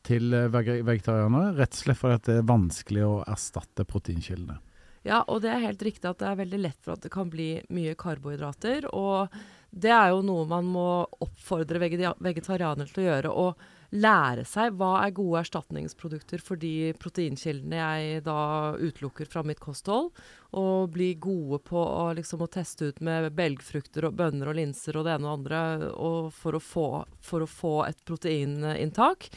til 0.08 0.34
eh, 0.36 0.50
vegetarianere, 0.50 1.54
rett 1.60 1.76
og 1.76 1.84
slett 1.84 2.00
fordi 2.00 2.20
at 2.20 2.30
det 2.30 2.38
er 2.42 2.48
vanskelig 2.50 3.04
å 3.06 3.18
erstatte 3.30 3.86
proteinkildene. 3.88 4.60
Ja, 5.04 5.20
og 5.28 5.42
det 5.44 5.52
er 5.52 5.66
helt 5.66 5.84
riktig 5.84 6.08
at 6.08 6.22
det 6.22 6.30
er 6.30 6.40
veldig 6.40 6.62
lett 6.64 6.80
for 6.80 6.96
at 6.96 7.04
det 7.04 7.12
kan 7.12 7.28
bli 7.32 7.58
mye 7.76 7.92
karbohydrater. 8.00 8.88
Og 8.96 9.34
det 9.74 9.90
er 9.94 10.12
jo 10.14 10.22
noe 10.26 10.46
man 10.50 10.68
må 10.70 10.88
oppfordre 11.26 11.82
vege- 11.82 12.14
vegetarianere 12.22 12.92
til 12.92 13.04
å 13.04 13.08
gjøre. 13.08 13.32
Og 13.34 13.72
lære 13.94 14.42
seg 14.50 14.74
hva 14.78 15.04
er 15.04 15.14
gode 15.14 15.42
erstatningsprodukter 15.44 16.42
for 16.42 16.58
de 16.62 16.94
proteinkildene 16.98 17.80
jeg 17.80 18.24
da 18.26 18.38
utelukker 18.78 19.30
fra 19.30 19.44
mitt 19.46 19.62
kosthold. 19.62 20.12
Og 20.58 20.94
bli 20.94 21.14
gode 21.22 21.62
på 21.66 21.82
å, 21.82 22.12
liksom, 22.18 22.46
å 22.46 22.52
teste 22.54 22.92
ut 22.92 23.02
med 23.06 23.32
belgfrukter 23.38 24.10
og 24.10 24.18
bønner 24.22 24.50
og 24.50 24.60
linser 24.62 24.98
og 24.98 25.08
det 25.08 25.18
ene 25.18 25.30
og 25.30 25.50
det 25.50 25.58
andre 25.58 25.92
og 25.94 26.32
for, 26.38 26.58
å 26.58 26.64
få, 26.64 26.88
for 27.22 27.46
å 27.46 27.50
få 27.50 27.76
et 27.90 28.02
proteininntak. 28.06 29.30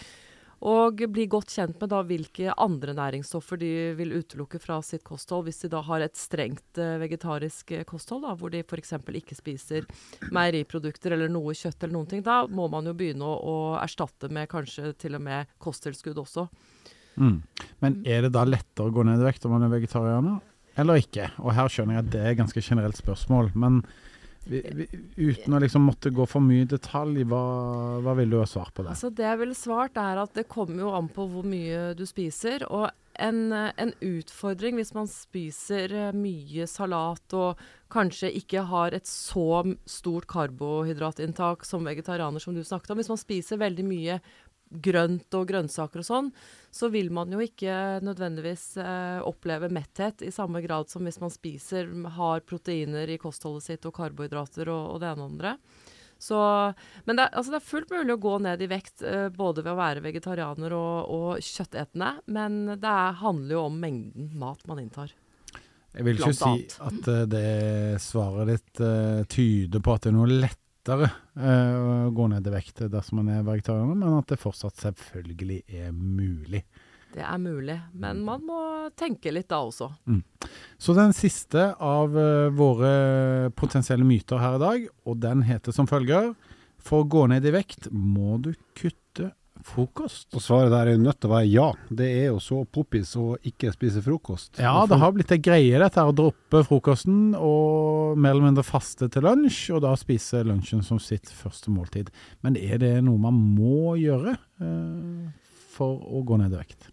Og 0.64 1.02
bli 1.12 1.26
godt 1.28 1.52
kjent 1.52 1.76
med 1.82 1.90
da 1.92 1.98
hvilke 2.06 2.54
andre 2.56 2.94
næringsstoffer 2.96 3.60
de 3.60 3.70
vil 3.98 4.14
utelukke 4.16 4.60
fra 4.62 4.78
sitt 4.84 5.04
kosthold, 5.04 5.44
hvis 5.44 5.60
de 5.66 5.70
da 5.74 5.82
har 5.84 6.00
et 6.00 6.16
strengt 6.16 6.80
eh, 6.80 6.96
vegetarisk 7.02 7.74
eh, 7.76 7.84
kosthold, 7.88 8.24
da, 8.24 8.32
hvor 8.40 8.52
de 8.54 8.62
f.eks. 8.64 8.94
ikke 9.20 9.36
spiser 9.36 9.84
meieriprodukter 10.32 11.12
eller 11.12 11.28
noe 11.32 11.52
kjøtt 11.52 11.84
eller 11.84 11.96
noen 11.98 12.08
ting. 12.08 12.24
Da 12.24 12.44
må 12.48 12.70
man 12.72 12.88
jo 12.88 12.96
begynne 12.96 13.28
å, 13.28 13.36
å 13.36 13.56
erstatte 13.82 14.32
med 14.32 14.48
kanskje 14.48 14.94
til 14.96 15.18
og 15.20 15.26
med 15.28 15.52
kosttilskudd 15.60 16.24
også. 16.24 16.48
Mm. 17.20 17.38
Men 17.84 18.00
er 18.08 18.24
det 18.24 18.32
da 18.32 18.46
lettere 18.48 18.88
å 18.88 18.96
gå 18.96 19.04
ned 19.04 19.20
i 19.20 19.28
vekt 19.28 19.44
om 19.44 19.56
man 19.56 19.68
er 19.68 19.76
vegetarianer, 19.76 20.40
eller 20.80 21.04
ikke? 21.04 21.30
Og 21.44 21.52
her 21.56 21.68
skjønner 21.72 21.98
jeg 21.98 22.06
at 22.06 22.12
det 22.12 22.22
er 22.22 22.32
et 22.32 22.40
ganske 22.40 22.64
generelt 22.64 22.96
spørsmål, 22.96 23.52
men 23.56 23.82
vi, 24.46 24.60
vi, 24.78 24.86
uten 25.16 25.56
å 25.56 25.60
liksom 25.62 25.88
måtte 25.88 26.12
gå 26.14 26.26
for 26.30 26.44
mye 26.44 26.64
i 26.64 26.68
detalj, 26.70 27.24
hva, 27.26 27.42
hva 28.04 28.14
vil 28.18 28.30
du 28.30 28.38
ha 28.38 28.46
svar 28.48 28.70
på 28.74 28.84
det? 28.84 28.94
Altså 28.94 29.10
Det 29.10 29.26
jeg 29.26 29.40
ville 29.42 29.58
svart, 29.58 29.98
er 29.98 30.22
at 30.22 30.36
det 30.38 30.46
kommer 30.50 30.86
jo 30.86 30.92
an 30.94 31.10
på 31.12 31.26
hvor 31.32 31.46
mye 31.46 31.90
du 31.98 32.04
spiser. 32.06 32.66
Og 32.70 32.86
en, 33.22 33.40
en 33.52 33.92
utfordring 34.04 34.78
hvis 34.78 34.94
man 34.96 35.08
spiser 35.10 35.94
eh, 35.94 36.14
mye 36.16 36.66
salat 36.70 37.36
og 37.36 37.62
kanskje 37.92 38.32
ikke 38.38 38.64
har 38.70 38.94
et 38.96 39.06
så 39.08 39.62
stort 39.88 40.26
karbohydratinntak 40.30 41.64
som 41.66 41.86
vegetarianer 41.86 42.42
som 42.42 42.54
du 42.54 42.62
snakket 42.66 42.92
om. 42.92 43.00
Hvis 43.00 43.12
man 43.12 43.20
spiser 43.20 43.62
veldig 43.62 43.86
mye 43.86 44.18
grønt 44.70 45.34
og 45.38 45.44
grønnsaker 45.48 46.02
og 46.02 46.06
sånn, 46.08 46.30
så 46.74 46.88
vil 46.92 47.10
man 47.14 47.30
jo 47.32 47.38
ikke 47.44 48.00
nødvendigvis 48.04 48.64
eh, 48.82 49.20
oppleve 49.24 49.68
metthet 49.72 50.24
i 50.26 50.32
samme 50.34 50.60
grad 50.64 50.90
som 50.90 51.06
hvis 51.06 51.20
man 51.22 51.30
spiser, 51.32 51.88
har 52.18 52.42
proteiner 52.46 53.08
i 53.14 53.18
kostholdet 53.22 53.64
sitt 53.68 53.86
og 53.86 53.94
karbohydrater 53.96 54.68
og, 54.72 54.96
og 54.96 55.00
det 55.04 55.12
ene 55.12 55.22
og 55.24 55.30
andre. 55.36 55.54
Så, 56.18 56.36
men 57.04 57.18
det, 57.18 57.26
er- 57.26 57.36
altså 57.36 57.52
det 57.52 57.58
er 57.60 57.66
fullt 57.68 57.90
mulig 57.92 58.14
å 58.16 58.20
gå 58.24 58.34
ned 58.40 58.62
i 58.64 58.68
vekt 58.72 59.02
eh, 59.04 59.28
både 59.36 59.60
ved 59.62 59.74
å 59.74 59.78
være 59.78 60.02
vegetarianer 60.04 60.72
og, 60.72 61.10
og 61.12 61.44
kjøttetende, 61.44 62.14
men 62.32 62.56
det 62.80 62.88
er, 62.88 63.18
handler 63.20 63.58
jo 63.58 63.64
om 63.68 63.76
mengden 63.82 64.30
mat 64.40 64.64
man 64.68 64.80
inntar. 64.80 65.12
Jeg 65.96 66.04
vil 66.04 66.18
ikke 66.18 66.32
si 66.36 66.64
at 66.88 67.06
eh, 67.12 67.22
det 67.32 68.00
svaret 68.04 68.50
ditt 68.50 68.80
uh, 68.84 69.22
tyder 69.32 69.80
på 69.84 69.94
at 69.96 70.04
det 70.04 70.10
er 70.12 70.16
noe 70.18 70.28
lettere 70.86 71.10
eh, 71.34 72.06
å 72.06 72.10
gå 72.14 72.26
ned 72.30 72.46
i 72.46 72.52
vekt 72.54 72.84
dersom 72.90 73.20
man 73.20 73.32
er 73.34 73.46
vegetarianer, 73.46 73.96
men 73.98 74.18
at 74.20 74.28
det 74.30 74.38
fortsatt 74.40 74.78
selvfølgelig 74.78 75.62
er 75.66 75.92
mulig. 75.92 76.62
Det 77.16 77.24
er 77.24 77.38
mulig, 77.40 77.76
men 77.96 78.20
man 78.26 78.42
må 78.44 78.60
tenke 78.98 79.32
litt 79.32 79.48
da 79.48 79.62
også. 79.64 79.88
Så 80.78 80.94
den 80.96 81.14
siste 81.16 81.72
av 81.80 82.16
eh, 82.18 82.50
våre 82.54 83.50
potensielle 83.56 84.06
myter 84.06 84.42
her 84.42 84.58
i 84.58 84.62
dag, 84.62 84.86
og 85.06 85.18
den 85.22 85.46
heter 85.46 85.74
som 85.74 85.88
følger 85.88 86.34
For 86.86 87.02
å 87.02 87.08
gå 87.08 87.26
ned 87.32 87.46
i 87.46 87.54
vekt 87.54 87.88
må 87.90 88.36
du 88.38 88.52
kutte 88.76 89.05
frokost. 89.64 90.28
Og 90.34 90.42
svaret 90.42 90.72
der 90.72 90.90
er 90.90 90.96
jo 90.96 91.02
nødt 91.04 91.20
til 91.20 91.30
å 91.30 91.34
være 91.34 91.48
ja. 91.50 91.66
Det 91.88 92.08
er 92.08 92.26
jo 92.30 92.40
så 92.42 92.62
poppis 92.64 93.14
å 93.20 93.36
ikke 93.46 93.72
spise 93.74 94.02
frokost. 94.04 94.60
Ja, 94.62 94.74
det 94.88 94.98
har 95.00 95.14
blitt 95.16 95.32
ei 95.34 95.40
greie 95.42 95.80
dette 95.82 96.02
her 96.02 96.12
å 96.12 96.16
droppe 96.16 96.64
frokosten 96.66 97.36
og 97.38 98.18
mer 98.20 98.34
eller 98.34 98.48
mindre 98.50 98.66
faste 98.66 99.10
til 99.12 99.26
lunsj, 99.26 99.70
og 99.76 99.84
da 99.86 99.94
spise 99.98 100.42
lunsjen 100.46 100.84
som 100.86 101.00
sitt 101.02 101.30
første 101.32 101.72
måltid. 101.72 102.12
Men 102.46 102.58
er 102.60 102.82
det 102.82 102.94
noe 103.06 103.20
man 103.20 103.38
må 103.38 103.96
gjøre 104.00 104.36
eh, 104.36 105.48
for 105.76 106.04
å 106.06 106.24
gå 106.26 106.40
ned 106.42 106.54
i 106.54 106.60
vekt? 106.60 106.90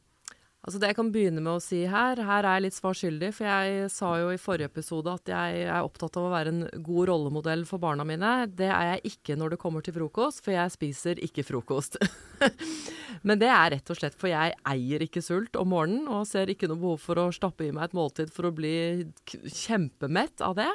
Altså 0.64 0.80
Det 0.80 0.94
jeg 0.94 0.96
kan 0.96 1.10
begynne 1.12 1.42
med 1.44 1.58
å 1.58 1.62
si 1.64 1.82
her, 1.92 2.22
her 2.24 2.46
er 2.48 2.56
jeg 2.56 2.64
litt 2.64 2.76
svar 2.78 2.96
skyldig. 2.96 3.34
For 3.36 3.48
jeg 3.50 3.90
sa 3.92 4.14
jo 4.22 4.30
i 4.32 4.40
forrige 4.40 4.70
episode 4.72 5.12
at 5.12 5.32
jeg 5.34 5.66
er 5.66 5.84
opptatt 5.84 6.16
av 6.20 6.30
å 6.30 6.32
være 6.32 6.54
en 6.54 6.62
god 6.86 7.10
rollemodell 7.10 7.66
for 7.68 7.84
barna 7.84 8.06
mine. 8.08 8.32
Det 8.48 8.70
er 8.72 8.94
jeg 8.94 9.12
ikke 9.12 9.36
når 9.40 9.54
det 9.54 9.60
kommer 9.60 9.84
til 9.84 9.98
frokost, 9.98 10.40
for 10.46 10.56
jeg 10.56 10.72
spiser 10.72 11.20
ikke 11.28 11.44
frokost. 11.44 12.00
Men 13.28 13.42
det 13.42 13.52
er 13.52 13.74
rett 13.76 13.92
og 13.92 14.00
slett 14.00 14.16
for 14.16 14.32
jeg 14.32 14.56
eier 14.72 15.04
ikke 15.04 15.24
sult 15.26 15.60
om 15.60 15.74
morgenen, 15.74 16.08
og 16.08 16.24
ser 16.32 16.48
ikke 16.54 16.72
noe 16.72 16.80
behov 16.80 17.04
for 17.10 17.20
å 17.20 17.28
stappe 17.36 17.68
i 17.68 17.74
meg 17.76 17.90
et 17.90 17.98
måltid 18.00 18.32
for 18.32 18.48
å 18.48 18.56
bli 18.56 19.04
kjempemett 19.28 20.40
av 20.48 20.56
det. 20.62 20.72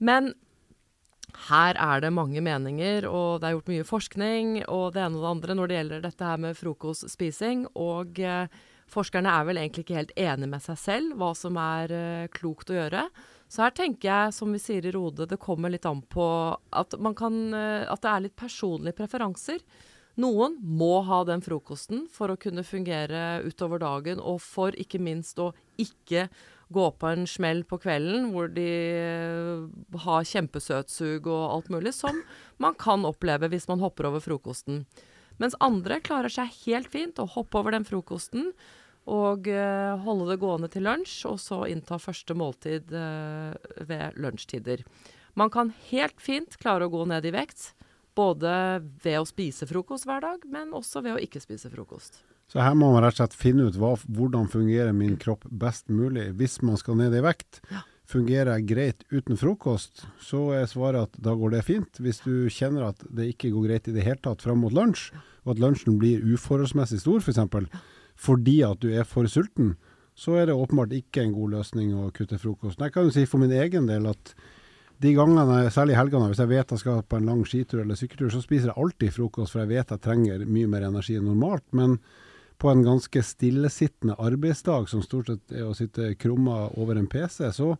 Men 0.00 0.32
her 1.50 1.76
er 1.76 2.00
det 2.00 2.14
mange 2.16 2.40
meninger, 2.40 3.04
og 3.04 3.42
det 3.42 3.50
er 3.50 3.58
gjort 3.58 3.70
mye 3.74 3.86
forskning 3.86 4.56
og 4.64 4.96
det 4.96 5.04
ene 5.04 5.20
og 5.20 5.26
det 5.26 5.32
andre 5.34 5.56
når 5.58 5.68
det 5.68 5.78
gjelder 5.78 6.04
dette 6.08 6.32
her 6.32 6.40
med 6.40 6.56
frokostspising. 6.56 7.66
Og 7.76 8.24
eh, 8.24 8.48
forskerne 8.92 9.32
er 9.32 9.48
vel 9.48 9.60
egentlig 9.60 9.86
ikke 9.86 9.98
helt 9.98 10.14
enige 10.16 10.52
med 10.54 10.64
seg 10.64 10.80
selv 10.80 11.18
hva 11.20 11.32
som 11.36 11.58
er 11.60 11.92
uh, 11.94 12.30
klokt 12.34 12.72
å 12.72 12.78
gjøre. 12.78 13.08
Så 13.48 13.64
her 13.64 13.76
tenker 13.76 14.08
jeg, 14.10 14.34
som 14.36 14.52
vi 14.52 14.60
sier 14.60 14.84
i 14.84 14.92
Rode, 14.92 15.28
det 15.28 15.40
kommer 15.40 15.72
litt 15.72 15.88
an 15.88 16.02
på 16.04 16.26
at, 16.56 16.98
kan, 17.16 17.38
uh, 17.54 17.86
at 17.88 18.04
det 18.04 18.12
er 18.12 18.26
litt 18.26 18.36
personlige 18.38 18.98
preferanser. 19.00 19.64
Noen 20.18 20.56
må 20.58 20.98
ha 21.06 21.20
den 21.22 21.42
frokosten 21.44 22.08
for 22.10 22.32
å 22.32 22.38
kunne 22.40 22.66
fungere 22.66 23.38
utover 23.46 23.78
dagen, 23.78 24.18
og 24.18 24.40
for 24.42 24.74
ikke 24.74 24.98
minst 24.98 25.38
å 25.38 25.52
ikke 25.78 26.26
gå 26.74 26.86
på 27.00 27.10
en 27.12 27.26
smell 27.28 27.62
på 27.68 27.78
kvelden 27.80 28.26
hvor 28.32 28.50
de 28.52 28.66
eh, 28.66 30.00
har 30.04 30.26
kjempesøtsug 30.28 31.28
og 31.30 31.44
alt 31.54 31.70
mulig, 31.72 31.94
som 31.96 32.18
man 32.60 32.74
kan 32.78 33.06
oppleve 33.08 33.48
hvis 33.52 33.68
man 33.70 33.80
hopper 33.84 34.10
over 34.10 34.24
frokosten. 34.24 34.82
Mens 35.42 35.56
andre 35.64 36.00
klarer 36.04 36.32
seg 36.32 36.52
helt 36.66 36.90
fint 36.92 37.18
å 37.22 37.28
hoppe 37.30 37.60
over 37.60 37.74
den 37.76 37.86
frokosten 37.88 38.52
og 39.08 39.48
uh, 39.48 39.96
holde 40.04 40.32
det 40.32 40.40
gående 40.42 40.68
til 40.72 40.84
lunsj, 40.84 41.22
og 41.30 41.38
så 41.40 41.62
innta 41.70 41.96
første 42.02 42.36
måltid 42.36 42.92
uh, 42.92 43.54
ved 43.88 44.18
lunsjtider. 44.20 44.84
Man 45.38 45.52
kan 45.54 45.72
helt 45.88 46.20
fint 46.20 46.58
klare 46.60 46.88
å 46.88 46.92
gå 46.92 47.06
ned 47.08 47.24
i 47.24 47.32
vekt, 47.32 47.70
både 48.18 48.50
ved 49.04 49.20
å 49.20 49.28
spise 49.28 49.68
frokost 49.70 50.08
hver 50.08 50.24
dag, 50.24 50.42
men 50.50 50.74
også 50.76 51.04
ved 51.06 51.16
å 51.16 51.22
ikke 51.22 51.40
spise 51.40 51.70
frokost. 51.72 52.20
Så 52.48 52.60
her 52.64 52.74
må 52.76 52.90
man 52.94 53.04
rett 53.04 53.18
og 53.18 53.22
slett 53.22 53.36
finne 53.36 53.68
ut 53.68 53.76
hva, 53.78 53.92
hvordan 54.08 54.48
fungerer 54.50 54.94
min 54.96 55.18
kropp 55.20 55.44
best 55.48 55.90
mulig. 55.92 56.30
Hvis 56.40 56.58
man 56.64 56.80
skal 56.80 56.96
ned 56.98 57.14
i 57.14 57.22
vekt, 57.24 57.60
fungerer 58.08 58.56
jeg 58.56 58.68
greit 58.70 59.04
uten 59.12 59.36
frokost, 59.36 60.06
så 60.22 60.40
er 60.56 60.68
svaret 60.70 61.08
at 61.08 61.18
da 61.24 61.34
går 61.36 61.56
det 61.56 61.64
fint. 61.66 62.00
Hvis 62.00 62.22
du 62.24 62.48
kjenner 62.52 62.88
at 62.90 63.04
det 63.04 63.28
ikke 63.34 63.52
går 63.52 63.68
greit 63.68 63.90
i 63.90 63.94
det 63.96 64.06
hele 64.06 64.22
tatt 64.24 64.44
fram 64.44 64.62
mot 64.64 64.72
lunsj, 64.72 65.10
og 65.44 65.54
at 65.54 65.62
lunsjen 65.62 65.98
blir 66.00 66.24
uforholdsmessig 66.24 67.02
stor 67.02 67.20
f.eks., 67.20 67.26
for 67.26 67.34
eksempel, 67.34 67.68
fordi 68.18 68.62
at 68.66 68.80
du 68.82 68.90
er 68.90 69.06
for 69.08 69.28
sulten, 69.30 69.76
så 70.18 70.34
er 70.40 70.48
det 70.48 70.56
åpenbart 70.58 70.94
ikke 70.96 71.22
en 71.22 71.34
god 71.36 71.58
løsning 71.58 71.92
å 71.94 72.08
kutte 72.14 72.40
frokosten. 72.42 72.88
Jeg 72.88 72.94
kan 72.96 73.06
jo 73.06 73.14
si 73.14 73.26
for 73.28 73.42
min 73.42 73.54
egen 73.54 73.86
del 73.86 74.08
at 74.10 74.32
de 74.98 75.12
gangene, 75.14 75.68
særlig 75.70 75.94
helgene, 75.94 76.26
hvis 76.32 76.40
jeg 76.42 76.50
vet 76.50 76.72
jeg 76.74 76.82
skal 76.82 77.04
på 77.06 77.20
en 77.20 77.28
lang 77.28 77.44
skitur 77.46 77.84
eller 77.84 77.98
sykkeltur, 77.98 78.32
så 78.34 78.40
spiser 78.42 78.72
jeg 78.72 78.82
alltid 78.82 79.14
frokost, 79.14 79.54
for 79.54 79.62
jeg 79.62 79.70
vet 79.76 79.92
jeg 79.94 80.02
trenger 80.02 80.42
mye 80.48 80.70
mer 80.70 80.88
energi 80.88 81.14
enn 81.20 81.28
normalt. 81.28 81.62
Men 81.70 82.00
på 82.58 82.70
en 82.72 82.82
ganske 82.82 83.22
stillesittende 83.22 84.16
arbeidsdag, 84.18 84.88
som 84.90 85.02
stort 85.04 85.30
sett 85.30 85.52
er 85.54 85.68
å 85.68 85.76
sitte 85.78 86.12
krumma 86.18 86.64
over 86.76 86.98
en 86.98 87.06
PC, 87.10 87.46
så 87.54 87.76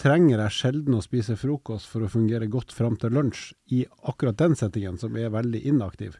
trenger 0.00 0.42
jeg 0.42 0.56
sjelden 0.58 0.98
å 0.98 1.02
spise 1.04 1.36
frokost 1.38 1.88
for 1.88 2.04
å 2.04 2.10
fungere 2.10 2.48
godt 2.50 2.74
fram 2.74 2.96
til 3.00 3.14
lunsj 3.14 3.52
i 3.72 3.84
akkurat 4.10 4.36
den 4.40 4.56
settingen, 4.58 4.98
som 5.00 5.16
er 5.16 5.30
veldig 5.32 5.62
inaktiv. 5.70 6.18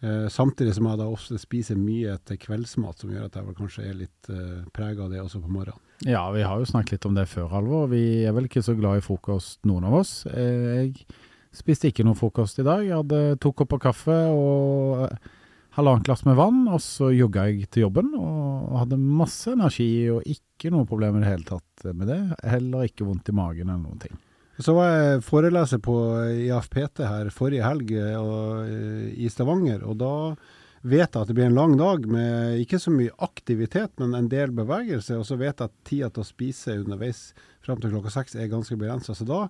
Eh, 0.00 0.28
samtidig 0.32 0.72
som 0.78 0.86
jeg 0.88 0.96
da 1.02 1.08
ofte 1.12 1.36
spiser 1.42 1.76
mye 1.76 2.14
til 2.24 2.38
kveldsmat, 2.40 3.02
som 3.02 3.10
gjør 3.12 3.26
at 3.26 3.34
jeg 3.36 3.48
vel 3.50 3.56
kanskje 3.58 3.82
er 3.90 3.98
litt 3.98 4.30
eh, 4.32 4.62
prega 4.72 5.04
av 5.04 5.10
det 5.12 5.20
også 5.20 5.42
på 5.42 5.50
morgenen. 5.52 5.82
Ja, 6.08 6.22
vi 6.32 6.40
har 6.46 6.56
jo 6.56 6.64
snakket 6.70 6.94
litt 6.96 7.08
om 7.10 7.18
det 7.18 7.26
før, 7.28 7.50
Halvor. 7.52 7.90
Vi 7.92 8.22
er 8.24 8.32
vel 8.32 8.46
ikke 8.48 8.62
så 8.64 8.72
glad 8.78 9.02
i 9.02 9.04
frokost, 9.04 9.58
noen 9.68 9.84
av 9.90 9.98
oss. 10.00 10.22
Eh, 10.30 10.86
Jeg 10.86 11.04
spiste 11.52 11.90
ikke 11.90 12.06
noe 12.06 12.16
frokost 12.16 12.62
i 12.62 12.64
dag. 12.64 12.86
Jeg 12.86 12.94
hadde 12.96 13.36
to 13.42 13.52
kopper 13.52 13.82
kaffe 13.82 14.16
og 14.32 15.10
halvannet 15.76 16.06
glass 16.08 16.24
med 16.26 16.38
vann, 16.38 16.64
og 16.68 16.80
så 16.82 17.10
jogga 17.14 17.46
jeg 17.48 17.68
til 17.70 17.86
jobben 17.86 18.10
og 18.18 18.80
hadde 18.82 18.98
masse 19.00 19.52
energi 19.52 20.08
og 20.12 20.26
ikke 20.26 20.72
noe 20.74 20.88
problem 20.88 21.18
i 21.18 21.22
det 21.24 21.30
hele 21.30 21.46
tatt 21.46 21.86
med 21.94 22.10
det. 22.10 22.20
Heller 22.42 22.88
ikke 22.88 23.06
vondt 23.08 23.30
i 23.30 23.36
magen 23.36 23.68
eller 23.68 23.84
noen 23.84 24.02
ting. 24.02 24.16
Så 24.60 24.74
var 24.76 24.90
jeg 24.90 25.20
foreleser 25.24 25.80
på 25.80 25.94
IAFPT 26.44 27.04
her 27.06 27.30
forrige 27.32 27.64
helg 27.64 27.94
eh, 27.96 28.16
og, 28.18 28.66
eh, 28.68 29.06
i 29.24 29.30
Stavanger, 29.32 29.86
og 29.88 29.96
da 30.02 30.14
vet 30.80 31.08
jeg 31.08 31.20
at 31.20 31.28
det 31.28 31.36
blir 31.36 31.48
en 31.48 31.56
lang 31.56 31.76
dag 31.80 32.04
med 32.08 32.60
ikke 32.60 32.80
så 32.80 32.92
mye 32.92 33.14
aktivitet, 33.24 33.92
men 34.00 34.16
en 34.16 34.28
del 34.32 34.52
bevegelse. 34.56 35.16
Og 35.16 35.26
så 35.28 35.36
vet 35.40 35.60
jeg 35.60 35.68
at 35.68 35.76
tida 35.88 36.10
til 36.12 36.24
å 36.24 36.28
spise 36.28 36.76
underveis 36.80 37.30
fram 37.64 37.80
til 37.80 37.92
klokka 37.92 38.12
seks 38.12 38.36
er 38.36 38.52
ganske 38.52 38.76
begrensa. 38.80 39.16
Så 39.16 39.28
da 39.28 39.46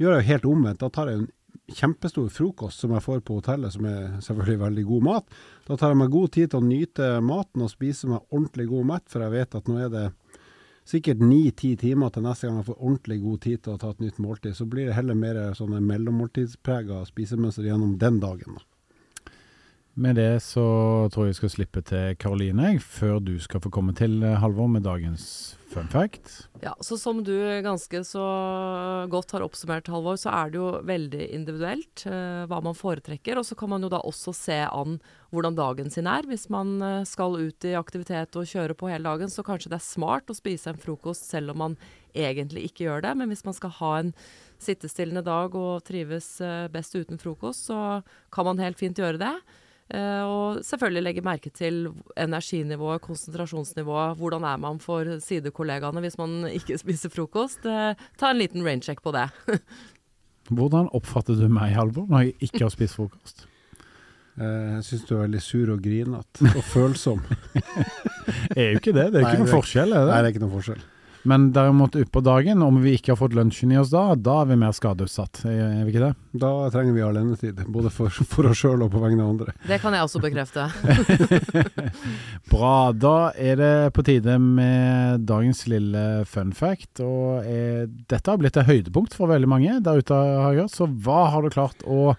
gjør 0.00 0.16
jeg 0.16 0.24
jo 0.24 0.30
helt 0.30 0.48
omvendt. 0.52 0.82
Da 0.82 0.92
tar 0.92 1.10
jeg 1.10 1.22
en 1.22 1.30
kjempestor 1.72 2.28
frokost 2.32 2.82
som 2.82 2.94
jeg 2.94 3.04
får 3.04 3.22
på 3.26 3.38
hotellet, 3.40 3.74
som 3.74 3.86
er 3.88 4.18
selvfølgelig 4.24 4.62
veldig 4.62 4.84
god 4.88 5.06
mat. 5.08 5.38
Da 5.66 5.76
tar 5.76 5.92
jeg 5.92 6.00
meg 6.02 6.14
god 6.14 6.32
tid 6.36 6.52
til 6.52 6.60
å 6.60 6.66
nyte 6.66 7.10
maten 7.24 7.64
og 7.66 7.72
spise 7.72 8.10
meg 8.10 8.22
ordentlig 8.30 8.68
god 8.70 8.90
mett, 8.92 9.06
for 9.12 9.24
jeg 9.24 9.34
vet 9.34 9.58
at 9.58 9.70
nå 9.70 9.80
er 9.82 9.90
det 9.92 10.06
sikkert 10.86 11.24
ni-ti 11.24 11.72
timer 11.80 12.12
til 12.14 12.26
neste 12.26 12.46
gang 12.46 12.60
jeg 12.60 12.68
får 12.68 12.78
ordentlig 12.78 13.18
god 13.24 13.42
tid 13.42 13.64
til 13.64 13.74
å 13.74 13.80
ta 13.82 13.90
et 13.90 14.04
nytt 14.04 14.22
måltid. 14.22 14.54
Så 14.54 14.68
blir 14.70 14.90
det 14.90 14.96
heller 14.98 15.18
mer 15.18 15.42
sånne 15.58 15.82
mellommåltidsprega 15.82 17.02
spisemønster 17.08 17.66
gjennom 17.66 17.96
den 17.98 18.20
dagen. 18.22 18.58
Da. 18.60 18.75
Med 19.96 20.18
det 20.18 20.42
så 20.44 20.62
tror 21.08 21.24
jeg 21.24 21.32
jeg 21.32 21.36
skal 21.38 21.50
slippe 21.54 21.80
til 21.88 22.16
Karoline, 22.20 22.74
før 22.84 23.16
du 23.24 23.38
skal 23.40 23.62
få 23.64 23.70
komme 23.72 23.94
til, 23.96 24.18
eh, 24.22 24.36
Halvor, 24.36 24.68
med 24.68 24.84
dagens 24.84 25.56
fun 25.72 25.88
fact. 25.88 26.48
Ja, 26.60 26.74
så 26.84 26.98
som 27.00 27.22
du 27.24 27.32
ganske 27.64 28.02
så 28.04 28.26
godt 29.08 29.32
har 29.32 29.44
oppsummert, 29.46 29.88
Halvor, 29.88 30.18
så 30.20 30.34
er 30.36 30.52
det 30.52 30.60
jo 30.60 30.68
veldig 30.84 31.30
individuelt 31.32 32.04
eh, 32.04 32.44
hva 32.44 32.60
man 32.60 32.76
foretrekker. 32.76 33.40
Og 33.40 33.48
så 33.48 33.56
kan 33.56 33.72
man 33.72 33.88
jo 33.88 33.92
da 33.92 34.02
også 34.04 34.36
se 34.36 34.60
an 34.68 35.00
hvordan 35.32 35.56
dagen 35.56 35.88
sin 35.92 36.06
er. 36.12 36.28
Hvis 36.28 36.50
man 36.52 36.76
eh, 36.84 37.02
skal 37.08 37.40
ut 37.40 37.64
i 37.64 37.72
aktivitet 37.80 38.36
og 38.36 38.48
kjøre 38.52 38.76
på 38.76 38.92
hele 38.92 39.08
dagen, 39.08 39.32
så 39.32 39.44
kanskje 39.48 39.72
det 39.72 39.80
er 39.80 39.88
smart 39.88 40.28
å 40.28 40.36
spise 40.36 40.74
en 40.74 40.80
frokost 40.80 41.24
selv 41.32 41.56
om 41.56 41.64
man 41.64 41.82
egentlig 42.12 42.68
ikke 42.68 42.84
gjør 42.84 43.08
det. 43.08 43.16
Men 43.16 43.32
hvis 43.32 43.48
man 43.48 43.56
skal 43.56 43.72
ha 43.80 43.98
en 44.04 44.16
sittestillende 44.60 45.24
dag 45.24 45.56
og 45.56 45.84
trives 45.88 46.34
eh, 46.44 46.66
best 46.68 46.92
uten 46.96 47.16
frokost, 47.16 47.72
så 47.72 48.02
kan 48.28 48.52
man 48.52 48.60
helt 48.60 48.76
fint 48.76 49.00
gjøre 49.00 49.24
det. 49.24 49.36
Eh, 49.94 50.22
og 50.26 50.62
selvfølgelig 50.66 51.02
legge 51.06 51.22
merke 51.22 51.50
til 51.54 51.84
energinivået, 52.18 53.00
konsentrasjonsnivået. 53.04 54.16
Hvordan 54.18 54.42
er 54.44 54.56
man 54.58 54.80
for 54.82 55.06
sidekollegaene 55.22 56.02
hvis 56.02 56.18
man 56.18 56.40
ikke 56.50 56.78
spiser 56.82 57.12
frokost? 57.14 57.66
Eh, 57.66 57.92
ta 58.18 58.30
en 58.32 58.40
liten 58.42 58.64
raincheck 58.66 59.02
på 59.04 59.12
det. 59.14 59.28
Hvordan 60.56 60.88
oppfatter 60.94 61.34
du 61.38 61.46
meg, 61.50 61.72
Halvor, 61.74 62.06
når 62.10 62.26
jeg 62.28 62.34
ikke 62.48 62.64
har 62.66 62.70
spist 62.74 62.98
frokost? 62.98 63.46
Eh, 64.38 64.74
Jeg 64.76 64.82
syns 64.86 65.06
du 65.08 65.14
er 65.16 65.22
veldig 65.24 65.40
sur 65.42 65.70
og 65.74 65.80
grinete 65.82 66.50
og 66.52 66.62
følsom. 66.74 67.22
Er 68.56 68.72
jo 68.72 68.78
ikke 68.80 68.92
det, 68.94 69.04
det 69.14 69.20
er 69.20 69.22
jo 69.22 69.28
ikke 69.30 69.42
noen 69.44 69.52
forskjell, 69.54 69.92
er 69.94 70.02
Nei, 70.02 70.06
det? 70.06 70.10
det 70.10 70.26
er 70.26 70.32
ikke 70.34 70.42
noen 70.42 70.54
forskjell. 70.56 70.80
Men 71.26 71.48
derimot 71.52 71.96
utpå 71.98 72.20
dagen, 72.22 72.62
om 72.62 72.78
vi 72.82 72.94
ikke 72.96 73.12
har 73.12 73.18
fått 73.18 73.34
lunsjen 73.34 73.72
i 73.74 73.78
oss 73.80 73.90
da, 73.90 74.14
da 74.14 74.40
er 74.44 74.50
vi 74.52 74.58
mer 74.60 74.74
skadeutsatt, 74.76 75.42
er 75.50 75.82
vi 75.82 75.90
ikke 75.90 76.04
det? 76.04 76.10
Da 76.38 76.50
trenger 76.70 76.94
vi 76.94 77.02
alenetid, 77.02 77.62
både 77.72 77.90
for, 77.90 78.12
for 78.30 78.50
oss 78.50 78.60
sjøl 78.62 78.84
og 78.86 78.92
på 78.94 79.02
vegne 79.02 79.24
av 79.24 79.32
andre. 79.34 79.56
Det 79.70 79.80
kan 79.82 79.96
jeg 79.96 80.06
også 80.06 80.22
bekrefte. 80.22 80.68
Bra, 82.52 82.76
da 82.94 83.16
er 83.34 83.58
det 83.58 83.72
på 83.96 84.04
tide 84.06 84.38
med 84.42 85.26
dagens 85.26 85.64
lille 85.70 86.04
fun 86.30 86.54
fact. 86.54 87.02
Og 87.02 87.42
er, 87.42 87.88
dette 88.06 88.30
har 88.30 88.38
blitt 88.40 88.60
et 88.60 88.70
høydepunkt 88.70 89.16
for 89.18 89.32
veldig 89.32 89.50
mange 89.50 89.80
der 89.82 89.98
ute, 89.98 90.14
har 90.14 90.54
jeg 90.54 90.66
hørt. 90.66 90.76
Så 90.76 90.86
hva 90.86 91.26
har 91.34 91.42
du 91.42 91.50
klart 91.50 91.82
å 91.82 92.14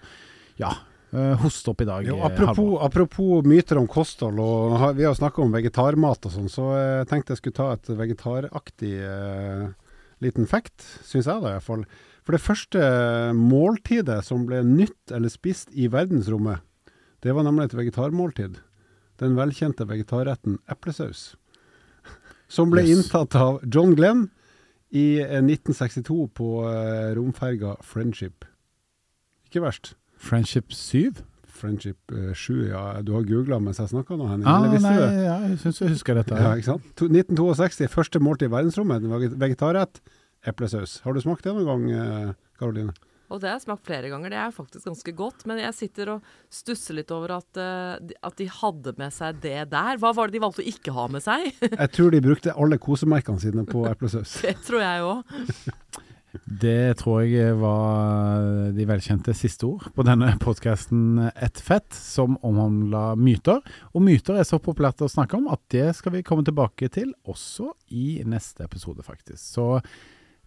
ja, 0.60 0.74
hoste 1.10 1.70
opp 1.72 1.80
i 1.80 1.86
dag? 1.88 2.04
Jo, 2.06 2.18
eh, 2.18 2.26
apropos, 2.28 2.78
apropos 2.84 3.42
myter 3.48 3.78
om 3.80 3.86
kosthold, 3.88 4.38
og 4.44 4.96
vi 4.98 5.06
har 5.08 5.14
snakka 5.16 5.40
om 5.42 5.52
vegetarmat 5.54 6.26
og 6.28 6.34
sånn, 6.34 6.50
så 6.52 6.66
jeg 6.76 7.08
tenkte 7.08 7.32
jeg 7.32 7.40
skulle 7.42 7.58
ta 7.58 7.68
et 7.72 7.88
vegetaraktig 7.96 8.92
eh, 9.00 9.68
liten 10.20 10.46
fact, 10.50 10.84
syns 11.08 11.26
jeg 11.30 11.40
da 11.42 11.48
i 11.48 11.56
hvert 11.56 11.64
fall. 11.68 11.84
For 12.26 12.36
det 12.36 12.42
første 12.44 12.80
måltidet 13.32 14.20
som 14.26 14.42
ble 14.46 14.60
nytt 14.66 15.12
eller 15.16 15.32
spist 15.32 15.70
i 15.72 15.88
verdensrommet, 15.88 16.60
det 17.24 17.32
var 17.34 17.46
nemlig 17.48 17.70
et 17.70 17.78
vegetarmåltid. 17.78 18.58
den 19.18 19.34
velkjente 19.34 19.82
vegetarretten 19.88 20.60
eplesaus. 20.70 21.34
Som 22.48 22.70
ble 22.70 22.84
Yes. 22.86 22.92
inntatt 23.08 23.34
av 23.34 23.58
John 23.66 23.96
Glenn 23.98 24.28
i 24.94 25.18
eh, 25.18 25.40
1962 25.42 26.28
på 26.38 26.50
eh, 26.70 27.14
romferga 27.18 27.74
Friendship. 27.82 28.44
Ikke 29.48 29.60
verst. 29.64 29.96
Friendship 30.18 30.72
7? 30.74 31.22
Friendship 31.58 32.12
eh, 32.14 32.32
7, 32.34 32.68
ja. 32.70 32.82
Du 33.02 33.14
har 33.16 33.24
googla 33.26 33.58
mens 33.62 33.80
jeg 33.82 33.90
snakka 33.90 34.18
nå, 34.18 34.28
Henning. 34.30 34.46
Ah, 34.46 34.60
eller 34.62 34.76
visste 34.76 34.92
nei, 34.92 34.98
du 34.98 35.02
det? 35.06 35.24
ja, 35.26 35.36
jeg 35.48 35.58
syns 35.64 35.80
jeg 35.82 35.94
husker 35.96 36.18
dette. 36.20 36.38
Ja, 36.38 36.52
ikke 36.58 36.70
sant? 36.74 37.02
1962, 37.08 37.88
første 37.90 38.20
måltid 38.22 38.46
i 38.50 38.54
verdensrommet. 38.54 39.02
en 39.02 39.10
vege- 39.16 39.34
Vegetarrett, 39.42 40.00
eplesaus. 40.46 41.00
Har 41.02 41.14
du 41.16 41.20
smakt 41.24 41.42
det 41.48 41.54
noen 41.56 41.66
gang, 41.66 41.90
eh, 41.90 42.32
Karoline? 42.60 42.94
Og 43.28 43.42
det 43.42 43.50
har 43.50 43.58
jeg 43.58 43.66
smakt 43.66 43.84
flere 43.84 44.08
ganger. 44.08 44.30
Det 44.32 44.38
er 44.40 44.52
faktisk 44.56 44.86
ganske 44.88 45.12
godt. 45.18 45.42
Men 45.50 45.58
jeg 45.60 45.74
sitter 45.76 46.08
og 46.14 46.22
stusser 46.48 46.94
litt 46.96 47.10
over 47.12 47.34
at, 47.36 47.58
eh, 47.60 47.98
de- 48.08 48.14
at 48.24 48.36
de 48.40 48.46
hadde 48.48 48.94
med 48.96 49.12
seg 49.12 49.40
det 49.42 49.68
der. 49.70 49.98
Hva 50.00 50.14
var 50.16 50.28
det 50.30 50.38
de 50.38 50.44
valgte 50.46 50.62
å 50.64 50.68
ikke 50.72 50.94
ha 50.96 51.08
med 51.12 51.20
seg? 51.26 51.52
Jeg 51.60 51.90
tror 51.92 52.10
de 52.14 52.20
brukte 52.24 52.54
alle 52.56 52.78
kosemerkene 52.78 53.38
sine 53.42 53.66
på 53.68 53.84
eplesaus. 53.92 54.40
det 54.40 54.56
tror 54.64 54.80
jeg 54.80 55.02
òg. 55.04 55.24
Det 56.44 56.98
tror 57.00 57.22
jeg 57.24 57.54
var 57.56 58.72
de 58.76 58.84
velkjente 58.88 59.32
siste 59.36 59.64
ord 59.64 59.86
på 59.96 60.04
denne 60.04 60.34
podkasten 60.44 61.30
Ett 61.32 61.60
fett, 61.64 61.88
som 61.94 62.36
omhandla 62.44 63.14
myter. 63.16 63.62
Og 63.94 64.04
myter 64.04 64.36
er 64.36 64.48
så 64.48 64.60
populært 64.60 65.00
å 65.04 65.08
snakke 65.08 65.38
om 65.38 65.48
at 65.52 65.62
det 65.72 65.86
skal 65.96 66.18
vi 66.18 66.24
komme 66.26 66.44
tilbake 66.44 66.90
til 66.92 67.14
også 67.24 67.72
i 67.96 68.20
neste 68.28 68.66
episode, 68.68 69.04
faktisk. 69.06 69.40
Så 69.40 69.68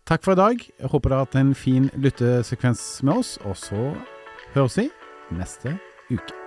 takk 0.05 0.25
for 0.25 0.37
i 0.37 0.41
dag. 0.41 0.61
Jeg 0.61 0.91
håper 0.93 1.09
dere 1.09 1.23
har 1.23 1.29
hatt 1.29 1.39
en 1.41 1.55
fin 1.57 1.89
lyttesekvens 1.97 2.83
med 3.07 3.23
oss, 3.23 3.33
og 3.41 3.57
så 3.57 3.89
høres 4.53 4.77
vi 4.77 4.87
neste 5.33 5.73
uke. 6.11 6.37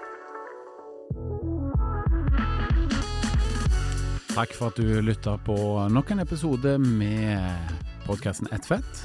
Takk 4.34 4.54
for 4.54 4.70
at 4.70 4.78
du 4.78 5.02
lytta 5.02 5.36
på 5.46 5.56
nok 5.94 6.08
en 6.10 6.22
episode 6.22 6.78
med 6.82 7.74
podkasten 8.06 8.50
Ett 8.54 8.66
fett. 8.66 9.04